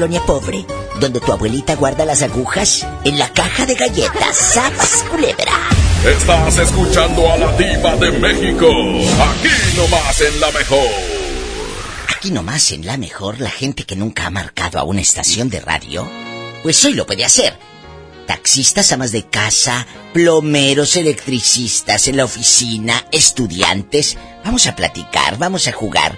Colonia 0.00 0.24
pobre, 0.24 0.64
donde 0.98 1.20
tu 1.20 1.30
abuelita 1.30 1.76
guarda 1.76 2.06
las 2.06 2.22
agujas 2.22 2.86
en 3.04 3.18
la 3.18 3.30
caja 3.34 3.66
de 3.66 3.74
galletas, 3.74 4.34
¡Sapas, 4.34 5.04
culebra! 5.10 5.52
Estás 6.06 6.56
escuchando 6.56 7.30
a 7.30 7.36
la 7.36 7.52
diva 7.58 7.94
de 7.96 8.10
México. 8.12 8.66
Aquí 8.66 9.76
nomás 9.76 10.20
en 10.22 10.40
la 10.40 10.50
mejor. 10.52 10.88
Aquí 12.16 12.30
nomás 12.30 12.72
en 12.72 12.86
la 12.86 12.96
mejor, 12.96 13.42
la 13.42 13.50
gente 13.50 13.84
que 13.84 13.94
nunca 13.94 14.24
ha 14.24 14.30
marcado 14.30 14.78
a 14.78 14.84
una 14.84 15.02
estación 15.02 15.50
de 15.50 15.60
radio, 15.60 16.08
pues 16.62 16.82
hoy 16.86 16.94
lo 16.94 17.04
puede 17.04 17.26
hacer. 17.26 17.58
Taxistas, 18.26 18.92
amas 18.92 19.12
de 19.12 19.26
casa, 19.26 19.86
plomeros, 20.14 20.96
electricistas 20.96 22.08
en 22.08 22.16
la 22.16 22.24
oficina, 22.24 23.04
estudiantes. 23.12 24.16
Vamos 24.46 24.66
a 24.66 24.74
platicar, 24.74 25.36
vamos 25.36 25.68
a 25.68 25.72
jugar. 25.72 26.16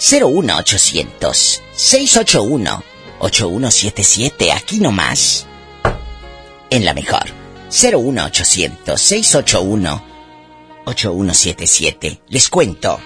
01800 0.00 1.62
681 1.72 2.82
8177, 3.18 4.52
aquí 4.52 4.80
nomás. 4.80 5.46
En 6.70 6.86
la 6.86 6.94
mejor. 6.94 7.24
01800 7.70 8.98
681 8.98 10.04
8177. 10.86 12.22
Les 12.28 12.48
cuento. 12.48 12.98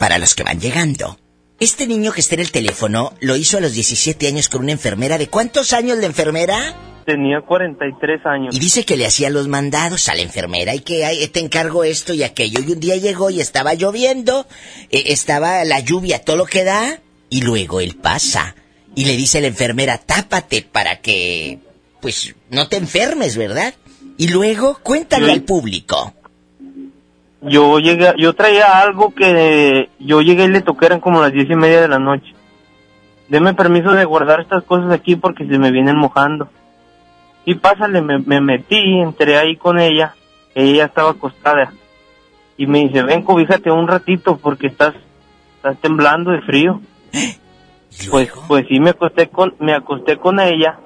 Para 0.00 0.18
los 0.18 0.34
que 0.34 0.42
van 0.42 0.60
llegando. 0.60 1.16
Este 1.60 1.86
niño 1.86 2.12
que 2.12 2.22
está 2.22 2.34
en 2.34 2.40
el 2.40 2.50
teléfono 2.50 3.14
lo 3.20 3.36
hizo 3.36 3.58
a 3.58 3.60
los 3.60 3.72
17 3.72 4.26
años 4.26 4.48
con 4.48 4.62
una 4.62 4.72
enfermera. 4.72 5.16
¿De 5.16 5.28
cuántos 5.28 5.72
años 5.72 5.98
la 5.98 6.06
enfermera? 6.06 6.97
Tenía 7.08 7.40
43 7.40 8.26
años. 8.26 8.54
Y 8.54 8.58
dice 8.58 8.84
que 8.84 8.98
le 8.98 9.06
hacía 9.06 9.30
los 9.30 9.48
mandados 9.48 10.10
a 10.10 10.14
la 10.14 10.20
enfermera 10.20 10.74
y 10.74 10.80
que 10.80 11.06
"Ay, 11.06 11.26
te 11.28 11.40
encargo 11.40 11.82
esto 11.82 12.12
y 12.12 12.22
aquello. 12.22 12.60
Y 12.60 12.72
un 12.72 12.80
día 12.80 12.96
llegó 12.96 13.30
y 13.30 13.40
estaba 13.40 13.72
lloviendo, 13.72 14.44
eh, 14.90 15.04
estaba 15.06 15.64
la 15.64 15.80
lluvia, 15.80 16.22
todo 16.22 16.36
lo 16.36 16.44
que 16.44 16.64
da. 16.64 17.00
Y 17.30 17.40
luego 17.40 17.80
él 17.80 17.96
pasa 17.96 18.54
y 18.94 19.06
le 19.06 19.16
dice 19.16 19.38
a 19.38 19.40
la 19.40 19.46
enfermera, 19.46 19.96
tápate 19.96 20.60
para 20.70 21.00
que, 21.00 21.60
pues, 22.02 22.34
no 22.50 22.68
te 22.68 22.76
enfermes, 22.76 23.38
¿verdad? 23.38 23.72
Y 24.18 24.28
luego, 24.28 24.78
cuéntale 24.82 25.24
Sí. 25.28 25.32
al 25.32 25.42
público. 25.44 26.12
Yo 27.40 27.78
llegué, 27.78 28.12
yo 28.18 28.34
traía 28.34 28.80
algo 28.82 29.14
que 29.14 29.88
yo 29.98 30.20
llegué 30.20 30.44
y 30.44 30.48
le 30.48 30.60
toqué, 30.60 30.84
eran 30.86 31.00
como 31.00 31.22
las 31.22 31.32
diez 31.32 31.48
y 31.48 31.54
media 31.54 31.80
de 31.80 31.88
la 31.88 31.98
noche. 31.98 32.34
Deme 33.30 33.54
permiso 33.54 33.92
de 33.92 34.04
guardar 34.04 34.40
estas 34.40 34.62
cosas 34.64 34.90
aquí 34.92 35.16
porque 35.16 35.46
se 35.46 35.58
me 35.58 35.70
vienen 35.70 35.96
mojando. 35.96 36.50
Y 37.48 37.54
pásale, 37.54 38.02
me, 38.02 38.18
me 38.18 38.42
metí, 38.42 39.00
entré 39.00 39.38
ahí 39.38 39.56
con 39.56 39.80
ella, 39.80 40.14
ella 40.54 40.84
estaba 40.84 41.12
acostada. 41.12 41.72
Y 42.58 42.66
me 42.66 42.80
dice, 42.80 43.02
ven, 43.02 43.22
cobíjate 43.22 43.70
un 43.70 43.88
ratito 43.88 44.36
porque 44.36 44.66
estás, 44.66 44.94
estás 45.56 45.80
temblando 45.80 46.30
de 46.30 46.42
frío. 46.42 46.82
Pues, 48.10 48.30
pues 48.46 48.66
sí, 48.68 48.78
me 48.80 48.90
acosté 48.90 49.30
con, 49.30 49.54
me 49.60 49.72
acosté 49.72 50.18
con 50.18 50.38
ella. 50.40 50.78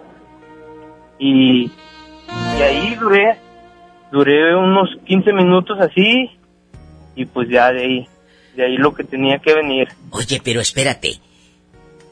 Y, 1.18 1.64
y 1.64 2.62
ahí 2.62 2.94
duré, 2.94 3.38
duré 4.12 4.54
unos 4.54 4.88
15 5.04 5.32
minutos 5.32 5.80
así. 5.80 6.30
Y 7.16 7.24
pues 7.24 7.48
ya 7.48 7.72
de 7.72 7.82
ahí, 7.82 8.08
de 8.54 8.66
ahí 8.66 8.76
lo 8.76 8.94
que 8.94 9.02
tenía 9.02 9.40
que 9.40 9.52
venir. 9.52 9.88
Oye, 10.12 10.40
pero 10.44 10.60
espérate. 10.60 11.08
Eh, 11.08 11.18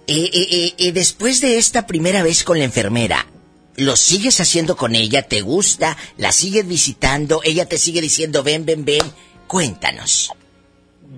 eh, 0.09 0.49
eh, 0.51 0.73
eh, 0.77 0.91
después 0.91 1.41
de 1.41 1.57
esta 1.57 1.87
primera 1.87 2.25
vez 2.25 2.43
con 2.43 2.59
la 2.59 2.65
enfermera, 2.65 3.27
¿lo 3.77 3.97
sigues 3.97 4.41
haciendo 4.41 4.77
con 4.77 4.95
ella? 4.95 5.23
¿Te 5.23 5.41
gusta? 5.41 5.97
¿La 6.17 6.33
sigues 6.33 6.67
visitando? 6.67 7.41
¿Ella 7.45 7.67
te 7.67 7.79
sigue 7.79 8.01
diciendo 8.01 8.43
ven, 8.43 8.65
ven, 8.65 8.85
ven? 8.85 9.03
Cuéntanos. 9.47 10.33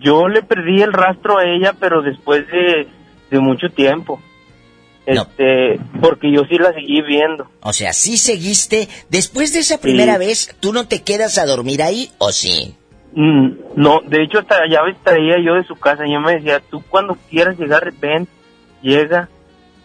Yo 0.00 0.28
le 0.28 0.42
perdí 0.42 0.82
el 0.82 0.92
rastro 0.92 1.38
a 1.38 1.44
ella, 1.44 1.74
pero 1.78 2.02
después 2.02 2.46
de, 2.48 2.88
de 3.30 3.40
mucho 3.40 3.68
tiempo. 3.68 4.20
Este, 5.04 5.80
porque 6.00 6.32
yo 6.32 6.42
sí 6.48 6.58
la 6.58 6.72
seguí 6.72 7.02
viendo. 7.02 7.50
O 7.60 7.72
sea, 7.72 7.92
¿sí 7.92 8.16
seguiste? 8.16 8.88
Después 9.10 9.52
de 9.52 9.60
esa 9.60 9.80
primera 9.80 10.16
vez, 10.16 10.54
¿tú 10.60 10.72
no 10.72 10.86
te 10.86 11.02
quedas 11.02 11.38
a 11.38 11.46
dormir 11.46 11.82
ahí 11.82 12.10
o 12.18 12.30
sí? 12.30 12.76
Mm, 13.14 13.50
no, 13.76 14.00
de 14.06 14.22
hecho 14.22 14.38
hasta 14.38 14.66
llaves 14.68 14.96
traía 15.02 15.38
yo 15.44 15.54
de 15.54 15.64
su 15.64 15.74
casa. 15.76 16.04
Yo 16.06 16.20
me 16.20 16.34
decía, 16.34 16.60
tú 16.70 16.82
cuando 16.88 17.16
quieras 17.30 17.58
llegar, 17.58 17.92
ven, 18.00 18.28
llega 18.80 19.28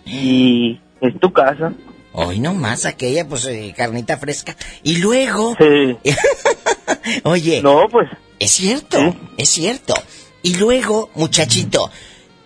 y 0.06 0.80
es 1.02 1.20
tu 1.20 1.32
casa. 1.34 1.74
Hoy 2.14 2.40
no 2.40 2.54
más 2.54 2.86
aquella, 2.86 3.28
pues, 3.28 3.46
eh, 3.46 3.74
carnita 3.78 4.18
fresca. 4.18 4.56
Y 4.84 4.98
luego... 4.98 5.56
Sí. 5.60 5.98
Oye. 7.24 7.62
No, 7.62 7.88
pues, 7.92 8.10
Es 8.40 8.52
cierto, 8.52 8.98
es 9.38 9.50
cierto. 9.50 9.94
Y 10.42 10.56
luego, 10.56 11.10
muchachito, 11.16 11.92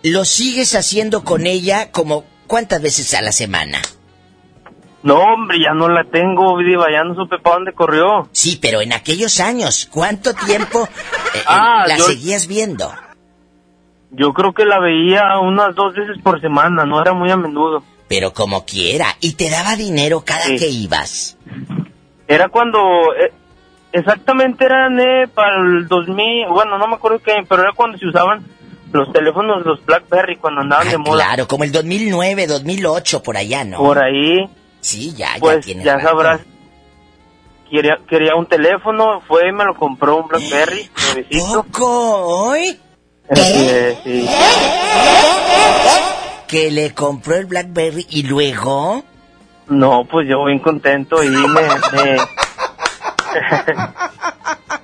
¿lo 0.02 0.24
sigues 0.24 0.74
haciendo 0.74 1.24
con 1.24 1.46
ella 1.46 1.90
como 1.90 2.24
cuántas 2.46 2.82
veces 2.82 3.14
a 3.14 3.22
la 3.22 3.32
semana? 3.32 3.80
No, 5.02 5.16
hombre, 5.16 5.58
ya 5.60 5.74
no 5.74 5.88
la 5.88 6.04
tengo, 6.04 6.58
Diva, 6.58 6.86
ya 6.92 7.02
no 7.02 7.14
supe 7.16 7.38
para 7.38 7.56
dónde 7.56 7.72
corrió. 7.72 8.28
Sí, 8.32 8.58
pero 8.62 8.80
en 8.82 8.92
aquellos 8.92 9.40
años, 9.40 9.88
¿cuánto 9.90 10.32
tiempo 10.34 10.84
eh, 10.84 10.88
eh, 11.38 11.42
Ah, 11.46 11.84
la 11.88 11.96
yo- 11.96 12.04
seguías 12.04 12.46
viendo? 12.46 12.92
Yo 14.10 14.32
creo 14.34 14.52
que 14.52 14.64
la 14.66 14.78
veía 14.78 15.38
unas 15.40 15.74
dos 15.74 15.94
veces 15.94 16.18
por 16.22 16.40
semana, 16.40 16.84
no 16.84 17.00
era 17.00 17.14
muy 17.14 17.30
a 17.30 17.36
menudo. 17.36 17.82
Pero 18.12 18.34
como 18.34 18.66
quiera, 18.66 19.16
y 19.20 19.36
te 19.36 19.48
daba 19.48 19.74
dinero 19.74 20.22
cada 20.22 20.44
que 20.44 20.68
ibas. 20.68 21.38
Era 22.28 22.50
cuando, 22.50 22.78
eh, 23.18 23.32
exactamente 23.90 24.66
eran 24.66 25.00
eh, 25.00 25.28
para 25.34 25.56
el 25.64 25.88
2000, 25.88 26.48
bueno, 26.50 26.76
no 26.76 26.88
me 26.88 26.96
acuerdo 26.96 27.20
qué, 27.24 27.32
pero 27.48 27.62
era 27.62 27.72
cuando 27.74 27.96
se 27.96 28.04
usaban 28.06 28.44
los 28.92 29.10
teléfonos, 29.14 29.64
los 29.64 29.82
BlackBerry, 29.86 30.36
cuando 30.36 30.60
andaban 30.60 30.90
de 30.90 30.98
moda. 30.98 31.24
Claro, 31.24 31.48
como 31.48 31.64
el 31.64 31.72
2009, 31.72 32.48
2008, 32.48 33.22
por 33.22 33.38
allá, 33.38 33.64
¿no? 33.64 33.78
Por 33.78 33.98
ahí, 33.98 34.46
Sí, 34.82 35.14
ya, 35.16 35.32
ya 35.36 35.40
pues 35.40 35.64
ya 35.64 35.94
rato. 35.96 36.08
sabrás. 36.08 36.40
Quería, 37.70 37.96
quería 38.06 38.34
un 38.34 38.44
teléfono, 38.44 39.22
fue 39.26 39.48
y 39.48 39.52
me 39.52 39.64
lo 39.64 39.74
compró 39.74 40.18
un 40.18 40.28
BlackBerry, 40.28 40.90
nuevecito. 41.14 41.62
¿Poco? 41.62 42.50
¿Hoy? 42.50 42.78
Eh, 43.34 43.98
sí. 44.04 44.28
Que 46.52 46.70
le 46.70 46.92
compró 46.92 47.36
el 47.36 47.46
Blackberry 47.46 48.06
y 48.10 48.24
luego... 48.24 49.02
No, 49.68 50.04
pues 50.04 50.28
yo 50.28 50.44
bien 50.44 50.58
contento 50.58 51.24
y 51.24 51.30
me... 51.30 51.46
me... 51.48 52.18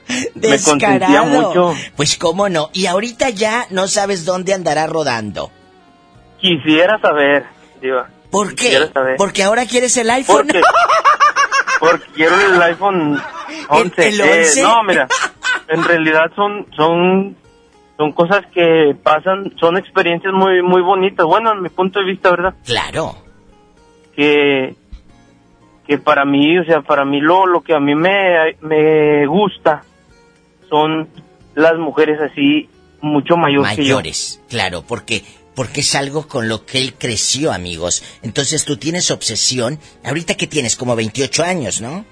me 0.08 0.22
Descarado. 0.34 1.24
mucho. 1.26 1.74
Pues 1.94 2.16
cómo 2.16 2.48
no. 2.48 2.70
Y 2.72 2.86
ahorita 2.86 3.28
ya 3.30 3.66
no 3.68 3.86
sabes 3.86 4.24
dónde 4.24 4.54
andará 4.54 4.86
rodando. 4.86 5.50
Quisiera 6.40 6.98
saber, 7.00 7.44
Diva. 7.82 8.08
¿Por 8.30 8.54
qué? 8.54 8.88
Saber. 8.92 9.16
Porque 9.18 9.42
ahora 9.42 9.66
quieres 9.66 9.94
el 9.98 10.08
iPhone. 10.08 10.46
Porque, 10.46 10.62
porque 11.80 12.06
quiero 12.14 12.34
el 12.40 12.62
iPhone 12.62 13.20
11. 13.68 14.08
el 14.08 14.20
Eh, 14.20 14.40
11? 14.46 14.62
no, 14.62 14.82
mira, 14.84 15.06
en 15.68 15.84
realidad 15.84 16.30
son 16.34 16.66
son 16.74 17.36
son 17.98 18.12
cosas 18.12 18.46
que 18.54 18.96
pasan, 19.02 19.52
son 19.58 19.76
experiencias 19.76 20.32
muy 20.32 20.62
muy 20.62 20.80
bonitas. 20.80 21.26
Bueno, 21.26 21.52
en 21.52 21.62
mi 21.62 21.68
punto 21.68 21.98
de 21.98 22.06
vista, 22.06 22.30
¿verdad? 22.30 22.54
Claro. 22.64 23.16
Que 24.14 24.76
que 25.86 25.98
para 25.98 26.24
mí, 26.24 26.58
o 26.58 26.64
sea, 26.64 26.82
para 26.82 27.04
mí 27.04 27.20
lo 27.20 27.46
lo 27.46 27.62
que 27.62 27.74
a 27.74 27.80
mí 27.80 27.94
me 27.94 28.56
me 28.60 29.26
gusta 29.26 29.82
son 30.70 31.08
las 31.54 31.76
mujeres 31.76 32.20
así 32.20 32.68
mucho 33.00 33.36
mayor 33.36 33.66
que 33.68 33.84
yo. 33.84 33.96
Mayores, 33.96 34.40
claro, 34.48 34.84
porque 34.86 35.24
porque 35.56 35.80
es 35.80 35.96
algo 35.96 36.28
con 36.28 36.48
lo 36.48 36.64
que 36.64 36.78
él 36.78 36.94
creció, 36.96 37.50
amigos. 37.50 38.04
Entonces 38.22 38.64
tú 38.64 38.76
tienes 38.76 39.10
obsesión. 39.10 39.80
Ahorita 40.04 40.36
que 40.36 40.46
tienes 40.46 40.76
como 40.76 40.94
28 40.94 41.42
años, 41.42 41.80
¿no? 41.80 42.04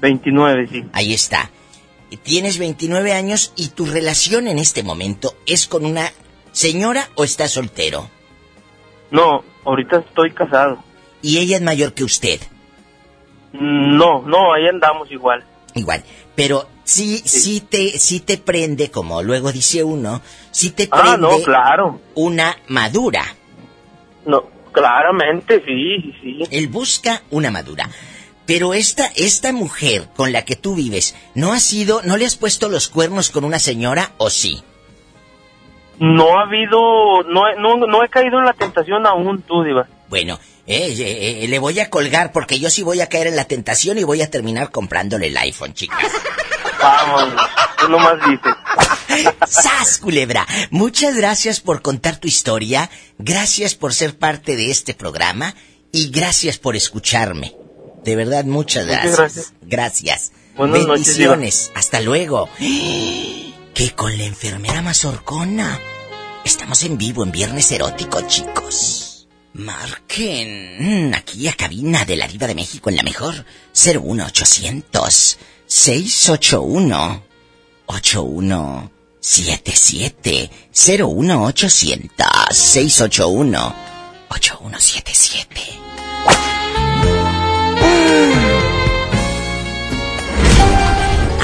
29, 0.00 0.66
sí. 0.72 0.84
Ahí 0.92 1.14
está. 1.14 1.50
Tienes 2.16 2.58
29 2.58 3.12
años 3.12 3.52
y 3.56 3.68
tu 3.68 3.86
relación 3.86 4.48
en 4.48 4.58
este 4.58 4.82
momento 4.82 5.34
es 5.46 5.66
con 5.66 5.84
una 5.84 6.12
señora 6.52 7.08
o 7.14 7.24
estás 7.24 7.52
soltero. 7.52 8.08
No, 9.10 9.44
ahorita 9.64 9.98
estoy 9.98 10.32
casado. 10.32 10.82
Y 11.22 11.38
ella 11.38 11.56
es 11.56 11.62
mayor 11.62 11.94
que 11.94 12.04
usted. 12.04 12.40
No, 13.52 14.22
no, 14.22 14.52
ahí 14.52 14.66
andamos 14.66 15.10
igual. 15.10 15.44
Igual. 15.74 16.02
Pero 16.34 16.68
sí, 16.84 17.18
sí, 17.24 17.60
te, 17.60 17.98
sí 17.98 18.20
te 18.20 18.38
prende, 18.38 18.90
como 18.90 19.22
luego 19.22 19.52
dice 19.52 19.84
uno, 19.84 20.20
sí 20.50 20.70
te 20.70 20.88
prende 20.88 21.10
Ah, 21.12 21.16
no, 21.16 21.38
claro. 21.42 22.00
una 22.14 22.56
madura. 22.68 23.22
No, 24.26 24.42
claramente, 24.72 25.62
sí, 25.64 26.00
sí, 26.02 26.14
sí. 26.20 26.38
Él 26.50 26.68
busca 26.68 27.22
una 27.30 27.50
madura. 27.50 27.88
Pero 28.46 28.74
esta, 28.74 29.06
esta 29.16 29.52
mujer 29.52 30.08
con 30.16 30.32
la 30.32 30.44
que 30.44 30.54
tú 30.56 30.74
vives, 30.74 31.14
¿no 31.34 31.52
ha 31.52 31.60
sido, 31.60 32.02
no 32.02 32.16
le 32.16 32.26
has 32.26 32.36
puesto 32.36 32.68
los 32.68 32.88
cuernos 32.88 33.30
con 33.30 33.44
una 33.44 33.58
señora 33.58 34.12
o 34.18 34.28
sí? 34.28 34.62
No 35.98 36.38
ha 36.38 36.42
habido, 36.42 37.22
no, 37.22 37.48
he- 37.48 37.56
no, 37.56 37.76
no 37.76 38.04
he 38.04 38.08
caído 38.08 38.38
en 38.38 38.44
la 38.44 38.52
tentación 38.52 39.06
aún, 39.06 39.42
tú, 39.42 39.62
Diva. 39.62 39.86
Bueno, 40.08 40.38
eh, 40.66 40.94
eh, 40.98 41.44
eh, 41.44 41.48
le 41.48 41.58
voy 41.58 41.78
a 41.80 41.88
colgar 41.88 42.32
porque 42.32 42.58
yo 42.58 42.68
sí 42.68 42.82
voy 42.82 43.00
a 43.00 43.08
caer 43.08 43.28
en 43.28 43.36
la 43.36 43.44
tentación 43.46 43.96
y 43.98 44.04
voy 44.04 44.20
a 44.20 44.30
terminar 44.30 44.70
comprándole 44.70 45.28
el 45.28 45.36
iPhone, 45.36 45.72
chicas. 45.72 45.98
Vamos, 46.80 47.32
tú 47.78 47.88
nomás 47.88 48.14
dices. 48.28 49.32
¡Sas, 49.48 49.98
culebra! 49.98 50.46
Muchas 50.70 51.14
gracias 51.16 51.60
por 51.60 51.80
contar 51.80 52.18
tu 52.18 52.28
historia, 52.28 52.90
gracias 53.18 53.74
por 53.74 53.94
ser 53.94 54.18
parte 54.18 54.56
de 54.56 54.70
este 54.70 54.92
programa 54.94 55.54
y 55.92 56.10
gracias 56.10 56.58
por 56.58 56.76
escucharme. 56.76 57.54
De 58.04 58.16
verdad, 58.16 58.44
muchas 58.44 58.86
Muchas 58.86 59.02
gracias. 59.02 59.16
gracias. 59.18 59.52
Gracias. 59.62 60.32
Buenas 60.56 60.86
noches, 60.86 61.06
Bendiciones. 61.06 61.72
Hasta 61.74 62.00
luego. 62.00 62.48
Que 62.58 63.90
con 63.96 64.16
la 64.16 64.24
enfermera 64.24 64.82
mazorcona. 64.82 65.80
Estamos 66.44 66.82
en 66.84 66.96
vivo 66.98 67.24
en 67.24 67.32
Viernes 67.32 67.72
Erótico, 67.72 68.20
chicos. 68.28 69.26
Marquen 69.54 71.12
aquí 71.14 71.48
a 71.48 71.54
cabina 71.54 72.04
de 72.04 72.16
la 72.16 72.28
Diva 72.28 72.46
de 72.46 72.54
México 72.54 72.90
en 72.90 72.96
la 72.96 73.02
mejor 73.02 73.44
01800 73.72 75.38
681 75.66 77.22
8177 77.86 80.50
01800 80.72 82.26
681 82.50 83.74
8177 84.28 85.60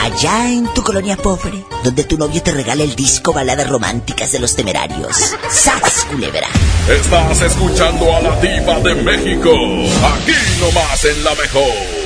Allá 0.02 0.51
en 0.51 0.72
tu 0.74 0.82
colonia 0.82 1.16
pobre, 1.16 1.64
donde 1.82 2.05
tu 2.05 2.18
novio 2.18 2.43
te 2.43 2.52
regala 2.52 2.82
el 2.82 2.94
disco 2.94 3.32
Baladas 3.32 3.68
Románticas 3.68 4.32
de 4.32 4.39
los 4.40 4.55
Temerarios. 4.55 5.16
¡Sas, 5.48 6.06
culebra! 6.10 6.48
Estás 6.89 7.40
escuchando 7.40 8.14
a 8.14 8.20
la 8.20 8.40
diva 8.40 8.81
de 8.81 8.94
México. 8.97 9.51
Aquí 9.51 10.35
nomás 10.60 11.05
en 11.05 11.24
la 11.24 11.35
mejor. 11.36 11.99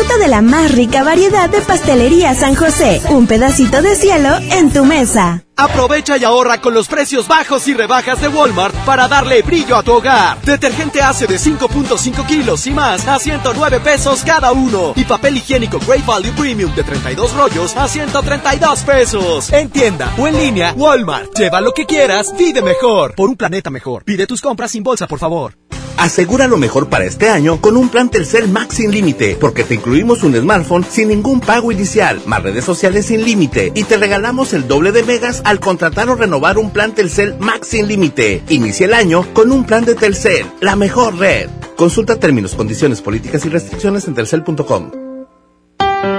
Disfruta 0.00 0.24
de 0.24 0.28
la 0.28 0.40
más 0.40 0.72
rica 0.72 1.04
variedad 1.04 1.50
de 1.50 1.60
pastelería 1.60 2.34
San 2.34 2.54
José. 2.54 3.02
Un 3.10 3.26
pedacito 3.26 3.82
de 3.82 3.94
cielo 3.94 4.34
en 4.50 4.72
tu 4.72 4.86
mesa. 4.86 5.44
Aprovecha 5.56 6.16
y 6.16 6.24
ahorra 6.24 6.58
con 6.58 6.72
los 6.72 6.88
precios 6.88 7.28
bajos 7.28 7.68
y 7.68 7.74
rebajas 7.74 8.18
de 8.22 8.28
Walmart 8.28 8.74
para 8.86 9.08
darle 9.08 9.42
brillo 9.42 9.76
a 9.76 9.82
tu 9.82 9.92
hogar. 9.92 10.40
Detergente 10.40 11.02
hace 11.02 11.26
de 11.26 11.36
5.5 11.36 12.26
kilos 12.26 12.66
y 12.66 12.70
más 12.70 13.06
a 13.06 13.18
109 13.18 13.80
pesos 13.80 14.22
cada 14.24 14.52
uno. 14.52 14.94
Y 14.96 15.04
papel 15.04 15.36
higiénico 15.36 15.78
Great 15.86 16.06
Value 16.06 16.32
Premium 16.32 16.74
de 16.74 16.82
32 16.82 17.34
rollos 17.34 17.76
a 17.76 17.86
132 17.86 18.80
pesos. 18.84 19.52
En 19.52 19.68
tienda 19.68 20.14
o 20.16 20.26
en 20.26 20.38
línea, 20.38 20.72
Walmart. 20.74 21.36
Lleva 21.36 21.60
lo 21.60 21.72
que 21.72 21.84
quieras, 21.84 22.32
vive 22.38 22.62
mejor. 22.62 23.14
Por 23.16 23.28
un 23.28 23.36
planeta 23.36 23.68
mejor. 23.68 24.04
Pide 24.04 24.26
tus 24.26 24.40
compras 24.40 24.70
sin 24.70 24.82
bolsa, 24.82 25.06
por 25.06 25.18
favor. 25.18 25.52
Asegura 26.00 26.48
lo 26.48 26.56
mejor 26.56 26.88
para 26.88 27.04
este 27.04 27.28
año 27.28 27.60
con 27.60 27.76
un 27.76 27.90
plan 27.90 28.08
Telcel 28.08 28.48
Max 28.48 28.76
sin 28.76 28.90
límite, 28.90 29.36
porque 29.38 29.64
te 29.64 29.74
incluimos 29.74 30.22
un 30.22 30.34
smartphone 30.34 30.82
sin 30.82 31.08
ningún 31.08 31.40
pago 31.40 31.70
inicial, 31.70 32.22
más 32.24 32.42
redes 32.42 32.64
sociales 32.64 33.04
sin 33.04 33.22
límite 33.22 33.70
y 33.74 33.84
te 33.84 33.98
regalamos 33.98 34.54
el 34.54 34.66
doble 34.66 34.92
de 34.92 35.02
megas 35.02 35.42
al 35.44 35.60
contratar 35.60 36.08
o 36.08 36.14
renovar 36.14 36.56
un 36.56 36.70
plan 36.70 36.94
Telcel 36.94 37.36
Max 37.38 37.68
sin 37.68 37.86
límite. 37.86 38.42
Inicia 38.48 38.86
el 38.86 38.94
año 38.94 39.26
con 39.34 39.52
un 39.52 39.64
plan 39.64 39.84
de 39.84 39.94
Telcel, 39.94 40.46
la 40.62 40.74
mejor 40.74 41.18
red. 41.18 41.50
Consulta 41.76 42.18
términos, 42.18 42.54
condiciones, 42.54 43.02
políticas 43.02 43.44
y 43.44 43.50
restricciones 43.50 44.08
en 44.08 44.14
telcel.com. 44.14 44.92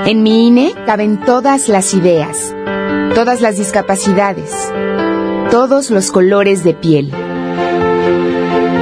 En 0.05 0.21
mi 0.21 0.45
INE 0.45 0.75
caben 0.85 1.25
todas 1.25 1.69
las 1.69 1.95
ideas, 1.95 2.53
todas 3.15 3.41
las 3.41 3.57
discapacidades, 3.57 4.51
todos 5.49 5.89
los 5.89 6.11
colores 6.11 6.63
de 6.63 6.75
piel. 6.75 7.11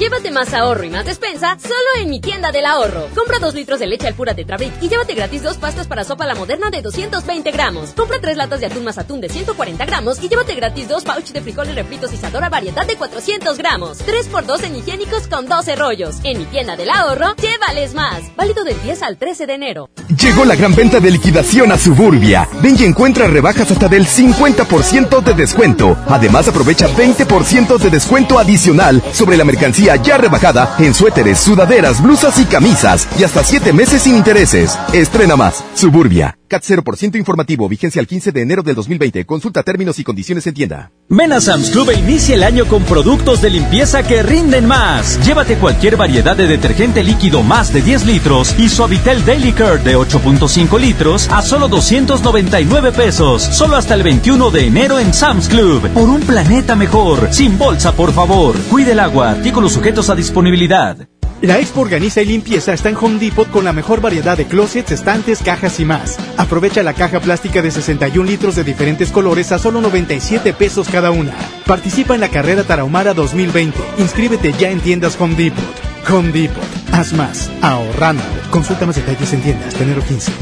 Llévate 0.00 0.30
más 0.30 0.54
ahorro 0.54 0.84
y 0.84 0.88
más 0.88 1.04
despensa 1.04 1.58
solo 1.60 1.74
en 2.00 2.08
mi 2.08 2.22
tienda 2.22 2.50
del 2.50 2.64
ahorro. 2.64 3.08
Compra 3.14 3.38
dos 3.38 3.52
litros 3.52 3.78
de 3.80 3.86
leche 3.86 4.08
al 4.08 4.14
pura 4.14 4.32
de 4.32 4.46
Trabric 4.46 4.72
y 4.80 4.88
llévate 4.88 5.12
gratis 5.12 5.42
dos 5.42 5.58
pastas 5.58 5.86
para 5.88 6.04
sopa 6.04 6.24
la 6.24 6.34
moderna 6.34 6.70
de 6.70 6.80
220 6.80 7.50
gramos. 7.50 7.90
Compra 7.90 8.18
tres 8.18 8.38
latas 8.38 8.60
de 8.60 8.66
atún 8.66 8.82
más 8.82 8.96
atún 8.96 9.20
de 9.20 9.28
140 9.28 9.84
gramos 9.84 10.18
y 10.24 10.30
llévate 10.30 10.54
gratis 10.54 10.88
dos 10.88 11.04
pouch 11.04 11.32
de 11.32 11.42
frijoles 11.42 11.74
refritos 11.74 12.14
y 12.14 12.16
Sadora 12.16 12.48
variedad 12.48 12.86
de 12.86 12.96
400 12.96 13.58
gramos. 13.58 13.98
3 13.98 14.28
por 14.28 14.46
2 14.46 14.62
en 14.62 14.76
higiénicos 14.76 15.28
con 15.28 15.46
12 15.46 15.76
rollos. 15.76 16.16
En 16.24 16.38
mi 16.38 16.46
tienda 16.46 16.76
del 16.76 16.88
ahorro, 16.88 17.36
llévales 17.36 17.92
más. 17.92 18.22
Válido 18.36 18.64
del 18.64 18.80
10 18.80 19.02
al 19.02 19.18
13 19.18 19.46
de 19.46 19.52
enero. 19.52 19.90
Llegó 20.18 20.46
la 20.46 20.56
gran 20.56 20.74
venta 20.74 20.98
de 20.98 21.10
liquidación 21.10 21.72
a 21.72 21.76
Suburbia. 21.76 22.48
Ven 22.62 22.74
y 22.78 22.84
encuentra 22.84 23.26
rebajas 23.26 23.70
hasta 23.70 23.86
del 23.86 24.06
50% 24.06 25.22
de 25.22 25.34
descuento. 25.34 25.94
Además 26.08 26.48
aprovecha 26.48 26.88
20% 26.88 27.76
de 27.76 27.90
descuento 27.90 28.38
adicional 28.38 29.02
sobre 29.12 29.36
la 29.36 29.44
mercancía 29.44 29.89
ya 29.96 30.18
rebajada 30.18 30.74
en 30.78 30.94
suéteres, 30.94 31.38
sudaderas, 31.38 32.02
blusas 32.02 32.38
y 32.38 32.44
camisas 32.44 33.08
y 33.18 33.24
hasta 33.24 33.44
7 33.44 33.72
meses 33.72 34.02
sin 34.02 34.16
intereses. 34.16 34.78
Estrena 34.92 35.36
más. 35.36 35.64
Suburbia. 35.74 36.39
CAT 36.50 36.64
0% 36.64 37.16
informativo, 37.16 37.68
vigencia 37.68 38.00
al 38.00 38.08
15 38.08 38.32
de 38.32 38.42
enero 38.42 38.64
del 38.64 38.74
2020. 38.74 39.24
Consulta 39.24 39.62
términos 39.62 40.00
y 40.00 40.04
condiciones 40.04 40.48
en 40.48 40.54
tienda. 40.54 40.90
Ven 41.08 41.40
Sam's 41.40 41.70
Club 41.70 41.90
e 41.90 41.94
inicia 41.94 42.34
el 42.34 42.42
año 42.42 42.66
con 42.66 42.82
productos 42.82 43.40
de 43.40 43.50
limpieza 43.50 44.02
que 44.02 44.24
rinden 44.24 44.66
más. 44.66 45.24
Llévate 45.24 45.54
cualquier 45.56 45.96
variedad 45.96 46.36
de 46.36 46.48
detergente 46.48 47.04
líquido 47.04 47.44
más 47.44 47.72
de 47.72 47.82
10 47.82 48.04
litros 48.04 48.56
y 48.58 48.68
Suavitel 48.68 49.24
Daily 49.24 49.52
Care 49.52 49.78
de 49.78 49.96
8.5 49.96 50.80
litros 50.80 51.28
a 51.30 51.40
solo 51.40 51.68
299 51.68 52.90
pesos. 52.90 53.42
Solo 53.42 53.76
hasta 53.76 53.94
el 53.94 54.02
21 54.02 54.50
de 54.50 54.66
enero 54.66 54.98
en 54.98 55.14
Sam's 55.14 55.48
Club. 55.48 55.88
Por 55.90 56.08
un 56.08 56.20
planeta 56.22 56.74
mejor. 56.74 57.32
Sin 57.32 57.58
bolsa, 57.58 57.92
por 57.92 58.12
favor. 58.12 58.56
Cuide 58.68 58.92
el 58.92 58.98
agua. 58.98 59.30
Artículos 59.30 59.72
sujetos 59.72 60.10
a 60.10 60.16
disponibilidad. 60.16 61.06
La 61.42 61.58
Expo 61.58 61.80
Organiza 61.80 62.20
y 62.20 62.26
Limpieza 62.26 62.74
está 62.74 62.90
en 62.90 62.96
Home 62.96 63.18
Depot 63.18 63.50
con 63.50 63.64
la 63.64 63.72
mejor 63.72 64.02
variedad 64.02 64.36
de 64.36 64.44
closets, 64.44 64.92
estantes, 64.92 65.42
cajas 65.42 65.80
y 65.80 65.86
más. 65.86 66.18
Aprovecha 66.36 66.82
la 66.82 66.92
caja 66.92 67.18
plástica 67.20 67.62
de 67.62 67.70
61 67.70 68.28
litros 68.28 68.56
de 68.56 68.64
diferentes 68.64 69.10
colores 69.10 69.50
a 69.50 69.58
solo 69.58 69.80
97 69.80 70.52
pesos 70.52 70.88
cada 70.90 71.10
una. 71.10 71.32
Participa 71.64 72.14
en 72.14 72.20
la 72.20 72.28
carrera 72.28 72.64
Tarahumara 72.64 73.14
2020. 73.14 73.78
Inscríbete 73.96 74.52
ya 74.58 74.70
en 74.70 74.80
tiendas 74.80 75.18
Home 75.18 75.34
Depot. 75.34 75.64
Home 76.10 76.30
Depot. 76.30 76.62
Haz 76.92 77.14
más. 77.14 77.50
Ahorrando. 77.62 78.22
Consulta 78.50 78.84
más 78.84 78.96
detalles 78.96 79.32
en 79.32 79.40
tiendas. 79.40 79.80
enero 79.80 80.02
15. 80.06 80.32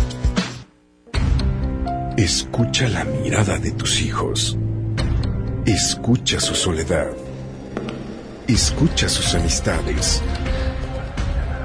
Escucha 2.17 2.89
la 2.89 3.05
mirada 3.05 3.59
de 3.59 3.71
tus 3.71 4.03
hijos. 4.03 4.59
Escucha 5.65 6.41
su 6.41 6.57
soledad. 6.57 7.13
Escucha 8.49 9.09
sus 9.09 9.37
amistades. 9.37 10.23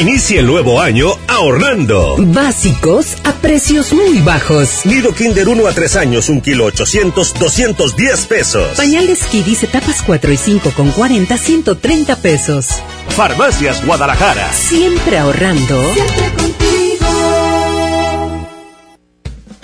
Inicia 0.00 0.40
el 0.40 0.46
nuevo 0.46 0.80
año 0.80 1.08
ahorrando. 1.28 2.16
Básicos 2.18 3.16
a 3.24 3.32
precios 3.34 3.92
muy 3.92 4.20
bajos. 4.20 4.86
Nido 4.86 5.14
Kinder 5.14 5.46
1 5.46 5.66
a 5.66 5.72
3 5.72 5.96
años, 5.96 6.30
1 6.30 6.40
kilo 6.40 6.64
800, 6.64 7.34
210 7.34 8.26
pesos. 8.26 8.76
Pañales 8.78 9.22
Kidis 9.24 9.62
etapas 9.64 10.00
4 10.00 10.32
y 10.32 10.36
5 10.38 10.70
con 10.74 10.90
40, 10.92 11.36
130 11.36 12.16
pesos. 12.16 12.68
Farmacias 13.10 13.84
Guadalajara. 13.84 14.50
Siempre 14.54 15.18
ahorrando. 15.18 15.82
Siempre 15.92 16.32
contigo. 16.36 16.61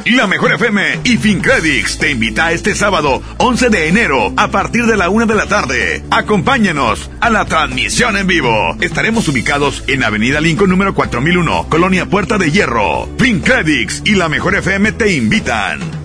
La 0.05 0.27
Mejor 0.27 0.55
FM 0.55 1.01
y 1.05 1.16
FinCredits 1.16 1.99
te 1.99 2.11
invita 2.11 2.53
este 2.53 2.75
sábado 2.75 3.20
11 3.39 3.69
de 3.69 3.89
enero 3.89 4.33
a 4.37 4.49
partir 4.49 4.87
de 4.87 4.97
la 4.97 5.11
una 5.11 5.27
de 5.27 5.35
la 5.35 5.47
tarde. 5.47 6.03
Acompáñanos 6.11 7.11
a 7.20 7.31
la 7.31 7.45
transmisión 7.45 8.16
en 8.16 8.27
vivo. 8.27 8.77
Estaremos 8.81 9.29
ubicados 9.29 9.85
en 9.87 10.05
Avenida 10.05 10.41
Lincoln 10.41 10.70
número 10.70 10.95
4001, 10.95 11.66
Colonia 11.69 12.07
Puerta 12.07 12.39
de 12.39 12.51
Hierro. 12.51 13.09
FinCredits 13.19 14.03
y 14.05 14.15
La 14.15 14.29
Mejor 14.29 14.55
FM 14.55 14.93
te 14.93 15.12
invitan. 15.12 15.98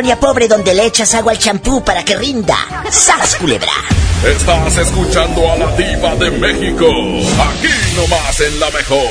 Colonia 0.00 0.18
pobre 0.18 0.48
donde 0.48 0.72
le 0.72 0.86
echas 0.86 1.14
agua 1.14 1.32
al 1.32 1.38
champú 1.38 1.84
para 1.84 2.02
que 2.02 2.16
rinda. 2.16 2.56
¡Sas, 2.90 3.36
culebra! 3.36 3.70
Estás 4.24 4.78
escuchando 4.78 5.52
a 5.52 5.58
la 5.58 5.76
diva 5.76 6.16
de 6.16 6.30
México. 6.30 6.86
Aquí 6.86 7.68
nomás 7.94 8.40
en 8.40 8.58
la 8.58 8.70
mejor. 8.70 9.10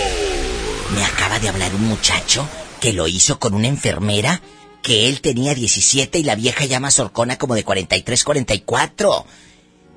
Me 0.96 1.06
acaba 1.06 1.38
de 1.38 1.50
hablar 1.50 1.76
un 1.76 1.88
muchacho 1.90 2.50
que 2.80 2.92
lo 2.92 3.08
hizo 3.08 3.38
con 3.38 3.54
una 3.54 3.68
enfermera 3.68 4.42
que 4.82 5.08
él 5.08 5.22
tenía 5.22 5.54
17 5.54 6.18
y 6.18 6.24
la 6.24 6.34
vieja 6.34 6.66
llama 6.66 6.90
Sorcona 6.90 7.38
como 7.38 7.54
de 7.54 7.64
43, 7.64 8.24
44. 8.24 9.26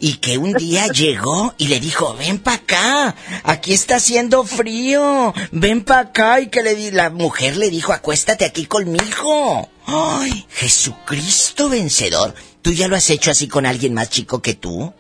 Y 0.05 0.15
que 0.15 0.37
un 0.37 0.53
día 0.55 0.89
llegó 0.89 1.55
y 1.59 1.69
le 1.69 1.79
dijo, 1.79 2.15
ven 2.19 2.41
pa' 2.41 2.55
acá, 2.55 3.15
aquí 3.45 3.73
está 3.73 3.97
haciendo 3.97 4.43
frío, 4.43 5.33
ven 5.53 5.85
pa' 5.85 6.01
acá. 6.01 6.41
Y 6.41 6.49
que 6.49 6.61
le 6.65 6.75
di, 6.75 6.91
la 6.91 7.09
mujer 7.09 7.57
le 7.57 7.71
dijo, 7.71 7.93
acuéstate 7.93 8.45
aquí 8.45 8.67
conmigo. 8.67 9.69
¡Ay, 9.87 10.45
Jesucristo 10.51 11.69
vencedor! 11.69 12.35
¿Tú 12.63 12.73
ya 12.73 12.89
lo 12.89 12.97
has 12.97 13.09
hecho 13.11 13.31
así 13.31 13.47
con 13.47 13.65
alguien 13.65 13.95
más 13.95 14.11
chico 14.11 14.43
que 14.43 14.55
tú? 14.55 14.93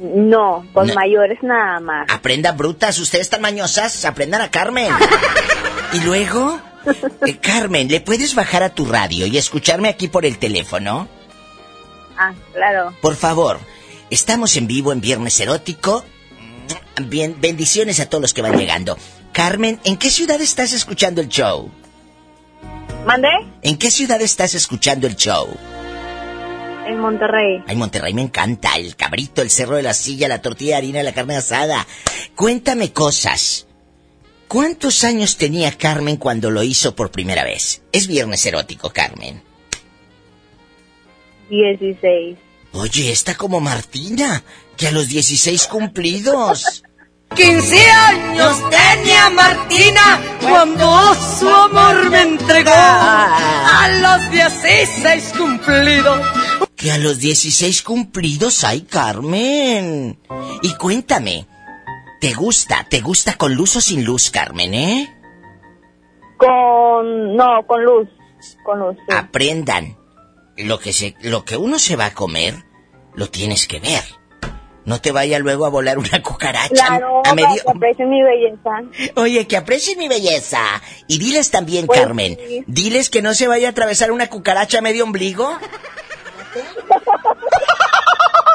No, 0.00 0.64
con 0.72 0.86
No. 0.86 0.94
mayores 0.94 1.38
nada 1.42 1.80
más. 1.80 2.06
Aprendan 2.10 2.56
brutas, 2.56 2.96
ustedes 3.00 3.22
están 3.26 3.40
mañosas, 3.40 4.04
aprendan 4.04 4.40
a 4.42 4.52
Carmen. 4.52 4.92
y 5.92 5.98
luego, 6.00 6.60
eh, 7.26 7.38
Carmen, 7.38 7.88
¿le 7.88 8.00
puedes 8.00 8.36
bajar 8.36 8.62
a 8.62 8.70
tu 8.72 8.84
radio 8.86 9.26
y 9.26 9.36
escucharme 9.36 9.88
aquí 9.88 10.06
por 10.06 10.24
el 10.26 10.38
teléfono? 10.38 11.08
Ah, 12.22 12.34
claro. 12.52 12.94
Por 13.00 13.16
favor, 13.16 13.58
estamos 14.08 14.56
en 14.56 14.68
vivo 14.68 14.92
en 14.92 15.00
Viernes 15.00 15.40
Erótico. 15.40 16.04
Bien, 17.06 17.36
bendiciones 17.40 17.98
a 17.98 18.08
todos 18.08 18.22
los 18.22 18.32
que 18.32 18.42
van 18.42 18.56
llegando. 18.56 18.96
Carmen, 19.32 19.80
¿en 19.82 19.96
qué 19.96 20.08
ciudad 20.08 20.40
estás 20.40 20.72
escuchando 20.72 21.20
el 21.20 21.28
show? 21.28 21.68
¿Mandé? 23.04 23.28
¿En 23.62 23.76
qué 23.76 23.90
ciudad 23.90 24.20
estás 24.22 24.54
escuchando 24.54 25.08
el 25.08 25.16
show? 25.16 25.48
En 26.86 27.00
Monterrey. 27.00 27.64
Ay, 27.66 27.74
Monterrey 27.74 28.14
me 28.14 28.22
encanta. 28.22 28.76
El 28.76 28.94
cabrito, 28.94 29.42
el 29.42 29.50
cerro 29.50 29.74
de 29.74 29.82
la 29.82 29.94
silla, 29.94 30.28
la 30.28 30.42
tortilla 30.42 30.72
de 30.72 30.76
harina, 30.76 31.02
la 31.02 31.12
carne 31.12 31.36
asada. 31.36 31.84
Cuéntame 32.36 32.92
cosas. 32.92 33.66
¿Cuántos 34.46 35.02
años 35.02 35.38
tenía 35.38 35.76
Carmen 35.76 36.18
cuando 36.18 36.52
lo 36.52 36.62
hizo 36.62 36.94
por 36.94 37.10
primera 37.10 37.42
vez? 37.42 37.82
Es 37.90 38.06
viernes 38.06 38.46
erótico, 38.46 38.90
Carmen. 38.90 39.42
16. 41.48 42.38
Oye, 42.72 43.12
está 43.12 43.36
como 43.36 43.60
Martina, 43.60 44.42
que 44.76 44.88
a 44.88 44.92
los 44.92 45.08
16 45.08 45.66
cumplidos. 45.66 46.82
15 47.34 47.90
años 47.90 48.60
tenía 48.70 49.30
Martina 49.30 50.20
cuando 50.40 51.14
su 51.14 51.48
amor 51.48 52.10
me 52.10 52.22
entregó 52.22 52.70
a 52.72 53.88
los 54.00 54.30
16 54.30 55.34
cumplidos. 55.36 56.20
Que 56.76 56.92
a 56.92 56.98
los 56.98 57.18
16 57.18 57.82
cumplidos 57.82 58.64
hay, 58.64 58.82
Carmen. 58.82 60.18
Y 60.62 60.74
cuéntame, 60.74 61.46
¿te 62.20 62.32
gusta? 62.34 62.84
¿Te 62.88 63.00
gusta 63.00 63.34
con 63.38 63.54
luz 63.54 63.76
o 63.76 63.80
sin 63.80 64.04
luz, 64.04 64.30
Carmen, 64.30 64.74
eh? 64.74 65.14
Con. 66.36 67.36
No, 67.36 67.66
con 67.66 67.84
luz. 67.84 68.08
Con 68.64 68.80
luz. 68.80 68.96
sí. 69.08 69.14
Aprendan. 69.14 70.01
Lo 70.56 70.78
que, 70.78 70.92
se, 70.92 71.14
lo 71.22 71.44
que 71.44 71.56
uno 71.56 71.78
se 71.78 71.96
va 71.96 72.06
a 72.06 72.14
comer, 72.14 72.64
lo 73.14 73.28
tienes 73.30 73.66
que 73.66 73.80
ver. 73.80 74.02
No 74.84 75.00
te 75.00 75.12
vaya 75.12 75.38
luego 75.38 75.64
a 75.64 75.68
volar 75.70 75.96
una 75.98 76.22
cucaracha 76.24 76.68
Claro, 76.74 77.22
a 77.24 77.34
medio... 77.34 77.62
que 77.64 77.70
aprecien 77.70 78.10
mi 78.10 78.22
belleza. 78.22 78.82
Oye, 79.16 79.46
que 79.46 79.56
aprecien 79.56 79.98
mi 79.98 80.08
belleza. 80.08 80.60
Y 81.06 81.18
diles 81.18 81.50
también, 81.50 81.86
Pues 81.86 82.00
Carmen, 82.00 82.36
sí. 82.48 82.64
diles 82.66 83.08
que 83.08 83.22
no 83.22 83.32
se 83.34 83.46
vaya 83.48 83.68
a 83.68 83.70
atravesar 83.70 84.10
una 84.12 84.28
cucaracha 84.28 84.78
a 84.78 84.82
medio 84.82 85.04
ombligo. 85.04 85.56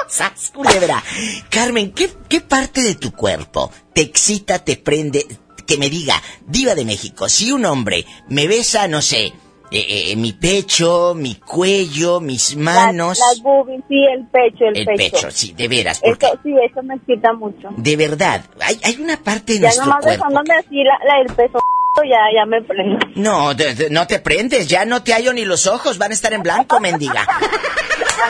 ¡Sas, 0.09 0.51
culebra! 0.53 1.03
Carmen, 1.49 1.91
¿qué, 1.91 2.09
¿qué 2.29 2.41
parte 2.41 2.81
de 2.81 2.95
tu 2.95 3.11
cuerpo 3.13 3.71
te 3.93 4.01
excita, 4.01 4.59
te 4.59 4.77
prende? 4.77 5.25
Que 5.65 5.77
me 5.77 5.89
diga, 5.89 6.21
diva 6.45 6.75
de 6.75 6.85
México, 6.85 7.27
si 7.27 7.51
un 7.51 7.65
hombre 7.65 8.05
me 8.29 8.47
besa, 8.47 8.87
no 8.87 9.01
sé, 9.01 9.33
eh, 9.71 10.11
eh, 10.11 10.15
mi 10.15 10.31
pecho, 10.33 11.13
mi 11.15 11.35
cuello, 11.35 12.19
mis 12.21 12.55
manos... 12.55 13.19
Las, 13.19 13.35
las 13.35 13.41
boobies, 13.43 13.81
sí, 13.89 14.05
el 14.13 14.25
pecho, 14.27 14.65
el, 14.65 14.77
el 14.77 14.85
pecho, 14.85 15.29
sí, 15.31 15.53
de 15.53 15.67
veras, 15.67 15.99
porque 15.99 16.27
Eso, 16.27 16.39
sí, 16.43 16.53
eso 16.69 16.83
me 16.83 16.95
excita 16.95 17.33
mucho. 17.33 17.69
de 17.75 17.95
verdad, 17.97 18.45
hay, 18.61 18.79
hay 18.83 18.95
una 19.01 19.17
parte 19.17 19.53
de 19.53 19.59
Ya 19.59 19.65
nuestro 19.65 19.85
nomás 19.85 20.03
cuerpo... 20.05 20.25
besándome 20.25 20.55
así 20.55 20.83
la, 20.83 20.97
la 21.05 21.17
del 21.19 21.35
peso, 21.35 21.59
ya, 22.05 22.19
ya 22.35 22.45
me 22.45 22.61
prendo. 22.61 22.99
No, 23.15 23.53
de- 23.55 23.73
de- 23.75 23.89
no 23.89 24.05
te 24.07 24.19
prendes, 24.19 24.67
ya 24.67 24.85
no 24.85 25.01
te 25.03 25.13
hallo 25.13 25.33
ni 25.33 25.43
los 25.45 25.65
ojos, 25.67 25.97
van 25.97 26.11
a 26.11 26.13
estar 26.13 26.31
en 26.31 26.43
blanco, 26.43 26.79
mendiga. 26.79 27.27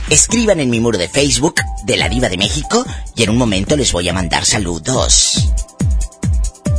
Escriban 0.08 0.60
en 0.60 0.70
mi 0.70 0.78
muro 0.78 0.96
de 0.96 1.08
Facebook 1.08 1.56
de 1.82 1.96
la 1.96 2.08
Diva 2.08 2.28
de 2.28 2.38
México 2.38 2.86
y 3.16 3.24
en 3.24 3.30
un 3.30 3.38
momento 3.38 3.76
les 3.76 3.90
voy 3.90 4.08
a 4.08 4.12
mandar 4.12 4.46
saludos. 4.46 5.48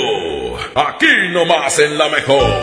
Aquí 0.74 1.06
nomás 1.32 1.78
en 1.78 1.96
la 1.96 2.10
mejor. 2.10 2.62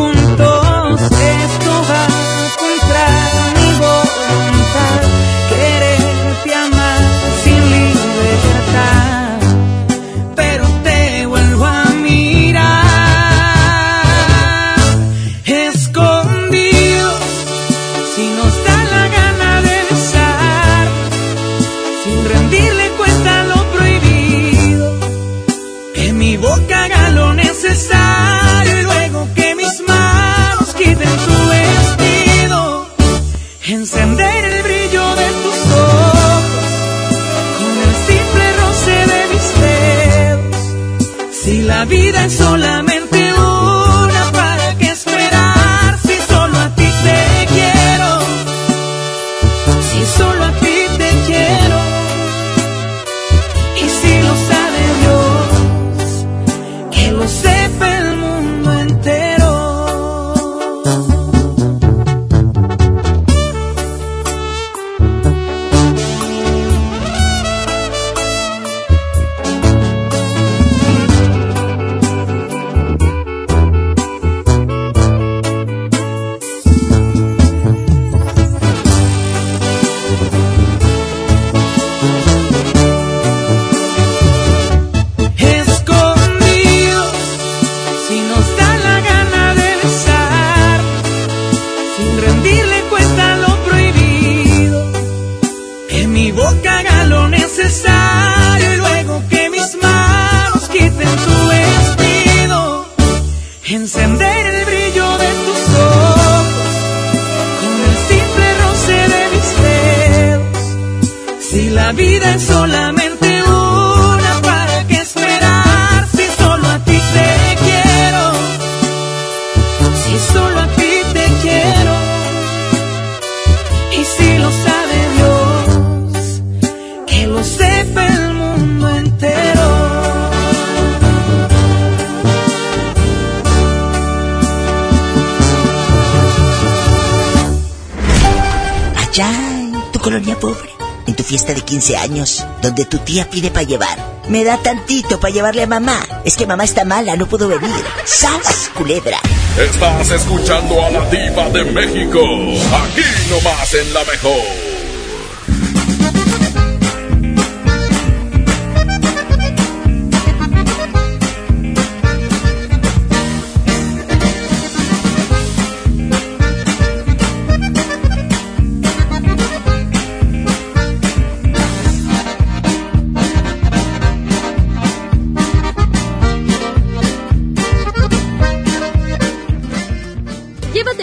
En 139.23 139.91
tu 139.91 139.99
colonia 139.99 140.35
pobre, 140.39 140.69
en 141.05 141.15
tu 141.15 141.23
fiesta 141.23 141.53
de 141.53 141.61
15 141.61 141.95
años, 141.95 142.43
donde 142.61 142.85
tu 142.85 142.97
tía 142.97 143.29
pide 143.29 143.51
para 143.51 143.67
llevar. 143.67 143.97
Me 144.27 144.43
da 144.43 144.57
tantito 144.57 145.19
para 145.19 145.31
llevarle 145.31 145.61
a 145.61 145.67
mamá. 145.67 145.99
Es 146.25 146.35
que 146.35 146.47
mamá 146.47 146.63
está 146.63 146.85
mala, 146.85 147.15
no 147.15 147.27
puedo 147.27 147.47
venir. 147.47 147.85
¡Sas, 148.03 148.71
culebra! 148.75 149.19
Estás 149.57 150.09
escuchando 150.09 150.83
a 150.83 150.89
la 150.89 151.09
diva 151.09 151.49
de 151.49 151.63
México. 151.65 152.19
Aquí 152.19 153.03
nomás 153.29 153.73
en 153.75 153.93
la 153.93 154.03
mejor. 154.05 154.70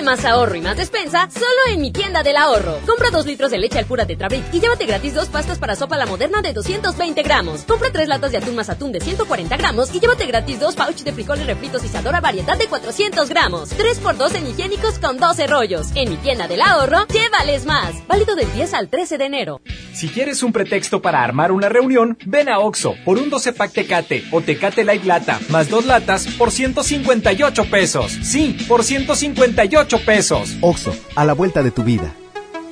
Más 0.08 0.24
ahorro 0.24 0.56
y 0.56 0.62
más 0.62 0.74
despensa 0.74 1.28
solo 1.30 1.46
en 1.70 1.82
mi 1.82 1.90
tienda 1.90 2.22
del 2.22 2.38
ahorro. 2.38 2.80
Compra 2.86 3.10
dos 3.10 3.26
litros 3.26 3.50
de 3.50 3.58
leche 3.58 3.78
al 3.78 3.84
pura 3.84 4.06
Tetrabric 4.06 4.42
y 4.54 4.58
llévate 4.58 4.86
gratis 4.86 5.12
dos 5.12 5.28
pastas 5.28 5.58
para 5.58 5.76
sopa 5.76 5.98
la 5.98 6.06
moderna 6.06 6.40
de 6.40 6.54
220 6.54 7.22
gramos. 7.22 7.64
Compra 7.64 7.90
tres 7.92 8.08
latas 8.08 8.32
de 8.32 8.38
atún 8.38 8.56
más 8.56 8.70
atún 8.70 8.90
de 8.90 9.00
140 9.00 9.54
gramos 9.58 9.94
y 9.94 10.00
llévate 10.00 10.24
gratis 10.24 10.60
dos 10.60 10.76
pouches 10.76 11.04
de 11.04 11.12
frijoles 11.12 11.46
refritos 11.46 11.84
y 11.84 11.88
sadora 11.88 12.22
variedad 12.22 12.56
de 12.56 12.68
400 12.68 13.28
gramos. 13.28 13.68
3 13.68 13.98
por 13.98 14.16
2 14.16 14.34
en 14.36 14.46
higiénicos 14.46 14.98
con 14.98 15.18
12 15.18 15.46
rollos. 15.46 15.88
En 15.94 16.08
mi 16.08 16.16
tienda 16.16 16.48
del 16.48 16.62
ahorro, 16.62 17.06
llévales 17.08 17.66
más. 17.66 17.94
Válido 18.06 18.34
del 18.34 18.50
10 18.54 18.72
al 18.72 18.88
13 18.88 19.18
de 19.18 19.26
enero. 19.26 19.60
Si 19.92 20.08
quieres 20.08 20.42
un 20.42 20.54
pretexto 20.54 21.02
para 21.02 21.22
armar 21.22 21.52
una 21.52 21.68
reunión, 21.68 22.16
ven 22.24 22.48
a 22.48 22.60
Oxo 22.60 22.94
por 23.04 23.18
un 23.18 23.28
12 23.28 23.52
pack 23.52 23.72
Tecate 23.72 24.24
o 24.30 24.40
Tecate 24.40 24.84
Light 24.84 25.04
Lata 25.04 25.38
más 25.50 25.68
dos 25.68 25.84
latas 25.84 26.26
por 26.38 26.50
158 26.50 27.64
pesos. 27.66 28.16
Sí, 28.22 28.56
por 28.68 28.84
158 28.84 29.97
pesos. 30.00 30.56
Oxo, 30.60 30.94
a 31.14 31.24
la 31.24 31.34
vuelta 31.34 31.62
de 31.62 31.70
tu 31.70 31.82
vida. 31.82 32.14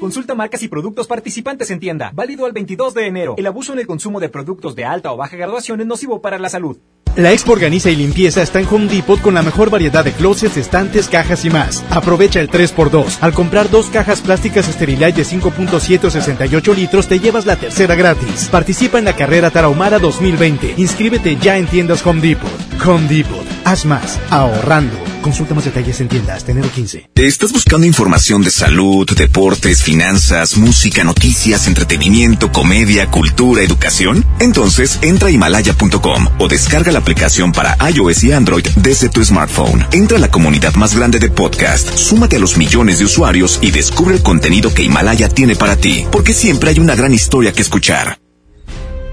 Consulta 0.00 0.34
marcas 0.34 0.62
y 0.62 0.68
productos 0.68 1.06
participantes 1.06 1.70
en 1.70 1.80
tienda. 1.80 2.10
Válido 2.14 2.44
al 2.44 2.52
22 2.52 2.92
de 2.92 3.06
enero. 3.06 3.34
El 3.38 3.46
abuso 3.46 3.72
en 3.72 3.78
el 3.78 3.86
consumo 3.86 4.20
de 4.20 4.28
productos 4.28 4.74
de 4.74 4.84
alta 4.84 5.12
o 5.12 5.16
baja 5.16 5.36
graduación 5.36 5.80
es 5.80 5.86
nocivo 5.86 6.20
para 6.20 6.38
la 6.38 6.50
salud. 6.50 6.76
La 7.16 7.32
Expo 7.32 7.52
Organiza 7.52 7.88
y 7.88 7.96
Limpieza 7.96 8.42
está 8.42 8.60
en 8.60 8.66
Home 8.66 8.88
Depot 8.88 9.18
con 9.22 9.32
la 9.32 9.42
mejor 9.42 9.70
variedad 9.70 10.04
de 10.04 10.12
closets, 10.12 10.58
estantes, 10.58 11.08
cajas 11.08 11.46
y 11.46 11.50
más. 11.50 11.82
Aprovecha 11.88 12.40
el 12.40 12.50
3x2. 12.50 13.18
Al 13.22 13.32
comprar 13.32 13.70
dos 13.70 13.88
cajas 13.88 14.20
plásticas 14.20 14.66
Sterilite 14.66 15.12
de 15.12 15.22
5.7 15.22 16.04
o 16.04 16.10
68 16.10 16.74
litros, 16.74 17.08
te 17.08 17.18
llevas 17.18 17.46
la 17.46 17.56
tercera 17.56 17.94
gratis. 17.94 18.50
Participa 18.50 18.98
en 18.98 19.06
la 19.06 19.16
carrera 19.16 19.50
Tarahumara 19.50 19.98
2020. 19.98 20.74
Inscríbete 20.76 21.36
ya 21.36 21.56
en 21.56 21.66
tiendas 21.66 22.06
Home 22.06 22.20
Depot. 22.20 22.50
Home 22.86 23.08
Depot. 23.08 23.55
Haz 23.66 23.84
más. 23.84 24.20
Ahorrando. 24.30 24.96
Consulta 25.22 25.52
más 25.52 25.64
detalles 25.64 26.00
en 26.00 26.06
tiendas, 26.06 26.48
enero 26.48 26.70
15. 26.72 27.10
¿Estás 27.16 27.52
buscando 27.52 27.84
información 27.84 28.42
de 28.42 28.52
salud, 28.52 29.04
deportes, 29.16 29.82
finanzas, 29.82 30.56
música, 30.56 31.02
noticias, 31.02 31.66
entretenimiento, 31.66 32.52
comedia, 32.52 33.10
cultura, 33.10 33.62
educación? 33.62 34.24
Entonces 34.38 35.00
entra 35.02 35.30
a 35.30 35.32
himalaya.com 35.32 36.28
o 36.38 36.46
descarga 36.46 36.92
la 36.92 37.00
aplicación 37.00 37.50
para 37.50 37.76
iOS 37.90 38.22
y 38.22 38.30
Android 38.30 38.68
desde 38.76 39.08
tu 39.08 39.24
smartphone. 39.24 39.84
Entra 39.90 40.18
a 40.18 40.20
la 40.20 40.30
comunidad 40.30 40.76
más 40.76 40.94
grande 40.94 41.18
de 41.18 41.28
podcast, 41.28 41.92
súmate 41.96 42.36
a 42.36 42.38
los 42.38 42.56
millones 42.56 43.00
de 43.00 43.06
usuarios 43.06 43.58
y 43.62 43.72
descubre 43.72 44.14
el 44.14 44.22
contenido 44.22 44.72
que 44.72 44.84
Himalaya 44.84 45.28
tiene 45.28 45.56
para 45.56 45.74
ti, 45.74 46.06
porque 46.12 46.34
siempre 46.34 46.70
hay 46.70 46.78
una 46.78 46.94
gran 46.94 47.12
historia 47.12 47.52
que 47.52 47.62
escuchar. 47.62 48.16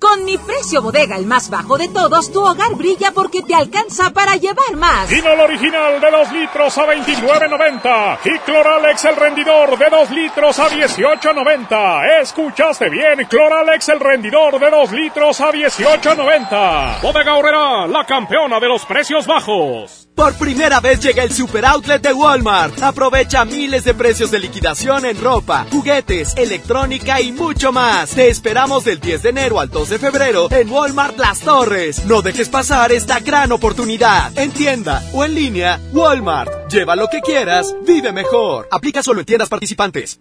Con 0.00 0.24
mi 0.24 0.38
precio 0.38 0.80
bodega, 0.80 1.16
el 1.16 1.26
más 1.26 1.50
bajo 1.50 1.76
de 1.76 1.88
todos, 1.88 2.32
tu 2.32 2.40
hogar 2.40 2.74
brilla 2.74 3.12
porque 3.12 3.42
te 3.42 3.54
alcanza 3.54 4.10
para 4.10 4.34
llevar 4.36 4.74
más. 4.76 5.10
Vino 5.10 5.30
el 5.30 5.40
original 5.40 6.00
de 6.00 6.10
2 6.10 6.32
litros 6.32 6.78
a 6.78 6.86
29.90 6.86 8.18
y 8.24 8.38
Cloralex 8.38 9.04
el 9.04 9.16
rendidor 9.16 9.76
de 9.76 9.90
2 9.90 10.10
litros 10.12 10.58
a 10.58 10.70
18.90. 10.70 12.22
Escuchaste 12.22 12.88
bien, 12.88 13.26
Cloralex 13.28 13.90
el 13.90 14.00
rendidor 14.00 14.58
de 14.58 14.70
2 14.70 14.92
litros 14.92 15.38
a 15.42 15.52
18.90. 15.52 17.02
Bodega 17.02 17.36
Horrera, 17.36 17.86
la 17.86 18.06
campeona 18.06 18.58
de 18.58 18.68
los 18.68 18.86
precios 18.86 19.26
bajos. 19.26 20.09
Por 20.14 20.34
primera 20.34 20.80
vez 20.80 21.00
llega 21.00 21.22
el 21.22 21.32
super 21.32 21.64
outlet 21.64 22.02
de 22.02 22.12
Walmart. 22.12 22.82
Aprovecha 22.82 23.44
miles 23.44 23.84
de 23.84 23.94
precios 23.94 24.30
de 24.30 24.38
liquidación 24.38 25.06
en 25.06 25.18
ropa, 25.20 25.66
juguetes, 25.70 26.34
electrónica 26.36 27.20
y 27.20 27.32
mucho 27.32 27.72
más. 27.72 28.10
Te 28.10 28.28
esperamos 28.28 28.84
del 28.84 29.00
10 29.00 29.22
de 29.22 29.28
enero 29.30 29.60
al 29.60 29.70
2 29.70 29.88
de 29.88 29.98
febrero 29.98 30.48
en 30.50 30.70
Walmart 30.70 31.18
Las 31.18 31.40
Torres. 31.40 32.04
No 32.04 32.20
dejes 32.22 32.48
pasar 32.48 32.92
esta 32.92 33.20
gran 33.20 33.52
oportunidad. 33.52 34.36
En 34.36 34.50
tienda 34.50 35.02
o 35.14 35.24
en 35.24 35.34
línea, 35.34 35.80
Walmart. 35.92 36.70
Lleva 36.70 36.96
lo 36.96 37.08
que 37.08 37.20
quieras, 37.20 37.74
vive 37.86 38.12
mejor. 38.12 38.68
Aplica 38.70 39.02
solo 39.02 39.20
en 39.20 39.26
tiendas 39.26 39.48
participantes. 39.48 40.20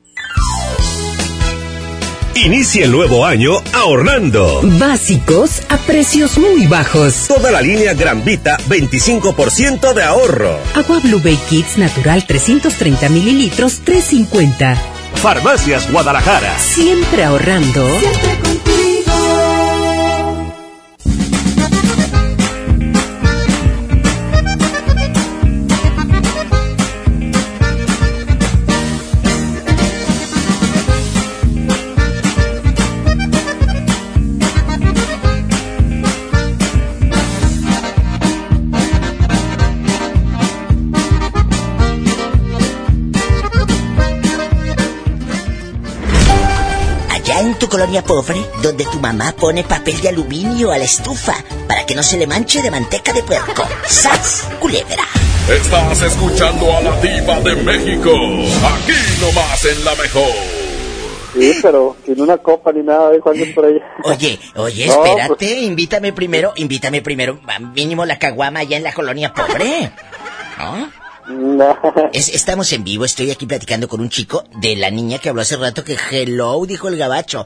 Inicia 2.35 2.85
el 2.85 2.91
nuevo 2.91 3.25
año 3.25 3.53
ahorrando. 3.73 4.61
Básicos 4.63 5.61
a 5.69 5.77
precios 5.77 6.37
muy 6.37 6.67
bajos. 6.67 7.25
Toda 7.27 7.51
la 7.51 7.61
línea 7.61 7.93
Gran 7.93 8.23
Vita, 8.23 8.57
25% 8.69 9.93
de 9.93 10.03
ahorro. 10.03 10.57
Agua 10.75 10.99
Blue 10.99 11.19
Bay 11.21 11.37
Kids 11.49 11.77
Natural 11.77 12.25
330 12.25 13.09
mililitros, 13.09 13.79
350. 13.83 14.77
Farmacias 15.15 15.91
Guadalajara. 15.91 16.57
Siempre 16.59 17.23
ahorrando. 17.23 17.85
Siempre 17.99 18.39
contigo. 18.39 18.68
Colonia 47.79 48.03
pobre, 48.03 48.35
donde 48.61 48.83
tu 48.83 48.99
mamá 48.99 49.31
pone 49.31 49.63
papel 49.63 50.01
de 50.01 50.09
aluminio 50.09 50.69
a 50.73 50.77
la 50.77 50.83
estufa 50.83 51.33
para 51.65 51.85
que 51.85 51.95
no 51.95 52.03
se 52.03 52.17
le 52.17 52.27
manche 52.27 52.61
de 52.61 52.69
manteca 52.69 53.13
de 53.13 53.23
puerco. 53.23 53.63
¡Sas, 53.87 54.49
culebra! 54.59 55.05
Estás 55.49 56.01
escuchando 56.01 56.75
a 56.75 56.81
la 56.81 56.99
diva 56.99 57.39
de 57.39 57.55
México. 57.55 58.11
Aquí 58.11 58.91
nomás 59.21 59.63
en 59.63 59.85
la 59.85 59.95
mejor. 59.95 60.29
Sí, 61.33 61.53
pero 61.61 61.95
sin 62.05 62.19
una 62.19 62.37
copa 62.37 62.73
ni 62.73 62.83
nada, 62.83 63.11
dijo 63.11 63.29
alguien 63.29 63.53
por 63.55 63.63
ahí. 63.63 63.79
Oye, 64.03 64.37
oye, 64.57 64.87
No, 64.87 65.05
espérate, 65.05 65.35
pues- 65.37 65.51
invítame 65.63 66.11
primero, 66.11 66.51
invítame 66.57 67.01
primero, 67.01 67.39
mínimo 67.73 68.05
la 68.05 68.19
caguama 68.19 68.59
allá 68.59 68.75
en 68.75 68.83
la 68.83 68.91
colonia 68.93 69.33
pobre. 69.33 69.89
¿No? 71.29 72.09
Es- 72.11 72.27
estamos 72.35 72.73
en 72.73 72.83
vivo, 72.83 73.05
estoy 73.05 73.31
aquí 73.31 73.45
platicando 73.45 73.87
con 73.87 74.01
un 74.01 74.09
chico 74.09 74.43
de 74.57 74.75
la 74.75 74.89
niña 74.91 75.19
que 75.19 75.29
habló 75.29 75.43
hace 75.43 75.55
rato 75.55 75.85
que 75.85 75.95
hello, 76.11 76.59
dijo 76.65 76.89
el 76.89 76.97
gabacho. 76.97 77.45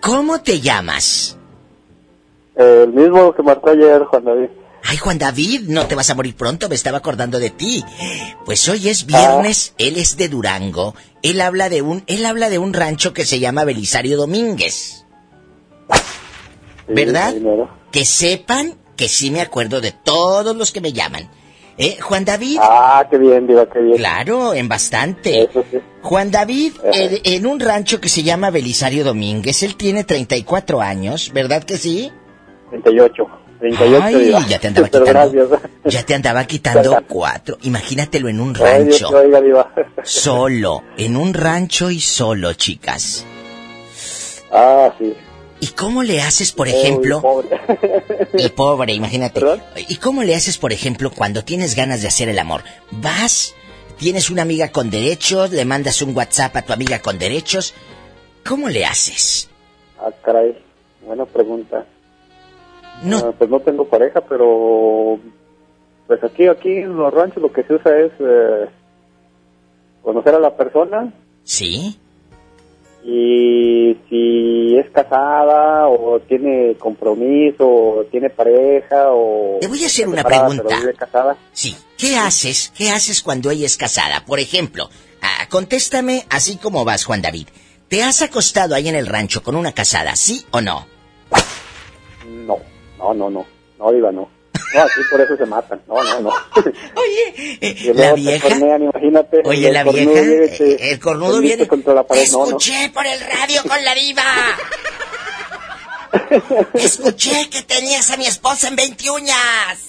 ¿Cómo 0.00 0.40
te 0.40 0.60
llamas? 0.60 1.36
El 2.56 2.92
mismo 2.92 3.34
que 3.34 3.42
marcó 3.42 3.70
ayer, 3.70 4.02
Juan 4.04 4.24
David. 4.24 4.48
Ay, 4.84 4.96
Juan 4.96 5.18
David, 5.18 5.62
no 5.68 5.86
te 5.86 5.94
vas 5.94 6.10
a 6.10 6.14
morir 6.14 6.34
pronto, 6.34 6.68
me 6.68 6.74
estaba 6.74 6.98
acordando 6.98 7.38
de 7.38 7.50
ti. 7.50 7.84
Pues 8.44 8.68
hoy 8.68 8.88
es 8.88 9.06
viernes, 9.06 9.74
él 9.78 9.96
es 9.96 10.16
de 10.16 10.28
Durango. 10.28 10.94
Él 11.22 11.40
habla 11.40 11.68
de 11.68 11.82
un, 11.82 12.02
él 12.06 12.24
habla 12.24 12.48
de 12.48 12.58
un 12.58 12.72
rancho 12.72 13.12
que 13.12 13.26
se 13.26 13.40
llama 13.40 13.64
Belisario 13.64 14.16
Domínguez. 14.16 15.04
¿Verdad? 16.88 17.34
Que 17.92 18.04
sepan 18.04 18.74
que 18.96 19.08
sí 19.08 19.30
me 19.30 19.40
acuerdo 19.40 19.80
de 19.80 19.92
todos 19.92 20.56
los 20.56 20.72
que 20.72 20.80
me 20.80 20.92
llaman. 20.92 21.30
¿Eh, 21.82 21.98
Juan 22.00 22.24
David? 22.26 22.58
Ah, 22.60 23.06
qué 23.10 23.16
bien, 23.16 23.46
diva, 23.46 23.66
qué 23.70 23.80
bien. 23.80 23.96
Claro, 23.96 24.52
en 24.52 24.68
bastante. 24.68 25.48
Juan 26.02 26.30
David, 26.30 26.74
en, 26.92 27.18
en 27.24 27.46
un 27.46 27.58
rancho 27.58 28.00
que 28.00 28.08
se 28.10 28.22
llama 28.22 28.50
Belisario 28.50 29.02
Domínguez, 29.02 29.62
él 29.62 29.76
tiene 29.76 30.04
34 30.04 30.80
años, 30.82 31.30
¿verdad 31.32 31.64
que 31.64 31.78
sí? 31.78 32.12
38. 32.68 33.26
38, 33.60 34.00
Ay, 34.02 34.14
diva. 34.14 34.46
ya 34.46 34.58
te 34.58 34.68
andaba 34.68 34.88
Pero 34.90 35.04
quitando. 35.04 35.32
gracias. 35.32 35.60
Ya 35.84 36.02
te 36.04 36.14
andaba 36.14 36.44
quitando 36.44 36.98
cuatro. 37.08 37.58
Imagínatelo 37.62 38.28
en 38.28 38.40
un 38.40 38.56
Ay, 38.62 38.84
Dios 38.84 39.00
rancho. 39.02 39.18
oiga. 39.18 39.72
Solo, 40.02 40.82
en 40.98 41.16
un 41.16 41.32
rancho 41.34 41.90
y 41.90 42.00
solo, 42.00 42.52
chicas. 42.54 43.24
Ah, 44.52 44.92
sí. 44.98 45.14
¿Y 45.60 45.68
cómo 45.68 46.02
le 46.02 46.22
haces, 46.22 46.52
por 46.52 46.68
ejemplo? 46.68 47.22
Y 48.34 48.48
pobre, 48.50 48.94
imagínate. 48.94 49.40
¿Y 49.88 49.96
cómo 49.96 50.22
le 50.22 50.34
haces, 50.34 50.58
por 50.58 50.72
ejemplo, 50.72 51.10
cuando 51.10 51.44
tienes 51.44 51.74
ganas 51.76 52.02
de 52.02 52.08
hacer 52.08 52.28
el 52.28 52.38
amor? 52.38 52.62
Vas, 52.90 53.54
tienes 53.98 54.30
una 54.30 54.42
amiga 54.42 54.72
con 54.72 54.90
derechos, 54.90 55.50
le 55.50 55.64
mandas 55.64 56.00
un 56.02 56.16
WhatsApp 56.16 56.56
a 56.56 56.62
tu 56.62 56.72
amiga 56.72 57.00
con 57.00 57.18
derechos. 57.18 57.74
¿Cómo 58.46 58.68
le 58.68 58.84
haces? 58.86 59.50
Ah, 59.98 60.10
caray. 60.24 60.56
Buena 61.04 61.26
pregunta. 61.26 61.84
No. 63.02 63.18
Ah, 63.18 63.34
pues 63.36 63.50
no 63.50 63.60
tengo 63.60 63.86
pareja, 63.86 64.20
pero 64.22 65.18
pues 66.06 66.24
aquí 66.24 66.48
aquí 66.48 66.68
en 66.70 66.96
los 66.96 67.12
ranchos 67.12 67.42
lo 67.42 67.52
que 67.52 67.62
se 67.64 67.74
usa 67.74 67.98
es 67.98 68.12
eh, 68.18 68.66
conocer 70.02 70.34
a 70.34 70.40
la 70.40 70.56
persona 70.56 71.12
Sí. 71.44 71.98
Y 73.02 73.96
si 74.08 74.76
es 74.78 74.90
casada 74.90 75.88
o 75.88 76.20
tiene 76.20 76.74
compromiso 76.78 77.66
o 77.66 78.04
tiene 78.10 78.30
pareja 78.30 79.06
o 79.10 79.58
Te 79.60 79.68
voy 79.68 79.82
a 79.82 79.86
hacer 79.86 80.06
una 80.06 80.18
separada, 80.18 80.46
pregunta. 80.48 80.64
pero 80.68 80.80
vive 80.80 80.94
casada. 80.94 81.36
Sí. 81.52 81.76
¿Qué 81.96 82.16
haces? 82.16 82.72
¿Qué 82.76 82.90
haces 82.90 83.22
cuando 83.22 83.50
ella 83.50 83.66
es 83.66 83.76
casada? 83.76 84.24
Por 84.26 84.38
ejemplo, 84.40 84.88
ah, 85.22 85.46
contéstame 85.50 86.24
así 86.30 86.56
como 86.56 86.84
vas, 86.84 87.04
Juan 87.04 87.22
David. 87.22 87.48
¿Te 87.88 88.02
has 88.02 88.22
acostado 88.22 88.74
ahí 88.74 88.88
en 88.88 88.94
el 88.94 89.06
rancho 89.06 89.42
con 89.42 89.56
una 89.56 89.72
casada, 89.72 90.14
sí 90.14 90.44
o 90.52 90.60
no? 90.60 90.86
No, 92.46 92.58
no, 92.98 93.14
no, 93.14 93.30
no, 93.30 93.46
no, 93.78 93.92
diva, 93.92 94.12
no. 94.12 94.28
No, 94.74 94.80
aquí 94.82 95.00
por 95.10 95.20
eso 95.20 95.36
se 95.36 95.46
matan. 95.46 95.80
No, 95.88 96.02
no, 96.02 96.20
no. 96.20 96.28
Oye, 96.96 97.58
Y 97.60 97.92
la 97.92 98.12
vieja- 98.14 98.48
cornean, 98.48 98.82
imagínate. 98.82 99.42
Oye, 99.44 99.72
la 99.72 99.84
vieja, 99.84 100.12
te- 100.12 100.72
eh, 100.72 100.90
el 100.92 100.98
cornudo 101.00 101.34
te 101.36 101.40
viene- 101.40 101.66
contra 101.68 101.94
la 101.94 102.02
pared. 102.04 102.28
No, 102.30 102.38
no. 102.38 102.44
Escuché 102.46 102.90
por 102.94 103.06
el 103.06 103.18
radio 103.20 103.62
con 103.66 103.84
la 103.84 103.94
diva. 103.94 104.22
Escuché 106.74 107.48
que 107.50 107.62
tenías 107.62 108.10
a 108.10 108.16
mi 108.16 108.26
esposa 108.26 108.68
en 108.68 108.76
20 108.76 109.10
uñas. 109.10 109.86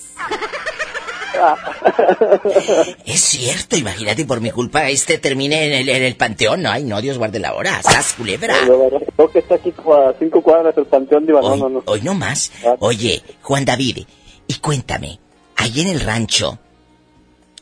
Es 3.05 3.21
cierto, 3.21 3.77
imagínate, 3.77 4.25
por 4.25 4.41
mi 4.41 4.51
culpa 4.51 4.89
este 4.89 5.17
termine 5.17 5.65
en 5.67 5.71
el, 5.73 5.89
en 5.89 6.03
el 6.03 6.15
panteón. 6.15 6.65
Ay, 6.65 6.83
no, 6.83 7.01
Dios 7.01 7.17
guarde 7.17 7.39
la 7.39 7.53
hora. 7.53 7.81
¡Sas, 7.81 8.13
culebra! 8.13 8.55
Creo 8.65 9.31
que 9.31 9.39
está 9.39 9.55
aquí 9.55 9.69
a 9.71 10.13
cinco 10.19 10.41
cuadras 10.41 10.77
el 10.77 10.85
panteón. 10.85 11.25
No, 11.25 11.55
no, 11.55 11.69
no. 11.69 11.83
Hoy 11.85 12.01
no 12.01 12.13
más. 12.13 12.51
Oye, 12.79 13.23
Juan 13.41 13.63
David, 13.65 14.05
y 14.47 14.55
cuéntame, 14.55 15.19
ahí 15.55 15.81
en 15.81 15.87
el 15.87 15.99
rancho, 16.01 16.59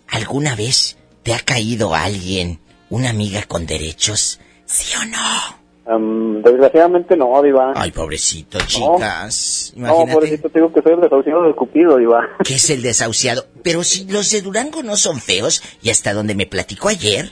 ¿alguna 0.08 0.56
vez 0.56 0.98
te 1.24 1.34
ha 1.34 1.40
caído 1.40 1.94
alguien, 1.96 2.60
una 2.90 3.10
amiga 3.10 3.44
con 3.44 3.66
derechos? 3.66 4.40
¿Sí 4.66 4.96
o 4.98 5.06
no? 5.06 5.60
Am, 5.92 6.42
desgraciadamente 6.44 7.18
no, 7.18 7.42
diva. 7.42 7.74
Ay, 7.76 7.92
pobrecito, 7.92 8.60
chicas. 8.68 9.74
No, 9.76 9.88
Imagínate. 9.88 10.14
pobrecito, 10.14 10.50
te 10.50 10.60
digo 10.60 10.72
que 10.72 10.82
soy 10.84 10.94
el 10.94 11.02
desahuciado 11.02 11.44
del 11.44 11.56
Cupido, 11.56 11.98
diva. 11.98 12.28
que 12.44 12.56
es 12.56 12.70
el 12.70 12.82
desahuciado. 12.84 13.48
Pero 13.64 13.84
si 13.84 14.06
los 14.06 14.30
de 14.30 14.42
Durango 14.42 14.84
no 14.84 14.96
son 14.98 15.20
feos, 15.20 15.64
y 15.82 15.90
hasta 15.90 16.14
donde 16.14 16.36
me 16.36 16.46
platicó 16.46 16.90
ayer, 16.90 17.32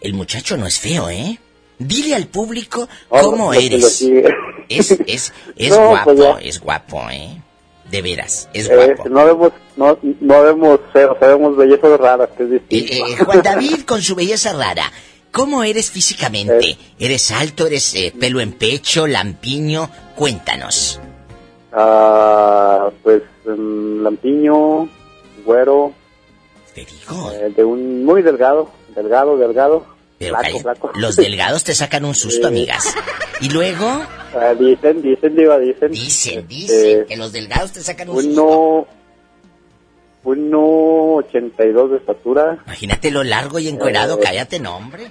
el 0.00 0.14
muchacho 0.14 0.56
no 0.56 0.66
es 0.66 0.78
feo, 0.78 1.10
¿eh? 1.10 1.38
Dile 1.78 2.14
al 2.14 2.26
público 2.28 2.88
Oh, 3.10 3.20
cómo 3.20 3.52
eres. 3.52 4.02
Es, 4.68 4.90
es, 5.06 5.32
es 5.56 5.70
No, 5.76 5.88
guapo, 5.90 6.14
pues 6.14 6.36
es 6.42 6.60
guapo, 6.60 7.10
¿eh? 7.10 7.42
De 7.90 8.02
veras, 8.02 8.48
es 8.52 8.68
Eh, 8.68 8.94
guapo. 8.94 9.08
no 9.08 9.24
vemos, 9.24 9.52
no, 9.76 9.98
no 10.20 10.42
vemos 10.42 10.80
feos, 10.92 11.16
sabemos 11.18 11.56
bellezas 11.56 11.98
raras, 11.98 12.28
que 12.36 12.42
es 12.44 12.50
distinto. 12.50 12.92
Eh, 12.92 13.24
Juan 13.24 13.42
David 13.42 13.80
con 13.86 14.02
su 14.02 14.14
belleza 14.14 14.52
rara. 14.52 14.90
¿Cómo 15.32 15.62
eres 15.62 15.90
físicamente? 15.90 16.76
¿Eres 16.98 17.30
alto? 17.30 17.66
¿Eres 17.66 17.94
eh, 17.94 18.12
pelo 18.18 18.40
en 18.40 18.52
pecho? 18.52 19.06
¿Lampiño? 19.06 19.88
Cuéntanos. 20.16 21.00
Ah, 21.72 22.90
pues, 23.02 23.22
mm, 23.46 24.02
lampiño, 24.02 24.88
güero. 25.44 25.92
eh, 26.76 27.52
de 27.56 27.64
un 27.64 28.04
muy 28.04 28.22
delgado, 28.22 28.70
delgado, 28.94 29.36
delgado. 29.36 29.84
Pero 30.18 30.36
los 30.94 31.14
delgados 31.16 31.62
te 31.64 31.74
sacan 31.74 32.04
un 32.04 32.14
susto, 32.14 32.48
amigas. 32.48 32.92
Y 33.40 33.50
luego, 33.50 33.86
Ah, 34.34 34.52
dicen, 34.58 35.00
dicen, 35.00 35.34
diva, 35.36 35.58
dicen. 35.58 35.90
dicen, 35.92 36.38
Este, 36.40 36.46
dicen 36.54 37.06
que 37.06 37.16
los 37.16 37.32
delgados 37.32 37.72
te 37.72 37.80
sacan 37.82 38.08
un 38.10 38.22
susto. 38.22 38.42
Uno, 38.44 38.86
uno 40.24 41.14
ochenta 41.16 41.64
y 41.64 41.72
dos 41.72 41.90
de 41.92 41.98
estatura. 41.98 42.58
Imagínate 42.66 43.10
lo 43.10 43.22
largo 43.24 43.58
y 43.58 43.68
encuerado, 43.68 44.16
Eh, 44.18 44.20
cállate, 44.22 44.58
no, 44.58 44.76
hombre. 44.76 45.10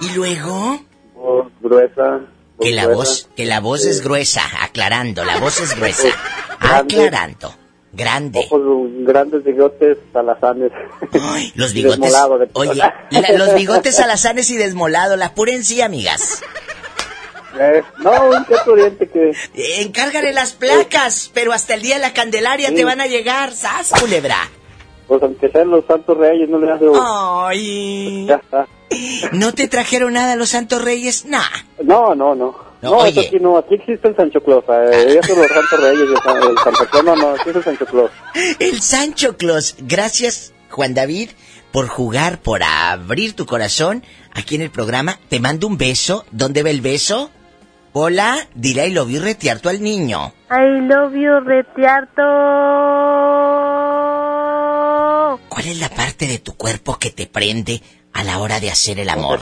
Y 0.00 0.10
luego, 0.14 0.80
Voz 1.14 1.48
gruesa. 1.60 2.20
voz 2.56 2.66
que 2.66 2.70
la 2.72 2.84
gruesa. 2.84 2.96
voz, 2.96 3.28
que 3.36 3.44
la 3.46 3.60
voz 3.60 3.84
es 3.84 4.00
gruesa, 4.02 4.42
aclarando, 4.62 5.24
la 5.24 5.38
voz 5.38 5.60
es 5.60 5.74
gruesa. 5.76 6.08
Aclarando. 6.60 7.54
Grande. 7.92 8.46
Ojos 8.50 8.60
grandes 9.00 9.42
bigotes 9.44 9.98
alazanes. 10.14 10.70
Los 11.56 11.72
Y 11.72 11.82
bigotes. 11.82 12.12
de- 12.12 12.48
Oye, 12.54 12.74
la- 12.76 12.94
los 13.36 13.54
bigotes 13.54 13.98
alazanes 13.98 14.48
y 14.50 14.56
desmolado, 14.56 15.16
la 15.16 15.34
pura 15.34 15.52
en 15.52 15.64
sí, 15.64 15.80
amigas. 15.82 16.42
Eh, 17.58 17.82
no, 17.98 18.28
un 18.28 18.36
otro 18.36 18.76
diente 18.76 19.08
que... 19.08 19.30
Eh, 19.30 19.82
Encárgale 19.82 20.32
las 20.32 20.52
placas, 20.52 21.30
pero 21.34 21.52
hasta 21.52 21.74
el 21.74 21.82
día 21.82 21.96
de 21.96 22.00
la 22.02 22.12
Candelaria 22.12 22.68
Sí. 22.68 22.76
te 22.76 22.84
van 22.84 23.00
a 23.00 23.06
llegar, 23.08 23.52
¡sas, 23.52 23.90
culebra! 24.00 24.36
Pues 25.08 25.20
aunque 25.24 25.50
sean 25.50 25.68
los 25.68 25.84
santos 25.84 26.16
reyes, 26.16 26.48
no 26.48 26.58
le 26.58 26.70
hace... 26.70 26.84
Ay. 27.02 28.28
¿No 29.32 29.52
te 29.52 29.66
trajeron 29.66 30.12
nada 30.12 30.36
los 30.36 30.50
Santos 30.50 30.82
Reyes? 30.82 31.24
Nah. 31.26 31.42
No, 31.82 32.14
no, 32.14 32.34
no. 32.36 32.69
No, 32.82 32.90
No, 32.90 32.96
oye. 32.98 33.10
eso 33.10 33.20
aquí 33.28 33.38
no, 33.40 33.58
aquí 33.58 33.74
existe 33.74 34.08
el 34.08 34.16
Sancho 34.16 34.40
Claus. 34.42 34.64
Eh, 34.68 35.06
ellos 35.10 35.26
son 35.26 35.38
los 35.38 35.48
santos 35.48 35.80
reyes, 35.80 36.00
el, 36.08 36.16
San- 36.24 36.42
el 36.50 36.58
Santa 36.58 36.86
Claus, 36.86 37.04
no, 37.04 37.16
no, 37.16 37.28
aquí 37.30 37.50
es 37.50 37.56
el 37.56 37.64
Sancho 37.64 37.86
Claus. 37.86 38.10
El 38.58 38.80
Sancho 38.80 39.36
Claus. 39.36 39.74
Gracias, 39.80 40.54
Juan 40.70 40.94
David, 40.94 41.30
por 41.72 41.88
jugar, 41.88 42.38
por 42.40 42.62
abrir 42.62 43.34
tu 43.36 43.44
corazón 43.46 44.02
aquí 44.32 44.54
en 44.56 44.62
el 44.62 44.70
programa. 44.70 45.18
Te 45.28 45.40
mando 45.40 45.66
un 45.66 45.76
beso. 45.76 46.24
¿Dónde 46.30 46.62
ve 46.62 46.70
el 46.70 46.80
beso? 46.80 47.30
Hola, 47.92 48.46
dile 48.54 48.86
I 48.86 48.92
love 48.92 49.10
you 49.10 49.20
retiarto 49.20 49.68
al 49.68 49.82
niño. 49.82 50.32
I 50.50 50.80
love 50.86 51.12
you, 51.14 51.40
retiarto. 51.44 52.22
¿Cuál 55.48 55.66
es 55.66 55.78
la 55.80 55.88
parte 55.88 56.26
de 56.26 56.38
tu 56.38 56.54
cuerpo 56.56 56.98
que 56.98 57.10
te 57.10 57.26
prende 57.26 57.82
a 58.12 58.24
la 58.24 58.38
hora 58.38 58.60
de 58.60 58.70
hacer 58.70 58.98
el 59.00 59.08
amor? 59.10 59.40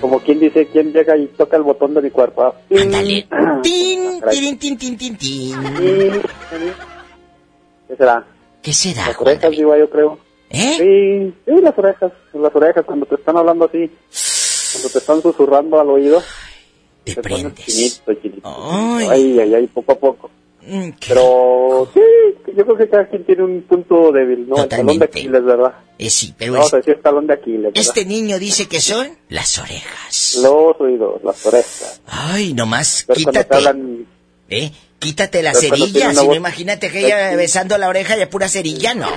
Como, 0.00 0.20
quien 0.20 0.40
dice, 0.40 0.66
quien 0.66 0.92
llega 0.92 1.16
y 1.16 1.26
toca 1.28 1.56
el 1.56 1.62
botón 1.62 1.94
de 1.94 2.02
mi 2.02 2.10
cuerpo. 2.10 2.54
Ándale. 2.70 3.26
Tin, 3.62 4.20
tin, 4.58 4.78
tin, 4.78 4.96
tin, 4.96 5.16
tin. 5.16 5.56
¿Qué 7.88 7.96
será? 7.96 8.26
¿Qué 8.62 8.72
será, 8.72 9.08
Las 9.08 9.20
orejas, 9.20 9.50
digo 9.50 9.76
yo 9.76 9.90
creo. 9.90 10.18
¿Eh? 10.50 10.76
Sí, 10.78 11.34
sí, 11.46 11.60
las 11.62 11.76
orejas, 11.78 12.12
las 12.32 12.54
orejas, 12.54 12.84
cuando 12.84 13.06
te 13.06 13.14
están 13.14 13.36
hablando 13.36 13.64
así, 13.64 13.90
cuando 14.72 14.88
te 14.90 14.98
están 14.98 15.22
susurrando 15.22 15.80
al 15.80 15.88
oído. 15.90 16.22
Te 17.04 17.14
pones 17.14 17.40
prendes. 17.40 17.66
Chinito, 17.66 18.14
chinito. 18.14 18.48
Ay. 18.48 19.08
Ay, 19.10 19.40
ay, 19.40 19.54
ay, 19.54 19.66
poco 19.68 19.92
a 19.92 19.94
poco. 19.96 20.30
Mm, 20.64 20.90
Pero 21.08 21.90
sí, 21.92 22.00
yo 22.56 22.64
creo 22.64 22.76
que 22.76 22.88
cada 22.88 23.08
quien 23.08 23.24
tiene 23.24 23.42
un 23.42 23.62
punto 23.62 24.12
débil, 24.12 24.48
¿no? 24.48 24.62
El 24.62 24.68
talón 24.68 24.98
de 24.98 25.04
Aquiles, 25.06 25.44
¿verdad? 25.44 25.72
Eh, 25.98 26.08
sí, 26.08 26.32
pero 26.38 26.52
Vamos 26.52 26.68
es- 26.68 26.74
a 26.74 26.76
decir 26.78 27.00
talón 27.02 27.26
de 27.26 27.34
Aquiles, 27.34 27.62
¿verdad? 27.62 27.80
este 27.80 28.04
niño 28.04 28.38
dice 28.38 28.68
que 28.68 28.80
son 28.80 29.08
las 29.28 29.58
orejas. 29.58 30.38
Los 30.42 30.80
oídos, 30.80 31.20
las 31.24 31.44
orejas. 31.46 32.00
Ay, 32.06 32.54
nomás 32.54 33.04
Pero 33.08 33.18
quítate. 33.18 33.54
hablan... 33.56 34.06
¿Eh? 34.48 34.70
Quítate 35.00 35.42
la 35.42 35.52
cerilla, 35.52 36.10
si 36.10 36.16
no 36.16 36.26
voz 36.26 36.36
imagínate 36.36 36.88
que 36.90 37.06
ella 37.06 37.34
besando 37.34 37.76
la 37.76 37.88
oreja 37.88 38.16
y 38.16 38.24
pura 38.26 38.48
cerilla, 38.48 38.94
no. 38.94 39.08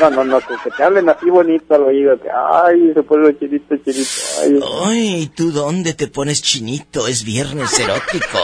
No, 0.00 0.10
no, 0.10 0.24
no, 0.24 0.40
que, 0.40 0.54
que 0.64 0.70
te 0.70 0.82
hablen 0.82 1.08
así 1.08 1.28
bonito 1.30 1.74
al 1.74 1.82
oído, 1.82 2.18
que 2.20 2.28
ay, 2.30 2.92
se 2.94 3.02
pone 3.02 3.38
chinito, 3.38 3.76
chinito, 3.76 4.10
ay. 4.40 4.60
Ay, 4.84 5.30
¿tú 5.34 5.52
dónde 5.52 5.94
te 5.94 6.08
pones 6.08 6.42
chinito? 6.42 7.06
Es 7.06 7.24
viernes 7.24 7.78
erótico. 7.78 8.38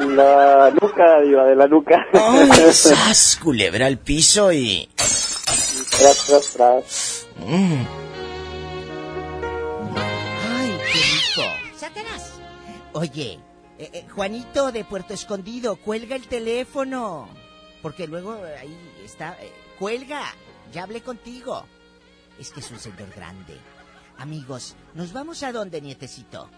En 0.00 0.16
la 0.16 0.70
nuca, 0.70 1.20
diva, 1.20 1.44
de 1.44 1.56
la 1.56 1.68
nuca. 1.68 2.04
Ay, 2.12 2.50
sas, 2.72 3.38
culebra 3.42 3.86
al 3.86 3.98
piso 3.98 4.52
y... 4.52 4.88
Tras, 4.96 6.26
tras, 6.26 6.52
tras. 6.52 7.26
Mm. 7.38 7.84
Ay, 9.96 10.78
qué 10.92 10.98
rico. 10.98 11.48
Satanás. 11.76 12.32
Oye, 12.92 13.38
eh, 13.78 13.90
eh, 13.92 14.04
Juanito 14.12 14.72
de 14.72 14.84
Puerto 14.84 15.14
Escondido, 15.14 15.76
cuelga 15.76 16.16
el 16.16 16.26
teléfono. 16.26 17.28
Porque 17.82 18.06
luego 18.08 18.36
ahí 18.60 18.76
está... 19.04 19.36
eh, 19.40 19.52
cuelga, 19.78 20.22
ya 20.74 20.82
hablé 20.82 21.02
contigo. 21.02 21.64
Es 22.38 22.50
que 22.50 22.60
es 22.60 22.70
un 22.72 22.80
señor 22.80 23.08
grande. 23.14 23.56
Amigos, 24.18 24.74
¿nos 24.94 25.12
vamos 25.12 25.42
a 25.44 25.52
dónde, 25.52 25.80
nietecito? 25.80 26.50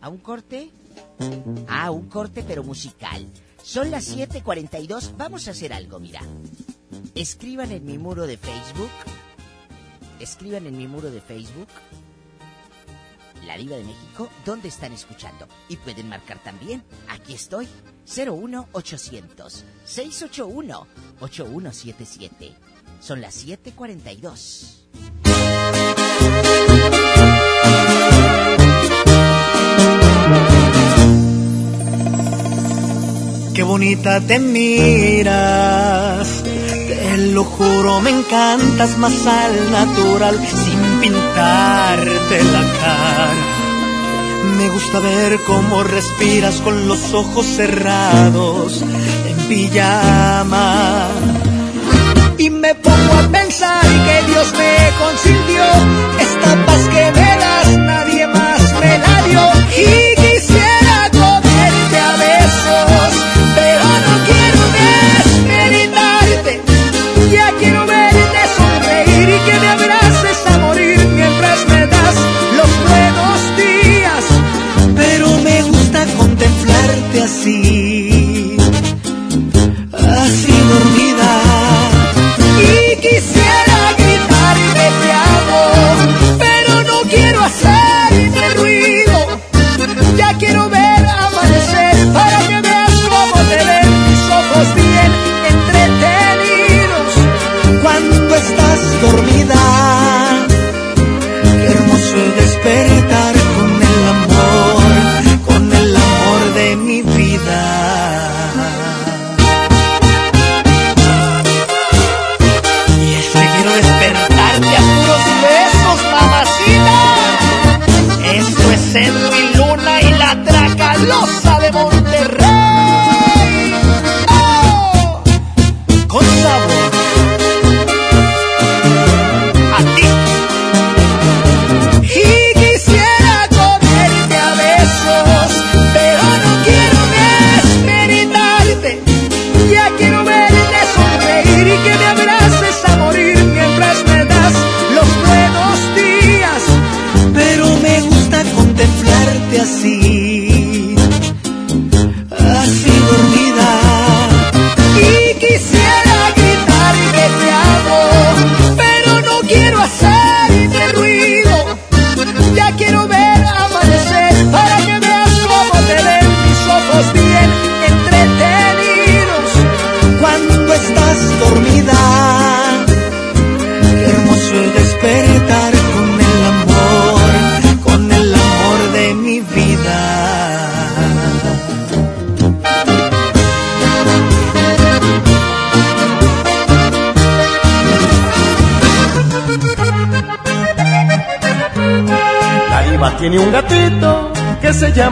¿A 0.00 0.08
un 0.08 0.18
corte? 0.18 0.70
Ah, 1.68 1.90
un 1.90 2.08
corte 2.08 2.42
pero 2.46 2.64
musical. 2.64 3.26
Son 3.62 3.90
las 3.90 4.08
7:42. 4.08 5.16
Vamos 5.16 5.46
a 5.46 5.50
hacer 5.50 5.72
algo, 5.72 6.00
mira. 6.00 6.22
Escriban 7.14 7.70
en 7.70 7.84
mi 7.84 7.98
muro 7.98 8.26
de 8.26 8.38
Facebook. 8.38 8.90
Escriban 10.18 10.66
en 10.66 10.76
mi 10.76 10.86
muro 10.86 11.10
de 11.10 11.20
Facebook. 11.20 11.68
La 13.44 13.56
Diva 13.56 13.76
de 13.76 13.84
México, 13.84 14.28
¿dónde 14.44 14.68
están 14.68 14.92
escuchando? 14.92 15.46
Y 15.68 15.76
pueden 15.76 16.08
marcar 16.08 16.42
también. 16.42 16.82
Aquí 17.08 17.34
estoy. 17.34 17.68
01800 18.06 19.64
681 19.84 20.86
8177. 21.20 22.54
Son 23.00 23.20
las 23.20 23.44
7:42. 23.44 24.86
Qué 33.56 33.62
bonita 33.62 34.20
te 34.20 34.38
miras, 34.38 36.42
te 36.42 37.16
lo 37.32 37.44
juro, 37.44 38.02
me 38.02 38.10
encantas 38.10 38.98
más 38.98 39.26
al 39.26 39.72
natural, 39.72 40.38
sin 40.46 40.78
pintarte 41.00 42.44
la 42.44 42.60
cara. 42.60 43.34
Me 44.58 44.68
gusta 44.68 45.00
ver 45.00 45.38
cómo 45.46 45.82
respiras 45.84 46.60
con 46.60 46.86
los 46.86 47.14
ojos 47.14 47.46
cerrados, 47.46 48.84
pijama. 49.48 51.08
Y 52.38 52.50
me 52.50 52.74
pongo 52.74 53.14
a 53.14 53.28
pensar 53.28 53.82
que 53.82 54.30
Dios 54.30 54.52
me 54.58 54.76
consintió, 54.98 55.64
esta 56.20 56.66
paz 56.66 56.88
que 56.88 57.12
me 57.12 57.36
das, 57.42 57.78
nadie 57.78 58.26
más 58.26 58.60
me 58.80 58.98
la 58.98 59.22
dio. 59.22 60.25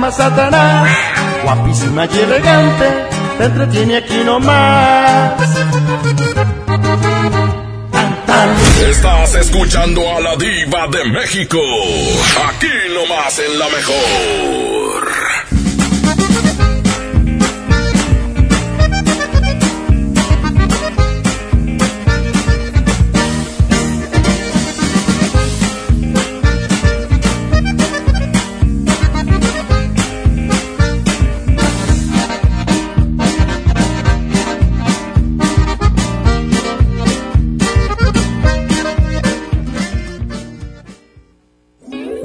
Llama 0.04 0.10
Satanás. 0.10 0.90
Guapísima 1.42 2.06
y 2.06 2.18
elegante, 2.18 3.06
te 3.38 3.44
entretiene 3.44 3.96
aquí 3.96 4.24
nomás. 4.24 5.32
Estás 8.88 9.34
escuchando 9.36 10.00
a 10.16 10.20
la 10.20 10.36
diva 10.36 10.86
de 10.88 11.04
México. 11.10 11.58
Aquí 12.48 12.68
nomás 12.94 13.38
en 13.38 13.58
la 13.58 13.68
mejor. 13.68 15.33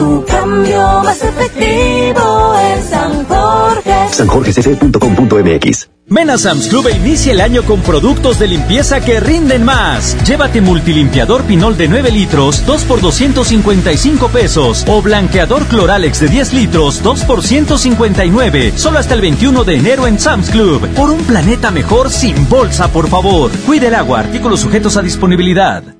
Tu 0.00 0.24
cambio 0.24 1.02
más 1.04 1.22
efectivo 1.22 2.54
en 2.58 2.82
San 2.82 3.26
Jorge. 3.26 4.08
sanjorgecc.com.mx 4.12 5.90
Ven 6.06 6.30
a 6.30 6.38
Sam's 6.38 6.68
Club 6.68 6.88
e 6.88 6.92
inicia 6.92 7.32
el 7.32 7.40
año 7.42 7.62
con 7.64 7.82
productos 7.82 8.38
de 8.38 8.48
limpieza 8.48 9.02
que 9.02 9.20
rinden 9.20 9.62
más. 9.62 10.16
Llévate 10.24 10.62
multilimpiador 10.62 11.42
Pinol 11.42 11.76
de 11.76 11.86
9 11.88 12.12
litros, 12.12 12.64
2 12.64 12.84
por 12.84 13.02
255 13.02 14.28
pesos. 14.28 14.86
O 14.88 15.02
blanqueador 15.02 15.66
Cloralex 15.66 16.20
de 16.20 16.28
10 16.28 16.54
litros, 16.54 17.02
2 17.02 17.24
por 17.24 17.42
159. 17.42 18.72
Solo 18.76 19.00
hasta 19.00 19.12
el 19.12 19.20
21 19.20 19.64
de 19.64 19.74
enero 19.74 20.06
en 20.06 20.18
Sam's 20.18 20.48
Club. 20.48 20.88
Por 20.94 21.10
un 21.10 21.20
planeta 21.24 21.70
mejor 21.70 22.08
sin 22.08 22.48
bolsa, 22.48 22.88
por 22.88 23.06
favor. 23.08 23.50
Cuide 23.66 23.88
el 23.88 23.94
agua, 23.94 24.20
artículos 24.20 24.60
sujetos 24.60 24.96
a 24.96 25.02
disponibilidad. 25.02 25.99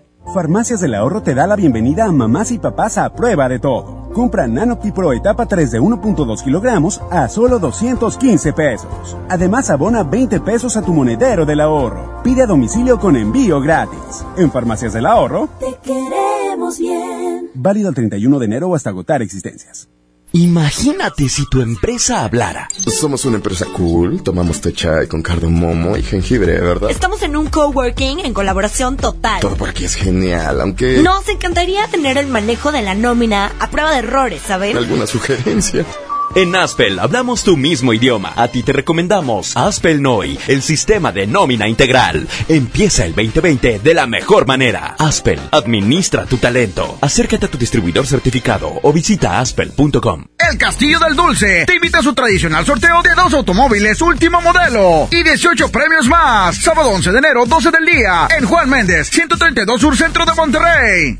Farmacias 0.33 0.79
del 0.79 0.95
Ahorro 0.95 1.21
te 1.21 1.35
da 1.35 1.45
la 1.45 1.57
bienvenida 1.57 2.05
a 2.05 2.11
mamás 2.11 2.51
y 2.51 2.59
papás 2.59 2.97
a 2.97 3.13
prueba 3.13 3.49
de 3.49 3.59
todo. 3.59 4.09
Compra 4.13 4.47
Nanopti 4.47 4.91
Pro 4.91 5.11
etapa 5.11 5.45
3 5.45 5.71
de 5.71 5.81
1.2 5.81 6.41
kilogramos 6.41 7.01
a 7.11 7.27
solo 7.27 7.59
215 7.59 8.53
pesos. 8.53 9.17
Además, 9.27 9.69
abona 9.69 10.03
20 10.03 10.39
pesos 10.39 10.77
a 10.77 10.83
tu 10.83 10.93
monedero 10.93 11.45
del 11.45 11.59
ahorro. 11.59 12.21
Pide 12.23 12.43
a 12.43 12.47
domicilio 12.47 12.97
con 12.97 13.17
envío 13.17 13.59
gratis. 13.59 14.25
En 14.37 14.51
Farmacias 14.51 14.93
del 14.93 15.05
Ahorro, 15.05 15.49
te 15.59 15.75
queremos 15.83 16.79
bien. 16.79 17.49
Válido 17.53 17.89
el 17.89 17.95
31 17.95 18.39
de 18.39 18.45
enero 18.45 18.73
hasta 18.73 18.89
agotar 18.89 19.21
existencias. 19.21 19.90
Imagínate 20.33 21.27
si 21.27 21.45
tu 21.49 21.61
empresa 21.61 22.23
hablara. 22.23 22.69
Somos 22.87 23.25
una 23.25 23.35
empresa 23.35 23.65
cool, 23.65 24.23
tomamos 24.23 24.61
té 24.61 24.71
chai 24.71 25.07
con 25.07 25.21
cardamomo 25.21 25.97
y 25.97 26.03
jengibre, 26.03 26.57
¿verdad? 26.57 26.89
Estamos 26.89 27.21
en 27.23 27.35
un 27.35 27.47
coworking 27.47 28.21
en 28.21 28.33
colaboración 28.33 28.95
total. 28.95 29.41
Todo 29.41 29.57
por 29.57 29.69
aquí 29.69 29.83
es 29.83 29.95
genial, 29.95 30.61
aunque... 30.61 31.01
Nos 31.01 31.27
encantaría 31.27 31.85
tener 31.87 32.17
el 32.17 32.27
manejo 32.27 32.71
de 32.71 32.81
la 32.81 32.95
nómina 32.95 33.51
a 33.59 33.69
prueba 33.69 33.91
de 33.91 33.99
errores, 33.99 34.41
¿saben? 34.47 34.77
¿Alguna 34.77 35.05
sugerencia? 35.05 35.85
En 36.33 36.55
Aspel 36.55 36.97
hablamos 36.99 37.43
tu 37.43 37.57
mismo 37.57 37.91
idioma. 37.91 38.31
A 38.37 38.47
ti 38.47 38.63
te 38.63 38.71
recomendamos 38.71 39.57
Aspel 39.57 40.01
Noi, 40.01 40.39
el 40.47 40.61
sistema 40.61 41.11
de 41.11 41.27
nómina 41.27 41.67
integral. 41.67 42.25
Empieza 42.47 43.05
el 43.05 43.13
2020 43.13 43.79
de 43.79 43.93
la 43.93 44.07
mejor 44.07 44.47
manera. 44.47 44.95
Aspel, 44.97 45.41
administra 45.51 46.25
tu 46.25 46.37
talento. 46.37 46.97
Acércate 47.01 47.47
a 47.47 47.49
tu 47.49 47.57
distribuidor 47.57 48.07
certificado 48.07 48.71
o 48.81 48.93
visita 48.93 49.41
aspel.com. 49.41 50.23
El 50.37 50.57
Castillo 50.57 50.99
del 50.99 51.17
Dulce 51.17 51.65
te 51.65 51.75
invita 51.75 51.99
a 51.99 52.03
su 52.03 52.13
tradicional 52.13 52.65
sorteo 52.65 53.01
de 53.01 53.13
dos 53.13 53.33
automóviles 53.33 54.01
último 54.01 54.39
modelo 54.39 55.09
y 55.11 55.23
18 55.23 55.69
premios 55.69 56.07
más. 56.07 56.55
Sábado 56.55 56.91
11 56.91 57.11
de 57.11 57.17
enero, 57.17 57.45
12 57.45 57.71
del 57.71 57.85
día, 57.85 58.29
en 58.37 58.45
Juan 58.45 58.69
Méndez, 58.69 59.09
132 59.09 59.81
Sur 59.81 59.97
Centro 59.97 60.25
de 60.25 60.33
Monterrey. 60.33 61.19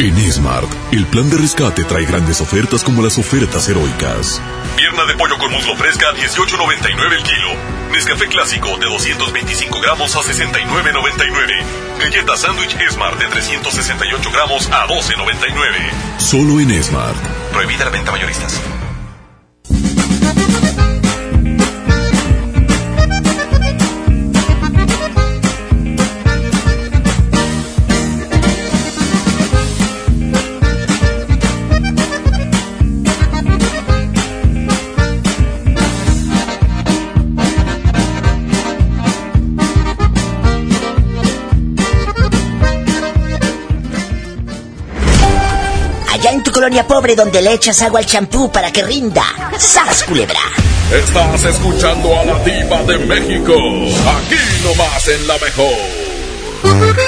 En 0.00 0.16
Smart, 0.30 0.68
el 0.92 1.04
plan 1.06 1.28
de 1.28 1.36
rescate 1.38 1.82
trae 1.82 2.04
grandes 2.04 2.40
ofertas 2.40 2.84
como 2.84 3.02
las 3.02 3.18
ofertas 3.18 3.68
heroicas. 3.68 4.40
Pierna 4.76 5.04
de 5.06 5.16
pollo 5.16 5.36
con 5.38 5.50
muslo 5.50 5.74
fresca 5.74 6.10
a 6.10 6.14
18.99 6.14 7.16
el 7.16 7.22
kilo. 7.24 7.50
Nescafé 7.90 8.28
clásico 8.28 8.78
de 8.78 8.86
225 8.86 9.80
gramos 9.80 10.14
a 10.14 10.20
69.99. 10.20 11.64
Galleta 11.98 12.36
sándwich 12.36 12.76
Smart 12.90 13.18
de 13.18 13.26
368 13.26 14.30
gramos 14.30 14.68
a 14.68 14.86
12.99. 14.86 16.18
Solo 16.18 16.60
en 16.60 16.80
Smart. 16.80 17.18
Prohibida 17.50 17.86
la 17.86 17.90
venta 17.90 18.12
mayoristas. 18.12 18.60
Colonia 46.68 46.86
pobre 46.86 47.16
donde 47.16 47.40
le 47.40 47.54
echas 47.54 47.80
agua 47.80 48.00
al 48.00 48.04
champú 48.04 48.52
para 48.52 48.70
que 48.70 48.82
rinda. 48.82 49.24
¡Sas, 49.58 50.04
culebra! 50.04 50.38
Estás 50.92 51.44
escuchando 51.44 52.14
a 52.14 52.26
la 52.26 52.38
diva 52.44 52.82
de 52.82 52.98
México. 53.06 53.54
Aquí 53.54 54.36
nomás 54.62 55.08
en 55.08 55.26
la 55.26 55.38
mejor. 55.38 57.07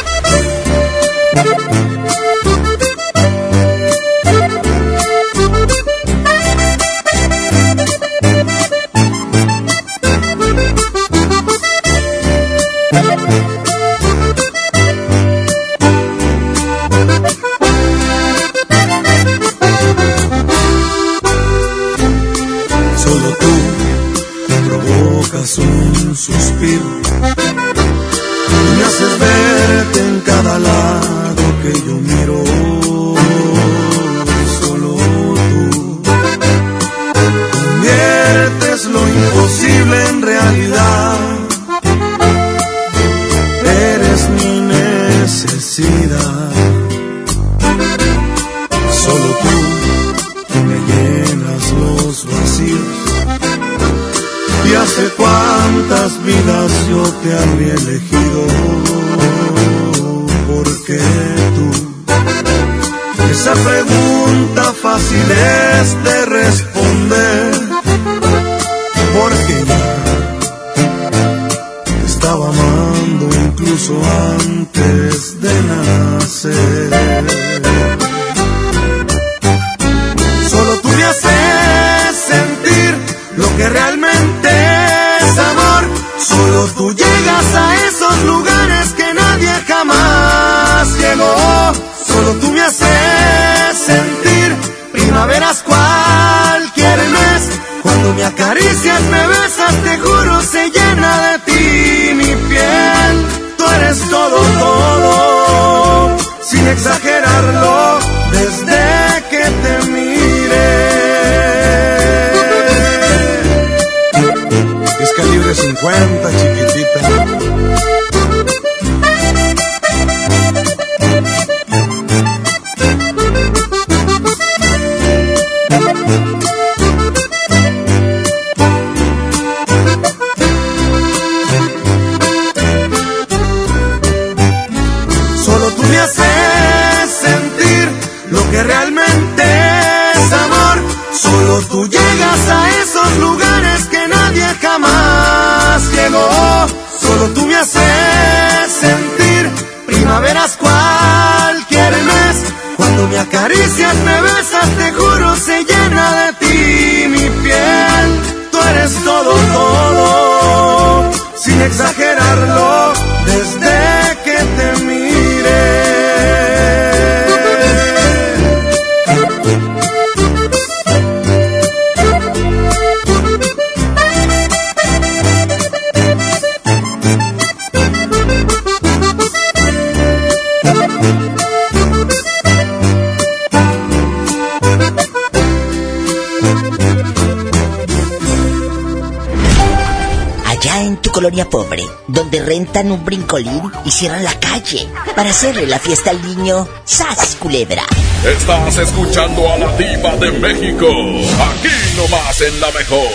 Cierran 194.01 194.25
la 194.25 194.41
calle 194.41 194.89
para 195.15 195.29
hacerle 195.29 195.67
la 195.67 195.79
fiesta 195.79 196.09
al 196.09 196.23
niño, 196.23 196.67
¡sas, 196.85 197.37
culebra! 197.37 197.83
Estás 198.25 198.79
escuchando 198.79 199.47
a 199.47 199.59
la 199.59 199.77
diva 199.77 200.17
de 200.17 200.31
México. 200.39 200.87
Aquí 200.89 201.69
nomás 201.99 202.41
en 202.41 202.61
la 202.63 202.71
mejor. 202.71 203.11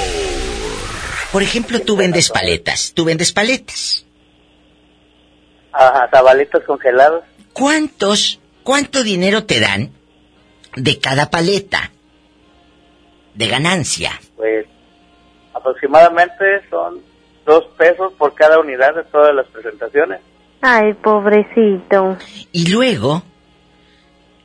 Por 1.31 1.41
ejemplo, 1.41 1.79
tú 1.81 1.97
vendes 1.97 2.29
paletas, 2.29 2.93
tú 2.93 3.03
vendes 3.03 3.33
paletas. 3.33 4.05
Ajá, 5.71 6.07
tabalitos 6.11 6.63
congelados. 6.65 7.23
¿Cuántos, 7.51 8.39
cuánto 8.63 9.01
dinero 9.01 9.43
te 9.43 9.59
dan 9.59 9.89
de 10.75 10.99
cada 10.99 11.31
paleta? 11.31 11.91
De 13.33 13.47
ganancia. 13.47 14.11
Pues 14.35 14.67
aproximadamente 15.51 16.45
son 16.69 17.01
dos 17.43 17.65
pesos 17.75 18.13
por 18.19 18.35
cada 18.35 18.59
unidad 18.59 18.93
de 18.93 19.03
todas 19.05 19.33
las 19.33 19.47
presentaciones. 19.47 20.21
Ay, 20.67 20.95
pobrecito. 20.95 22.17
Y 22.51 22.71
luego, 22.71 23.21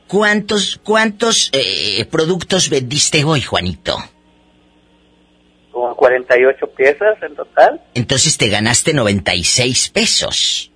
¿cuántos, 0.05 0.79
cuántos 0.83 1.49
eh, 1.51 2.05
productos 2.05 2.69
vendiste 2.69 3.23
hoy, 3.23 3.41
Juanito? 3.41 3.97
Como 5.71 5.95
48 5.95 6.67
piezas 6.77 7.17
en 7.23 7.35
total. 7.35 7.81
Entonces 7.95 8.37
te 8.37 8.49
ganaste 8.49 8.93
96 8.93 9.89
pesos. 9.89 10.71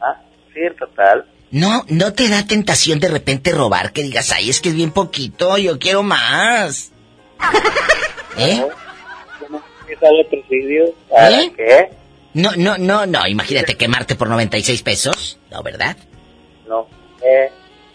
Ah, 0.00 0.22
sí, 0.54 0.60
en 0.60 0.76
total. 0.76 1.26
No, 1.50 1.84
no 1.90 2.14
te 2.14 2.30
da 2.30 2.46
tentación 2.46 3.00
de 3.00 3.08
repente 3.08 3.52
robar 3.52 3.92
que 3.92 4.02
digas, 4.02 4.32
ay, 4.32 4.48
es 4.48 4.62
que 4.62 4.70
es 4.70 4.74
bien 4.74 4.92
poquito, 4.92 5.58
yo 5.58 5.78
quiero 5.78 6.02
más. 6.02 6.90
¿Eh? 8.38 8.66
¿Qué 9.86 9.96
sale 9.96 10.24
presidio? 10.24 10.86
¿Para 11.10 11.42
¿Eh? 11.42 11.52
qué? 11.54 12.01
No, 12.34 12.52
no, 12.56 12.78
no, 12.78 13.06
no, 13.06 13.26
imagínate 13.26 13.76
quemarte 13.76 14.14
por 14.14 14.28
96 14.28 14.82
pesos, 14.82 15.38
¿no, 15.50 15.62
verdad? 15.62 15.96
No. 16.66 16.88
Eh, 17.22 17.50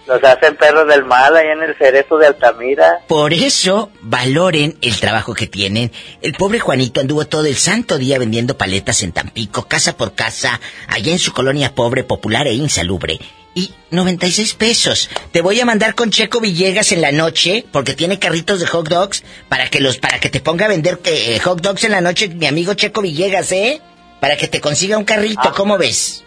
nos 0.08 0.24
hacen 0.24 0.56
perros 0.56 0.88
del 0.88 1.04
mal 1.04 1.36
ahí 1.36 1.48
en 1.48 1.62
el 1.62 1.76
cerezo 1.76 2.18
de 2.18 2.28
Altamira. 2.28 3.00
Por 3.08 3.34
eso 3.34 3.92
valoren 4.02 4.78
el 4.82 4.98
trabajo 5.00 5.34
que 5.34 5.48
tienen. 5.48 5.92
El 6.22 6.34
pobre 6.34 6.60
Juanito 6.60 7.02
anduvo 7.02 7.26
todo 7.26 7.46
el 7.46 7.58
santo 7.58 7.98
día 7.98 8.18
vendiendo 8.18 8.58
paletas 8.58 9.04
en 9.04 9.12
Tampico, 9.12 9.68
casa 9.68 9.98
por 9.98 10.14
casa, 10.14 10.62
allá 10.88 11.12
en 11.12 11.20
su 11.20 11.34
colonia 11.34 11.76
pobre, 11.76 12.06
popular 12.06 12.48
e 12.48 12.54
insalubre. 12.54 13.20
Y 13.54 13.72
96 13.92 14.54
pesos. 14.54 15.10
Te 15.32 15.42
voy 15.42 15.60
a 15.60 15.66
mandar 15.66 15.96
con 15.96 16.12
Checo 16.12 16.40
Villegas 16.40 16.92
en 16.92 17.02
la 17.02 17.12
noche, 17.12 17.66
porque 17.72 17.96
tiene 17.96 18.20
carritos 18.20 18.60
de 18.60 18.68
hot 18.68 18.88
dogs, 18.88 19.24
para 19.50 19.70
que 19.70 19.82
los, 19.82 19.98
para 19.98 20.20
que 20.20 20.30
te 20.30 20.40
ponga 20.40 20.66
a 20.66 20.70
vender 20.70 21.00
eh, 21.06 21.40
hot 21.40 21.60
dogs 21.60 21.84
en 21.84 21.92
la 21.92 22.02
noche, 22.02 22.30
mi 22.30 22.46
amigo 22.46 22.76
Checo 22.76 23.02
Villegas, 23.02 23.52
¿eh? 23.52 23.82
Para 24.20 24.36
que 24.38 24.48
te 24.48 24.62
consiga 24.62 24.98
un 24.98 25.06
carrito, 25.06 25.52
¿cómo 25.56 25.78
ves? 25.78 26.24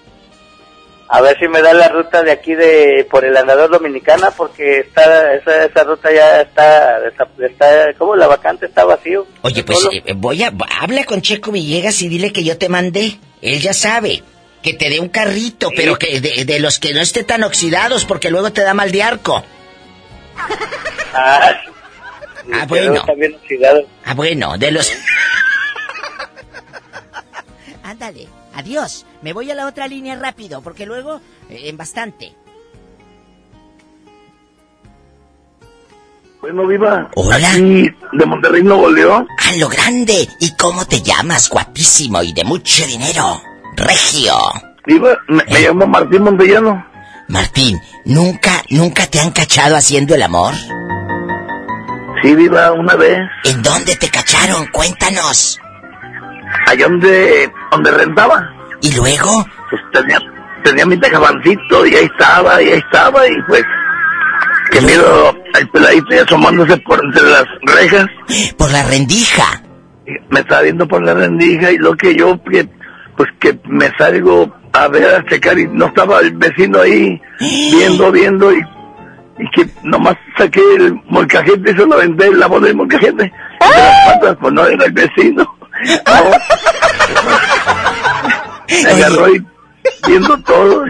A 1.08 1.20
ver 1.20 1.36
si 1.40 1.48
me 1.48 1.60
da 1.60 1.74
la 1.74 1.88
ruta 1.88 2.22
de 2.22 2.30
aquí 2.30 2.54
de 2.54 3.04
por 3.10 3.24
el 3.24 3.36
andador 3.36 3.68
dominicana, 3.68 4.30
porque 4.30 4.78
está 4.78 5.34
esa, 5.34 5.64
esa 5.64 5.82
ruta 5.82 6.12
ya 6.12 6.42
está, 6.42 6.98
está, 7.08 7.26
está, 7.44 7.94
como 7.98 8.14
la 8.14 8.28
vacante 8.28 8.66
está 8.66 8.84
vacío. 8.84 9.26
Oye, 9.42 9.64
pues 9.64 9.88
eh, 9.92 10.12
voy 10.14 10.44
a, 10.44 10.52
habla 10.80 11.04
con 11.04 11.20
Checo 11.20 11.50
Villegas 11.50 12.00
y 12.02 12.08
dile 12.08 12.32
que 12.32 12.44
yo 12.44 12.56
te 12.58 12.68
mandé. 12.68 13.18
Él 13.42 13.60
ya 13.60 13.74
sabe. 13.74 14.22
Que 14.62 14.74
te 14.74 14.88
dé 14.90 15.00
un 15.00 15.08
carrito, 15.08 15.70
pero 15.74 15.96
que 15.96 16.20
de, 16.20 16.44
de 16.44 16.60
los 16.60 16.78
que 16.78 16.92
no 16.92 17.00
esté 17.00 17.24
tan 17.24 17.42
oxidados, 17.42 18.04
porque 18.04 18.30
luego 18.30 18.52
te 18.52 18.60
da 18.60 18.74
mal 18.74 18.92
de 18.92 19.02
arco. 19.02 19.42
Ah, 21.14 21.60
Ah, 22.52 22.64
bueno. 22.66 23.04
Oxidado. 23.42 23.86
Ah, 24.04 24.14
bueno, 24.14 24.56
de 24.58 24.72
los... 24.72 24.92
Ándale, 27.90 28.28
adiós. 28.54 29.04
Me 29.20 29.32
voy 29.32 29.50
a 29.50 29.54
la 29.56 29.66
otra 29.66 29.88
línea 29.88 30.14
rápido, 30.14 30.62
porque 30.62 30.86
luego, 30.86 31.20
eh, 31.48 31.62
en 31.64 31.76
bastante. 31.76 32.32
Bueno, 36.40 36.68
viva. 36.68 37.10
Hola. 37.16 37.50
Aquí, 37.50 37.90
de 38.12 38.26
Monterrey, 38.26 38.62
Nuevo 38.62 38.88
León. 38.90 39.26
A 39.38 39.56
lo 39.56 39.68
grande. 39.68 40.28
¿Y 40.38 40.54
cómo 40.54 40.86
te 40.86 41.02
llamas, 41.02 41.50
guapísimo 41.50 42.22
y 42.22 42.32
de 42.32 42.44
mucho 42.44 42.86
dinero? 42.86 43.42
Regio. 43.76 44.34
Viva, 44.86 45.18
me, 45.26 45.42
me 45.44 45.60
llamo 45.60 45.88
Martín 45.88 46.22
Montellano. 46.22 46.86
Martín, 47.26 47.80
¿nunca, 48.04 48.62
nunca 48.70 49.08
te 49.08 49.18
han 49.18 49.32
cachado 49.32 49.74
haciendo 49.74 50.14
el 50.14 50.22
amor? 50.22 50.54
Sí, 52.22 52.36
viva, 52.36 52.70
una 52.70 52.94
vez. 52.94 53.18
¿En 53.44 53.60
dónde 53.62 53.96
te 53.96 54.08
cacharon? 54.08 54.68
Cuéntanos. 54.68 55.58
Allá 56.70 56.86
donde, 56.86 57.52
donde 57.72 57.90
rentaba. 57.90 58.48
¿Y 58.80 58.94
luego? 58.94 59.44
Pues 59.70 59.82
tenía, 59.92 60.20
tenía 60.62 60.86
mi 60.86 60.96
tejabancito 60.98 61.84
y 61.84 61.96
ahí 61.96 62.04
estaba, 62.04 62.62
y 62.62 62.68
ahí 62.68 62.78
estaba, 62.78 63.26
y 63.26 63.42
pues... 63.48 63.64
Que 64.70 64.80
miro 64.82 65.36
al 65.54 65.68
peladito 65.70 66.14
y 66.14 66.18
asomándose 66.18 66.76
por 66.76 67.04
entre 67.04 67.24
las 67.24 67.44
rejas. 67.62 68.06
Por 68.56 68.70
la 68.70 68.84
rendija. 68.84 69.62
Me 70.28 70.40
estaba 70.40 70.62
viendo 70.62 70.86
por 70.86 71.02
la 71.02 71.12
rendija 71.12 71.72
y 71.72 71.78
lo 71.78 71.96
que 71.96 72.14
yo, 72.14 72.40
que, 72.44 72.68
pues 73.16 73.28
que 73.40 73.58
me 73.64 73.90
salgo 73.98 74.54
a 74.72 74.86
ver, 74.86 75.12
a 75.12 75.26
checar 75.26 75.58
y 75.58 75.66
no 75.66 75.86
estaba 75.86 76.20
el 76.20 76.36
vecino 76.36 76.82
ahí 76.82 77.20
viendo, 77.40 78.12
viendo 78.12 78.52
y, 78.52 78.60
y 79.40 79.50
que 79.50 79.68
nomás 79.82 80.16
saqué 80.38 80.62
el 80.76 80.94
molcajete 81.08 81.72
y 81.72 81.74
se 81.74 81.84
lo 81.84 81.96
vendé 81.96 82.32
la 82.32 82.46
bola 82.46 82.68
del 82.68 82.76
molcajete. 82.76 83.24
Y 83.24 83.76
de 83.76 83.82
las 83.82 84.14
patas, 84.14 84.36
pues 84.40 84.54
no 84.54 84.64
era 84.64 84.84
el 84.84 84.92
vecino. 84.92 85.59
No. 85.84 86.30
Me 88.82 88.90
agarró 88.90 89.34
y 89.34 89.44
viendo 90.06 90.38
todo. 90.42 90.84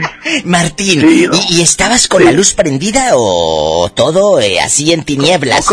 Martín, 0.44 1.00
Sí, 1.00 1.26
¿no? 1.30 1.34
¿y, 1.48 1.56
y 1.58 1.62
estabas 1.62 2.08
con 2.08 2.24
la 2.24 2.32
luz 2.32 2.52
prendida 2.54 3.10
o 3.14 3.90
todo 3.94 4.40
eh, 4.40 4.60
así 4.60 4.92
en 4.92 5.04
tinieblas? 5.04 5.66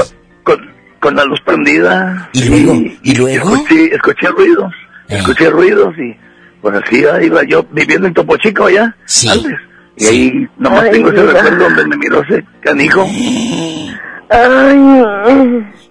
Con, 0.44 0.58
con 1.00 1.16
la 1.16 1.26
luz 1.26 1.40
prendida. 1.46 2.30
¿Y 2.34 2.44
luego? 2.46 2.74
¿Y 3.04 3.16
luego? 3.16 3.56
Escuché, 3.56 3.96
escuché 3.96 4.28
ruidos. 4.30 4.74
Escuché 5.10 5.50
ruidos 5.50 5.94
y 5.98 6.16
pues 6.62 6.76
así 6.84 7.04
iba 7.24 7.44
yo 7.48 7.64
viviendo 7.72 8.08
en 8.08 8.14
Topo 8.14 8.36
Chico 8.38 8.66
allá. 8.66 8.96
Sí. 9.06 9.30
Antes. 9.30 9.54
Y 10.00 10.06
ahí 10.06 10.48
nomás 10.58 10.84
Ay, 10.84 10.92
tengo 10.92 11.10
ese 11.10 11.22
mira. 11.22 11.34
recuerdo 11.34 11.64
donde 11.64 11.86
me 11.88 11.98
miró 11.98 12.22
ese 12.24 12.46
canijo. 12.62 13.08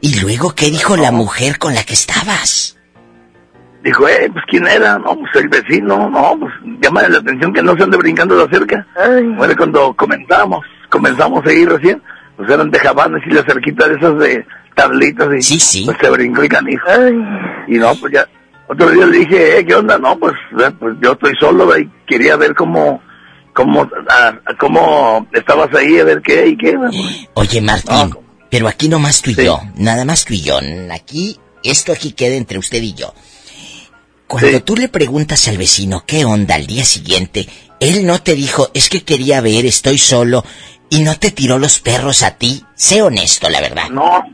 ¿Y 0.00 0.20
luego 0.20 0.54
qué 0.54 0.70
dijo 0.70 0.96
la 0.96 1.10
mujer 1.10 1.58
con 1.58 1.74
la 1.74 1.82
que 1.82 1.94
estabas? 1.94 2.75
Dijo, 3.86 4.08
eh, 4.08 4.28
pues 4.32 4.44
¿quién 4.48 4.66
era? 4.66 4.98
No, 4.98 5.16
pues 5.16 5.30
el 5.36 5.48
vecino, 5.48 6.10
no, 6.10 6.36
pues 6.40 6.52
llama 6.82 7.06
la 7.08 7.18
atención 7.18 7.52
que 7.52 7.62
no 7.62 7.76
se 7.76 7.84
ande 7.84 7.96
brincando 7.96 8.36
de 8.36 8.48
cerca. 8.52 8.84
Bueno, 9.36 9.54
cuando 9.56 9.94
comenzamos, 9.94 10.64
comenzamos 10.90 11.46
a 11.46 11.52
ir 11.52 11.68
recién, 11.68 12.02
pues 12.36 12.50
eran 12.50 12.68
de 12.70 12.78
jabanes 12.80 13.22
y 13.26 13.30
la 13.30 13.44
cerquita 13.44 13.86
de 13.88 13.94
esas 13.94 14.18
de 14.18 14.44
tablitas 14.74 15.28
y 15.38 15.42
sí, 15.42 15.60
sí. 15.60 15.82
pues 15.84 15.96
se 16.00 16.10
brincó 16.10 16.42
el 16.42 16.48
canijo. 16.48 16.84
Y 17.68 17.78
no, 17.78 17.94
pues 17.94 18.12
ya, 18.12 18.26
otro 18.66 18.90
día 18.90 19.06
le 19.06 19.18
dije, 19.18 19.58
eh, 19.60 19.64
¿qué 19.64 19.74
onda? 19.76 19.98
No, 19.98 20.18
pues, 20.18 20.34
eh, 20.58 20.70
pues 20.80 20.96
yo 21.00 21.12
estoy 21.12 21.32
solo 21.38 21.78
y 21.78 21.88
quería 22.08 22.34
ver 22.36 22.54
cómo, 22.56 23.00
cómo, 23.52 23.88
a- 24.08 24.34
a 24.50 24.54
cómo 24.58 25.28
estabas 25.32 25.72
ahí, 25.76 25.98
a 26.00 26.04
ver 26.04 26.22
qué 26.22 26.48
y 26.48 26.56
qué. 26.56 26.72
pues. 26.76 26.94
Oye, 27.34 27.60
Martín, 27.60 28.12
pero 28.50 28.66
aquí 28.66 28.88
nomás 28.88 29.22
tú 29.22 29.30
y 29.30 29.36
yo, 29.36 29.60
nada 29.76 30.04
más 30.04 30.24
tú 30.24 30.34
y 30.34 30.42
yo. 30.42 30.58
Aquí, 30.92 31.38
esto 31.62 31.92
aquí 31.92 32.12
queda 32.12 32.34
entre 32.34 32.58
usted 32.58 32.82
y 32.82 32.94
yo. 32.94 33.14
Cuando 34.26 34.62
tú 34.62 34.76
le 34.76 34.88
preguntas 34.88 35.46
al 35.48 35.56
vecino 35.56 36.04
qué 36.06 36.24
onda 36.24 36.56
al 36.56 36.66
día 36.66 36.84
siguiente, 36.84 37.48
él 37.80 38.06
no 38.06 38.20
te 38.20 38.34
dijo, 38.34 38.68
es 38.74 38.88
que 38.88 39.04
quería 39.04 39.40
ver, 39.40 39.64
estoy 39.66 39.98
solo, 39.98 40.44
y 40.90 41.02
no 41.02 41.16
te 41.18 41.30
tiró 41.30 41.58
los 41.58 41.78
perros 41.78 42.22
a 42.22 42.32
ti. 42.32 42.64
Sé 42.74 43.02
honesto, 43.02 43.48
la 43.48 43.60
verdad. 43.60 43.88
No, 43.90 44.24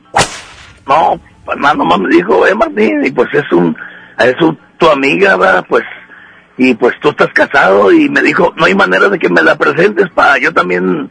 no, 0.87 1.21
pues 1.45 1.59
nada 1.59 1.75
nomás 1.75 1.99
me 2.01 2.09
dijo, 2.15 2.47
eh, 2.47 2.55
Martín, 2.55 3.05
y 3.05 3.11
pues 3.11 3.29
es 3.35 3.51
un, 3.53 3.77
es 4.19 4.35
un- 4.41 4.59
tu 4.79 4.89
amiga, 4.89 5.37
¿verdad? 5.37 5.65
Pues, 5.69 5.85
y 6.57 6.75
pues 6.75 6.95
tú 7.01 7.11
estás 7.11 7.29
casado, 7.35 7.93
y 7.93 8.09
me 8.09 8.23
dijo, 8.23 8.53
no 8.57 8.65
hay 8.65 8.75
manera 8.75 9.09
de 9.09 9.19
que 9.19 9.29
me 9.29 9.43
la 9.43 9.57
presentes 9.57 10.07
para 10.15 10.39
yo 10.39 10.53
también 10.55 11.11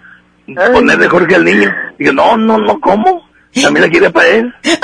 ponerle 0.74 1.08
Jorge 1.08 1.36
al 1.36 1.46
niño. 1.46 1.72
Digo, 2.00 2.14
no, 2.14 2.36
no, 2.36 2.58
no, 2.58 2.80
¿cómo? 2.82 3.30
También 3.62 3.86
la 3.86 3.92
quiere 3.92 4.10
para 4.10 4.28
él. 4.28 4.54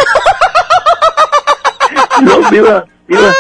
no, 2.22 2.50
viva, 2.50 2.86
viva, 3.08 3.34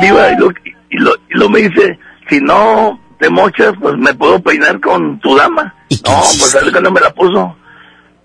viva, 0.00 0.32
y 0.32 0.36
lo, 0.36 0.50
y 0.90 0.98
lo, 0.98 1.14
y 1.14 1.38
lo 1.38 1.48
me 1.48 1.60
dice, 1.60 1.98
si 2.28 2.40
no 2.40 3.00
te 3.18 3.28
mochas, 3.28 3.74
pues 3.80 3.96
me 3.96 4.14
puedo 4.14 4.40
peinar 4.40 4.80
con 4.80 5.18
tu 5.20 5.36
dama. 5.36 5.74
No, 5.90 6.22
pues 6.38 6.54
ver 6.54 6.70
cuando 6.70 6.90
me 6.90 7.00
la 7.00 7.12
puso. 7.12 7.56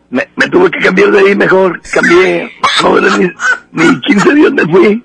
Me, 0.10 0.30
me 0.36 0.48
tuve 0.48 0.70
que 0.70 0.80
cambiar 0.80 1.10
de 1.11 1.20
ahí 1.20 1.36
mejor, 1.36 1.82
cambié, 1.91 2.52
no 2.84 2.99
ni, 3.18 3.32
ni 3.72 4.02
15 4.02 4.34
días 4.36 4.52
me 4.52 4.64
fui. 4.68 5.03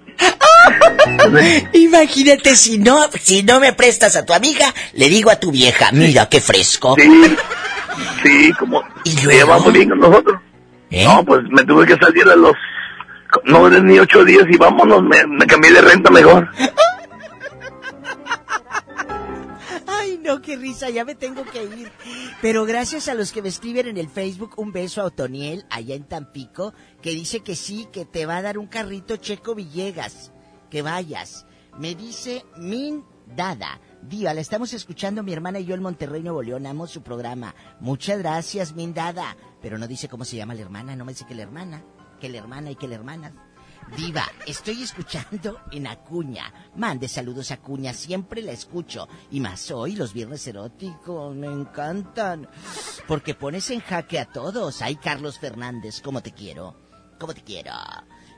Imagínate 1.73 2.56
si 2.56 2.78
no, 2.78 3.09
si 3.19 3.43
no 3.43 3.60
me 3.60 3.73
prestas 3.73 4.16
a 4.16 4.27
tu 4.27 4.35
amiga, 4.35 4.74
le 4.93 5.09
digo 5.09 5.31
a 5.31 5.36
tu 5.36 5.51
vieja, 5.51 5.90
mira 5.93 6.28
qué 6.28 6.40
fresco. 6.40 6.94
Sí, 6.97 7.36
sí, 8.23 8.52
como 8.59 8.82
se 9.05 9.27
lleva 9.27 9.59
muy 9.59 9.73
bien 9.73 9.89
con 9.89 10.01
nosotros. 10.01 10.40
¿Eh? 10.90 11.05
No, 11.05 11.24
pues 11.24 11.43
me 11.51 11.65
tuve 11.65 11.86
que 11.86 11.97
salir 11.97 12.28
a 12.28 12.36
los, 12.36 12.55
no 13.45 13.67
eran 13.67 13.87
ni 13.87 13.99
ocho 13.99 14.25
días 14.25 14.45
y 14.51 14.57
vámonos, 14.57 15.03
me, 15.03 15.27
me 15.27 15.47
cambié 15.47 15.73
de 15.73 15.81
renta 15.81 16.11
mejor. 16.11 16.49
Ay, 19.87 20.21
no, 20.23 20.41
qué 20.41 20.57
risa, 20.57 20.91
ya 20.91 21.05
me 21.05 21.15
tengo 21.15 21.45
que 21.45 21.65
ir. 21.65 21.91
Pero 22.41 22.65
gracias 22.65 23.09
a 23.09 23.15
los 23.15 23.33
que 23.33 23.43
me 23.43 23.49
escriben 23.49 23.89
en 23.89 23.97
el 23.97 24.09
Facebook, 24.09 24.55
un 24.57 24.73
beso 24.73 25.01
a 25.01 25.05
Otoniel, 25.05 25.67
allá 25.71 25.95
en 25.95 26.05
Tampico, 26.05 26.73
que 27.03 27.11
dice 27.11 27.41
que 27.41 27.57
sí, 27.57 27.89
que 27.93 28.05
te 28.05 28.27
va 28.27 28.37
a 28.39 28.43
dar 28.43 28.59
un 28.59 28.67
carrito 28.67 29.17
Checo 29.17 29.55
Villegas. 29.55 30.33
Que 30.71 30.83
vayas. 30.83 31.47
Me 31.79 31.95
dice 31.95 32.45
Min 32.57 33.05
Dada. 33.35 33.81
Diva, 34.03 34.35
la 34.35 34.41
estamos 34.41 34.73
escuchando 34.73 35.23
mi 35.23 35.33
hermana 35.33 35.59
y 35.59 35.65
yo 35.65 35.75
en 35.75 35.83
Monterrey, 35.83 36.23
Nuevo 36.23 36.43
León. 36.43 36.67
Amo 36.67 36.87
su 36.87 37.03
programa. 37.03 37.55
Muchas 37.81 38.19
gracias, 38.19 38.75
Min 38.75 38.95
Dada. 38.95 39.37
Pero 39.61 39.79
no 39.79 39.89
dice 39.89 40.09
cómo 40.09 40.25
se 40.25 40.37
llama 40.37 40.55
la 40.55 40.63
hermana, 40.63 40.97
no 40.97 41.05
me 41.05 41.13
dice 41.13 41.27
que 41.27 41.35
la 41.35 41.43
hermana, 41.43 41.83
que 42.19 42.28
la 42.28 42.39
hermana 42.39 42.70
y 42.70 42.77
que 42.77 42.89
la 42.89 42.97
hermana. 42.97 43.32
Diva, 43.97 44.24
estoy 44.47 44.82
escuchando 44.82 45.61
en 45.70 45.86
Acuña. 45.86 46.53
Mande 46.77 47.09
saludos 47.09 47.51
a 47.51 47.55
Acuña, 47.55 47.95
siempre 47.95 48.43
la 48.43 48.53
escucho. 48.53 49.09
Y 49.31 49.40
más 49.40 49.70
hoy, 49.70 49.97
los 49.97 50.12
viernes 50.12 50.47
eróticos, 50.47 51.35
me 51.35 51.47
encantan. 51.47 52.49
Porque 53.07 53.35
pones 53.35 53.70
en 53.70 53.81
jaque 53.81 54.19
a 54.19 54.27
todos. 54.27 54.82
Ay, 54.82 54.97
Carlos 54.97 55.39
Fernández, 55.39 56.01
¿cómo 56.03 56.20
te 56.23 56.32
quiero? 56.32 56.77
¿Cómo 57.19 57.32
te 57.32 57.43
quiero? 57.43 57.73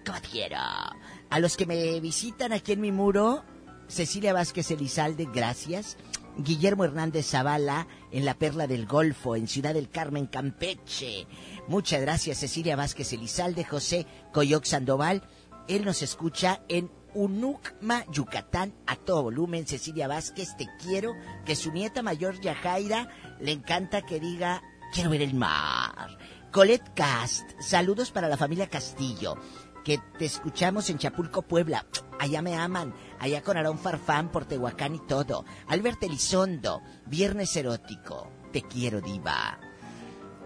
¿Cómo 0.07 0.21
te 0.21 0.29
quiero? 0.29 0.57
A 0.57 1.39
los 1.41 1.57
que 1.57 1.67
me 1.67 2.01
visitan 2.01 2.53
aquí 2.53 2.73
en 2.73 2.81
mi 2.81 2.93
muro, 2.93 3.45
Cecilia 3.89 4.33
Vázquez 4.33 4.71
Elizalde, 4.71 5.29
gracias. 5.33 5.97
Guillermo 6.39 6.85
Hernández 6.85 7.27
Zavala 7.27 7.87
en 8.13 8.25
la 8.25 8.35
Perla 8.35 8.67
del 8.67 8.87
Golfo, 8.87 9.37
en 9.37 9.49
Ciudad 9.49 9.75
del 9.75 9.91
Carmen, 9.91 10.27
Campeche. 10.27 11.27
Muchas 11.71 12.01
gracias, 12.01 12.39
Cecilia 12.39 12.75
Vázquez 12.75 13.13
Elizalde, 13.13 13.63
José 13.63 14.05
Coyoc 14.33 14.65
Sandoval. 14.65 15.23
Él 15.69 15.85
nos 15.85 16.03
escucha 16.03 16.63
en 16.67 16.91
Unucma, 17.15 18.05
Yucatán, 18.11 18.75
a 18.89 18.97
todo 18.97 19.23
volumen. 19.23 19.69
Cecilia 19.69 20.09
Vázquez, 20.09 20.57
te 20.57 20.67
quiero. 20.83 21.15
Que 21.45 21.55
su 21.55 21.71
nieta 21.71 22.03
mayor, 22.03 22.41
Yajaira, 22.41 23.09
le 23.39 23.53
encanta 23.53 24.03
que 24.03 24.19
diga, 24.19 24.65
quiero 24.93 25.11
ver 25.11 25.23
el 25.23 25.35
mar. 25.35 26.19
Colette 26.51 26.93
Cast, 26.93 27.49
saludos 27.61 28.11
para 28.11 28.29
la 28.29 28.37
familia 28.37 28.69
Castillo. 28.69 29.37
Que 29.85 30.01
te 30.19 30.25
escuchamos 30.25 30.91
en 30.91 30.99
Chapulco, 30.99 31.43
Puebla. 31.43 31.87
Allá 32.19 32.43
me 32.43 32.57
aman. 32.57 32.93
Allá 33.21 33.43
con 33.43 33.57
Aarón 33.57 33.79
Farfán 33.79 34.33
por 34.33 34.45
Tehuacán 34.45 34.97
y 34.97 35.07
todo. 35.07 35.45
Albert 35.69 36.03
Elizondo, 36.03 36.83
Viernes 37.07 37.55
Erótico. 37.55 38.29
Te 38.53 38.63
quiero, 38.63 39.01
diva. 39.01 39.70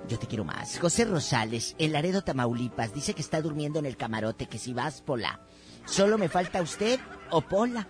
Yo 0.08 0.18
te 0.18 0.26
quiero 0.26 0.44
más. 0.44 0.78
José 0.78 1.04
Rosales, 1.06 1.74
en 1.78 1.92
Laredo, 1.92 2.22
Tamaulipas, 2.22 2.92
dice 2.92 3.14
que 3.14 3.22
está 3.22 3.40
durmiendo 3.40 3.78
en 3.78 3.86
el 3.86 3.96
camarote, 3.96 4.46
que 4.46 4.58
si 4.58 4.74
vas, 4.74 5.00
Pola. 5.00 5.40
Solo 5.86 6.18
me 6.18 6.28
falta 6.28 6.62
usted 6.62 7.00
o 7.30 7.40
Pola. 7.40 7.88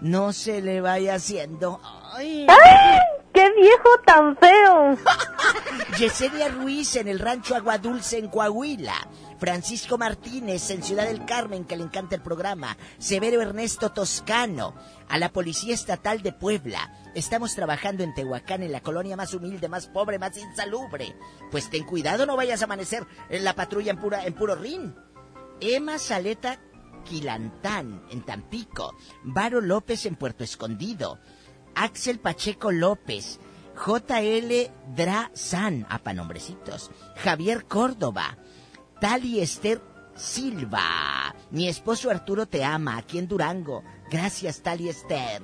No 0.00 0.32
se 0.34 0.60
le 0.60 0.82
vaya 0.82 1.14
haciendo. 1.14 1.80
¡Ay! 2.12 2.46
¡Qué 3.32 3.52
viejo 3.52 3.88
tan 4.04 4.36
feo! 4.36 4.96
Yesenia 5.98 6.48
Ruiz 6.48 6.96
en 6.96 7.08
el 7.08 7.18
rancho 7.18 7.54
Agua 7.54 7.78
Dulce 7.78 8.18
en 8.18 8.28
Coahuila. 8.28 9.08
Francisco 9.38 9.98
Martínez 9.98 10.70
en 10.70 10.82
Ciudad 10.82 11.06
del 11.06 11.24
Carmen, 11.24 11.64
que 11.64 11.76
le 11.76 11.84
encanta 11.84 12.16
el 12.16 12.22
programa. 12.22 12.76
Severo 12.98 13.42
Ernesto 13.42 13.92
Toscano, 13.92 14.74
a 15.08 15.18
la 15.18 15.32
Policía 15.32 15.74
Estatal 15.74 16.22
de 16.22 16.32
Puebla. 16.32 16.92
Estamos 17.14 17.54
trabajando 17.54 18.02
en 18.02 18.14
Tehuacán, 18.14 18.62
en 18.62 18.72
la 18.72 18.80
colonia 18.80 19.16
más 19.16 19.34
humilde, 19.34 19.68
más 19.68 19.88
pobre, 19.88 20.18
más 20.18 20.36
insalubre. 20.36 21.16
Pues 21.50 21.70
ten 21.70 21.84
cuidado, 21.84 22.26
no 22.26 22.36
vayas 22.36 22.62
a 22.62 22.64
amanecer 22.64 23.06
en 23.28 23.44
la 23.44 23.54
patrulla 23.54 23.92
en, 23.92 23.98
pura, 23.98 24.24
en 24.24 24.34
puro 24.34 24.54
rin. 24.54 24.94
Emma 25.60 25.98
Saleta 25.98 26.60
Quilantán, 27.04 28.02
en 28.10 28.22
Tampico. 28.22 28.94
Varo 29.22 29.60
López 29.60 30.06
en 30.06 30.16
Puerto 30.16 30.44
Escondido. 30.44 31.20
Axel 31.74 32.18
Pacheco 32.18 32.72
López. 32.72 33.38
JL 33.76 34.70
Drazan, 34.94 35.86
apa 35.88 36.12
nombrecitos. 36.12 36.90
Javier 37.16 37.66
Córdoba. 37.66 38.38
Tali 39.00 39.40
Esther 39.40 39.82
Silva. 40.14 41.34
Mi 41.50 41.68
esposo 41.68 42.10
Arturo 42.10 42.46
te 42.46 42.64
ama, 42.64 42.96
aquí 42.96 43.18
en 43.18 43.28
Durango. 43.28 43.84
Gracias, 44.10 44.62
Tali 44.62 44.88
Esther. 44.88 45.42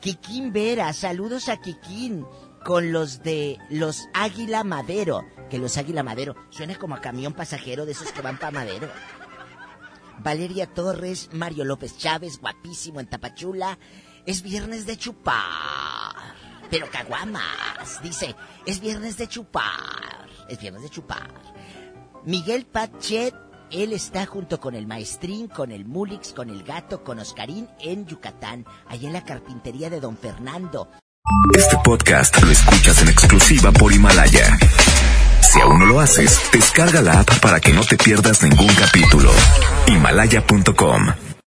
Kikín 0.00 0.52
Vera, 0.52 0.92
saludos 0.92 1.48
a 1.48 1.58
Kikín 1.58 2.26
con 2.64 2.92
los 2.92 3.22
de 3.22 3.58
los 3.70 4.08
Águila 4.14 4.64
Madero. 4.64 5.24
Que 5.48 5.58
los 5.58 5.76
Águila 5.76 6.02
Madero 6.02 6.34
suena 6.50 6.76
como 6.76 6.94
a 6.94 7.00
camión 7.00 7.32
pasajero 7.34 7.86
de 7.86 7.92
esos 7.92 8.12
que 8.12 8.20
van 8.20 8.38
para 8.38 8.50
Madero. 8.50 8.88
Valeria 10.18 10.66
Torres, 10.66 11.30
Mario 11.32 11.64
López 11.64 11.96
Chávez, 11.96 12.40
guapísimo 12.40 13.00
en 13.00 13.06
Tapachula. 13.06 13.78
Es 14.26 14.42
viernes 14.42 14.86
de 14.86 14.96
chupar. 14.96 16.34
Pero 16.70 16.90
caguamas. 16.90 18.02
Dice, 18.02 18.34
es 18.66 18.80
viernes 18.80 19.16
de 19.16 19.28
chupar. 19.28 20.28
Es 20.48 20.60
viernes 20.60 20.82
de 20.82 20.90
chupar. 20.90 21.30
Miguel 22.28 22.66
Pachet, 22.66 23.34
él 23.70 23.94
está 23.94 24.26
junto 24.26 24.60
con 24.60 24.74
el 24.74 24.86
maestrín, 24.86 25.48
con 25.48 25.72
el 25.72 25.86
Mulix, 25.86 26.34
con 26.34 26.50
el 26.50 26.62
gato, 26.62 27.02
con 27.02 27.18
Oscarín 27.18 27.66
en 27.80 28.04
Yucatán, 28.04 28.66
allá 28.86 29.06
en 29.06 29.14
la 29.14 29.24
carpintería 29.24 29.88
de 29.88 29.98
Don 29.98 30.14
Fernando. 30.14 30.90
Este 31.56 31.78
podcast 31.82 32.38
lo 32.42 32.50
escuchas 32.50 33.00
en 33.00 33.08
exclusiva 33.08 33.72
por 33.72 33.94
Himalaya. 33.94 34.58
Si 35.40 35.58
aún 35.58 35.78
no 35.78 35.86
lo 35.86 36.00
haces, 36.00 36.38
descarga 36.52 37.00
la 37.00 37.20
app 37.20 37.40
para 37.40 37.60
que 37.60 37.72
no 37.72 37.80
te 37.80 37.96
pierdas 37.96 38.42
ningún 38.42 38.74
capítulo. 38.74 39.32
Himalaya.com 39.86 41.28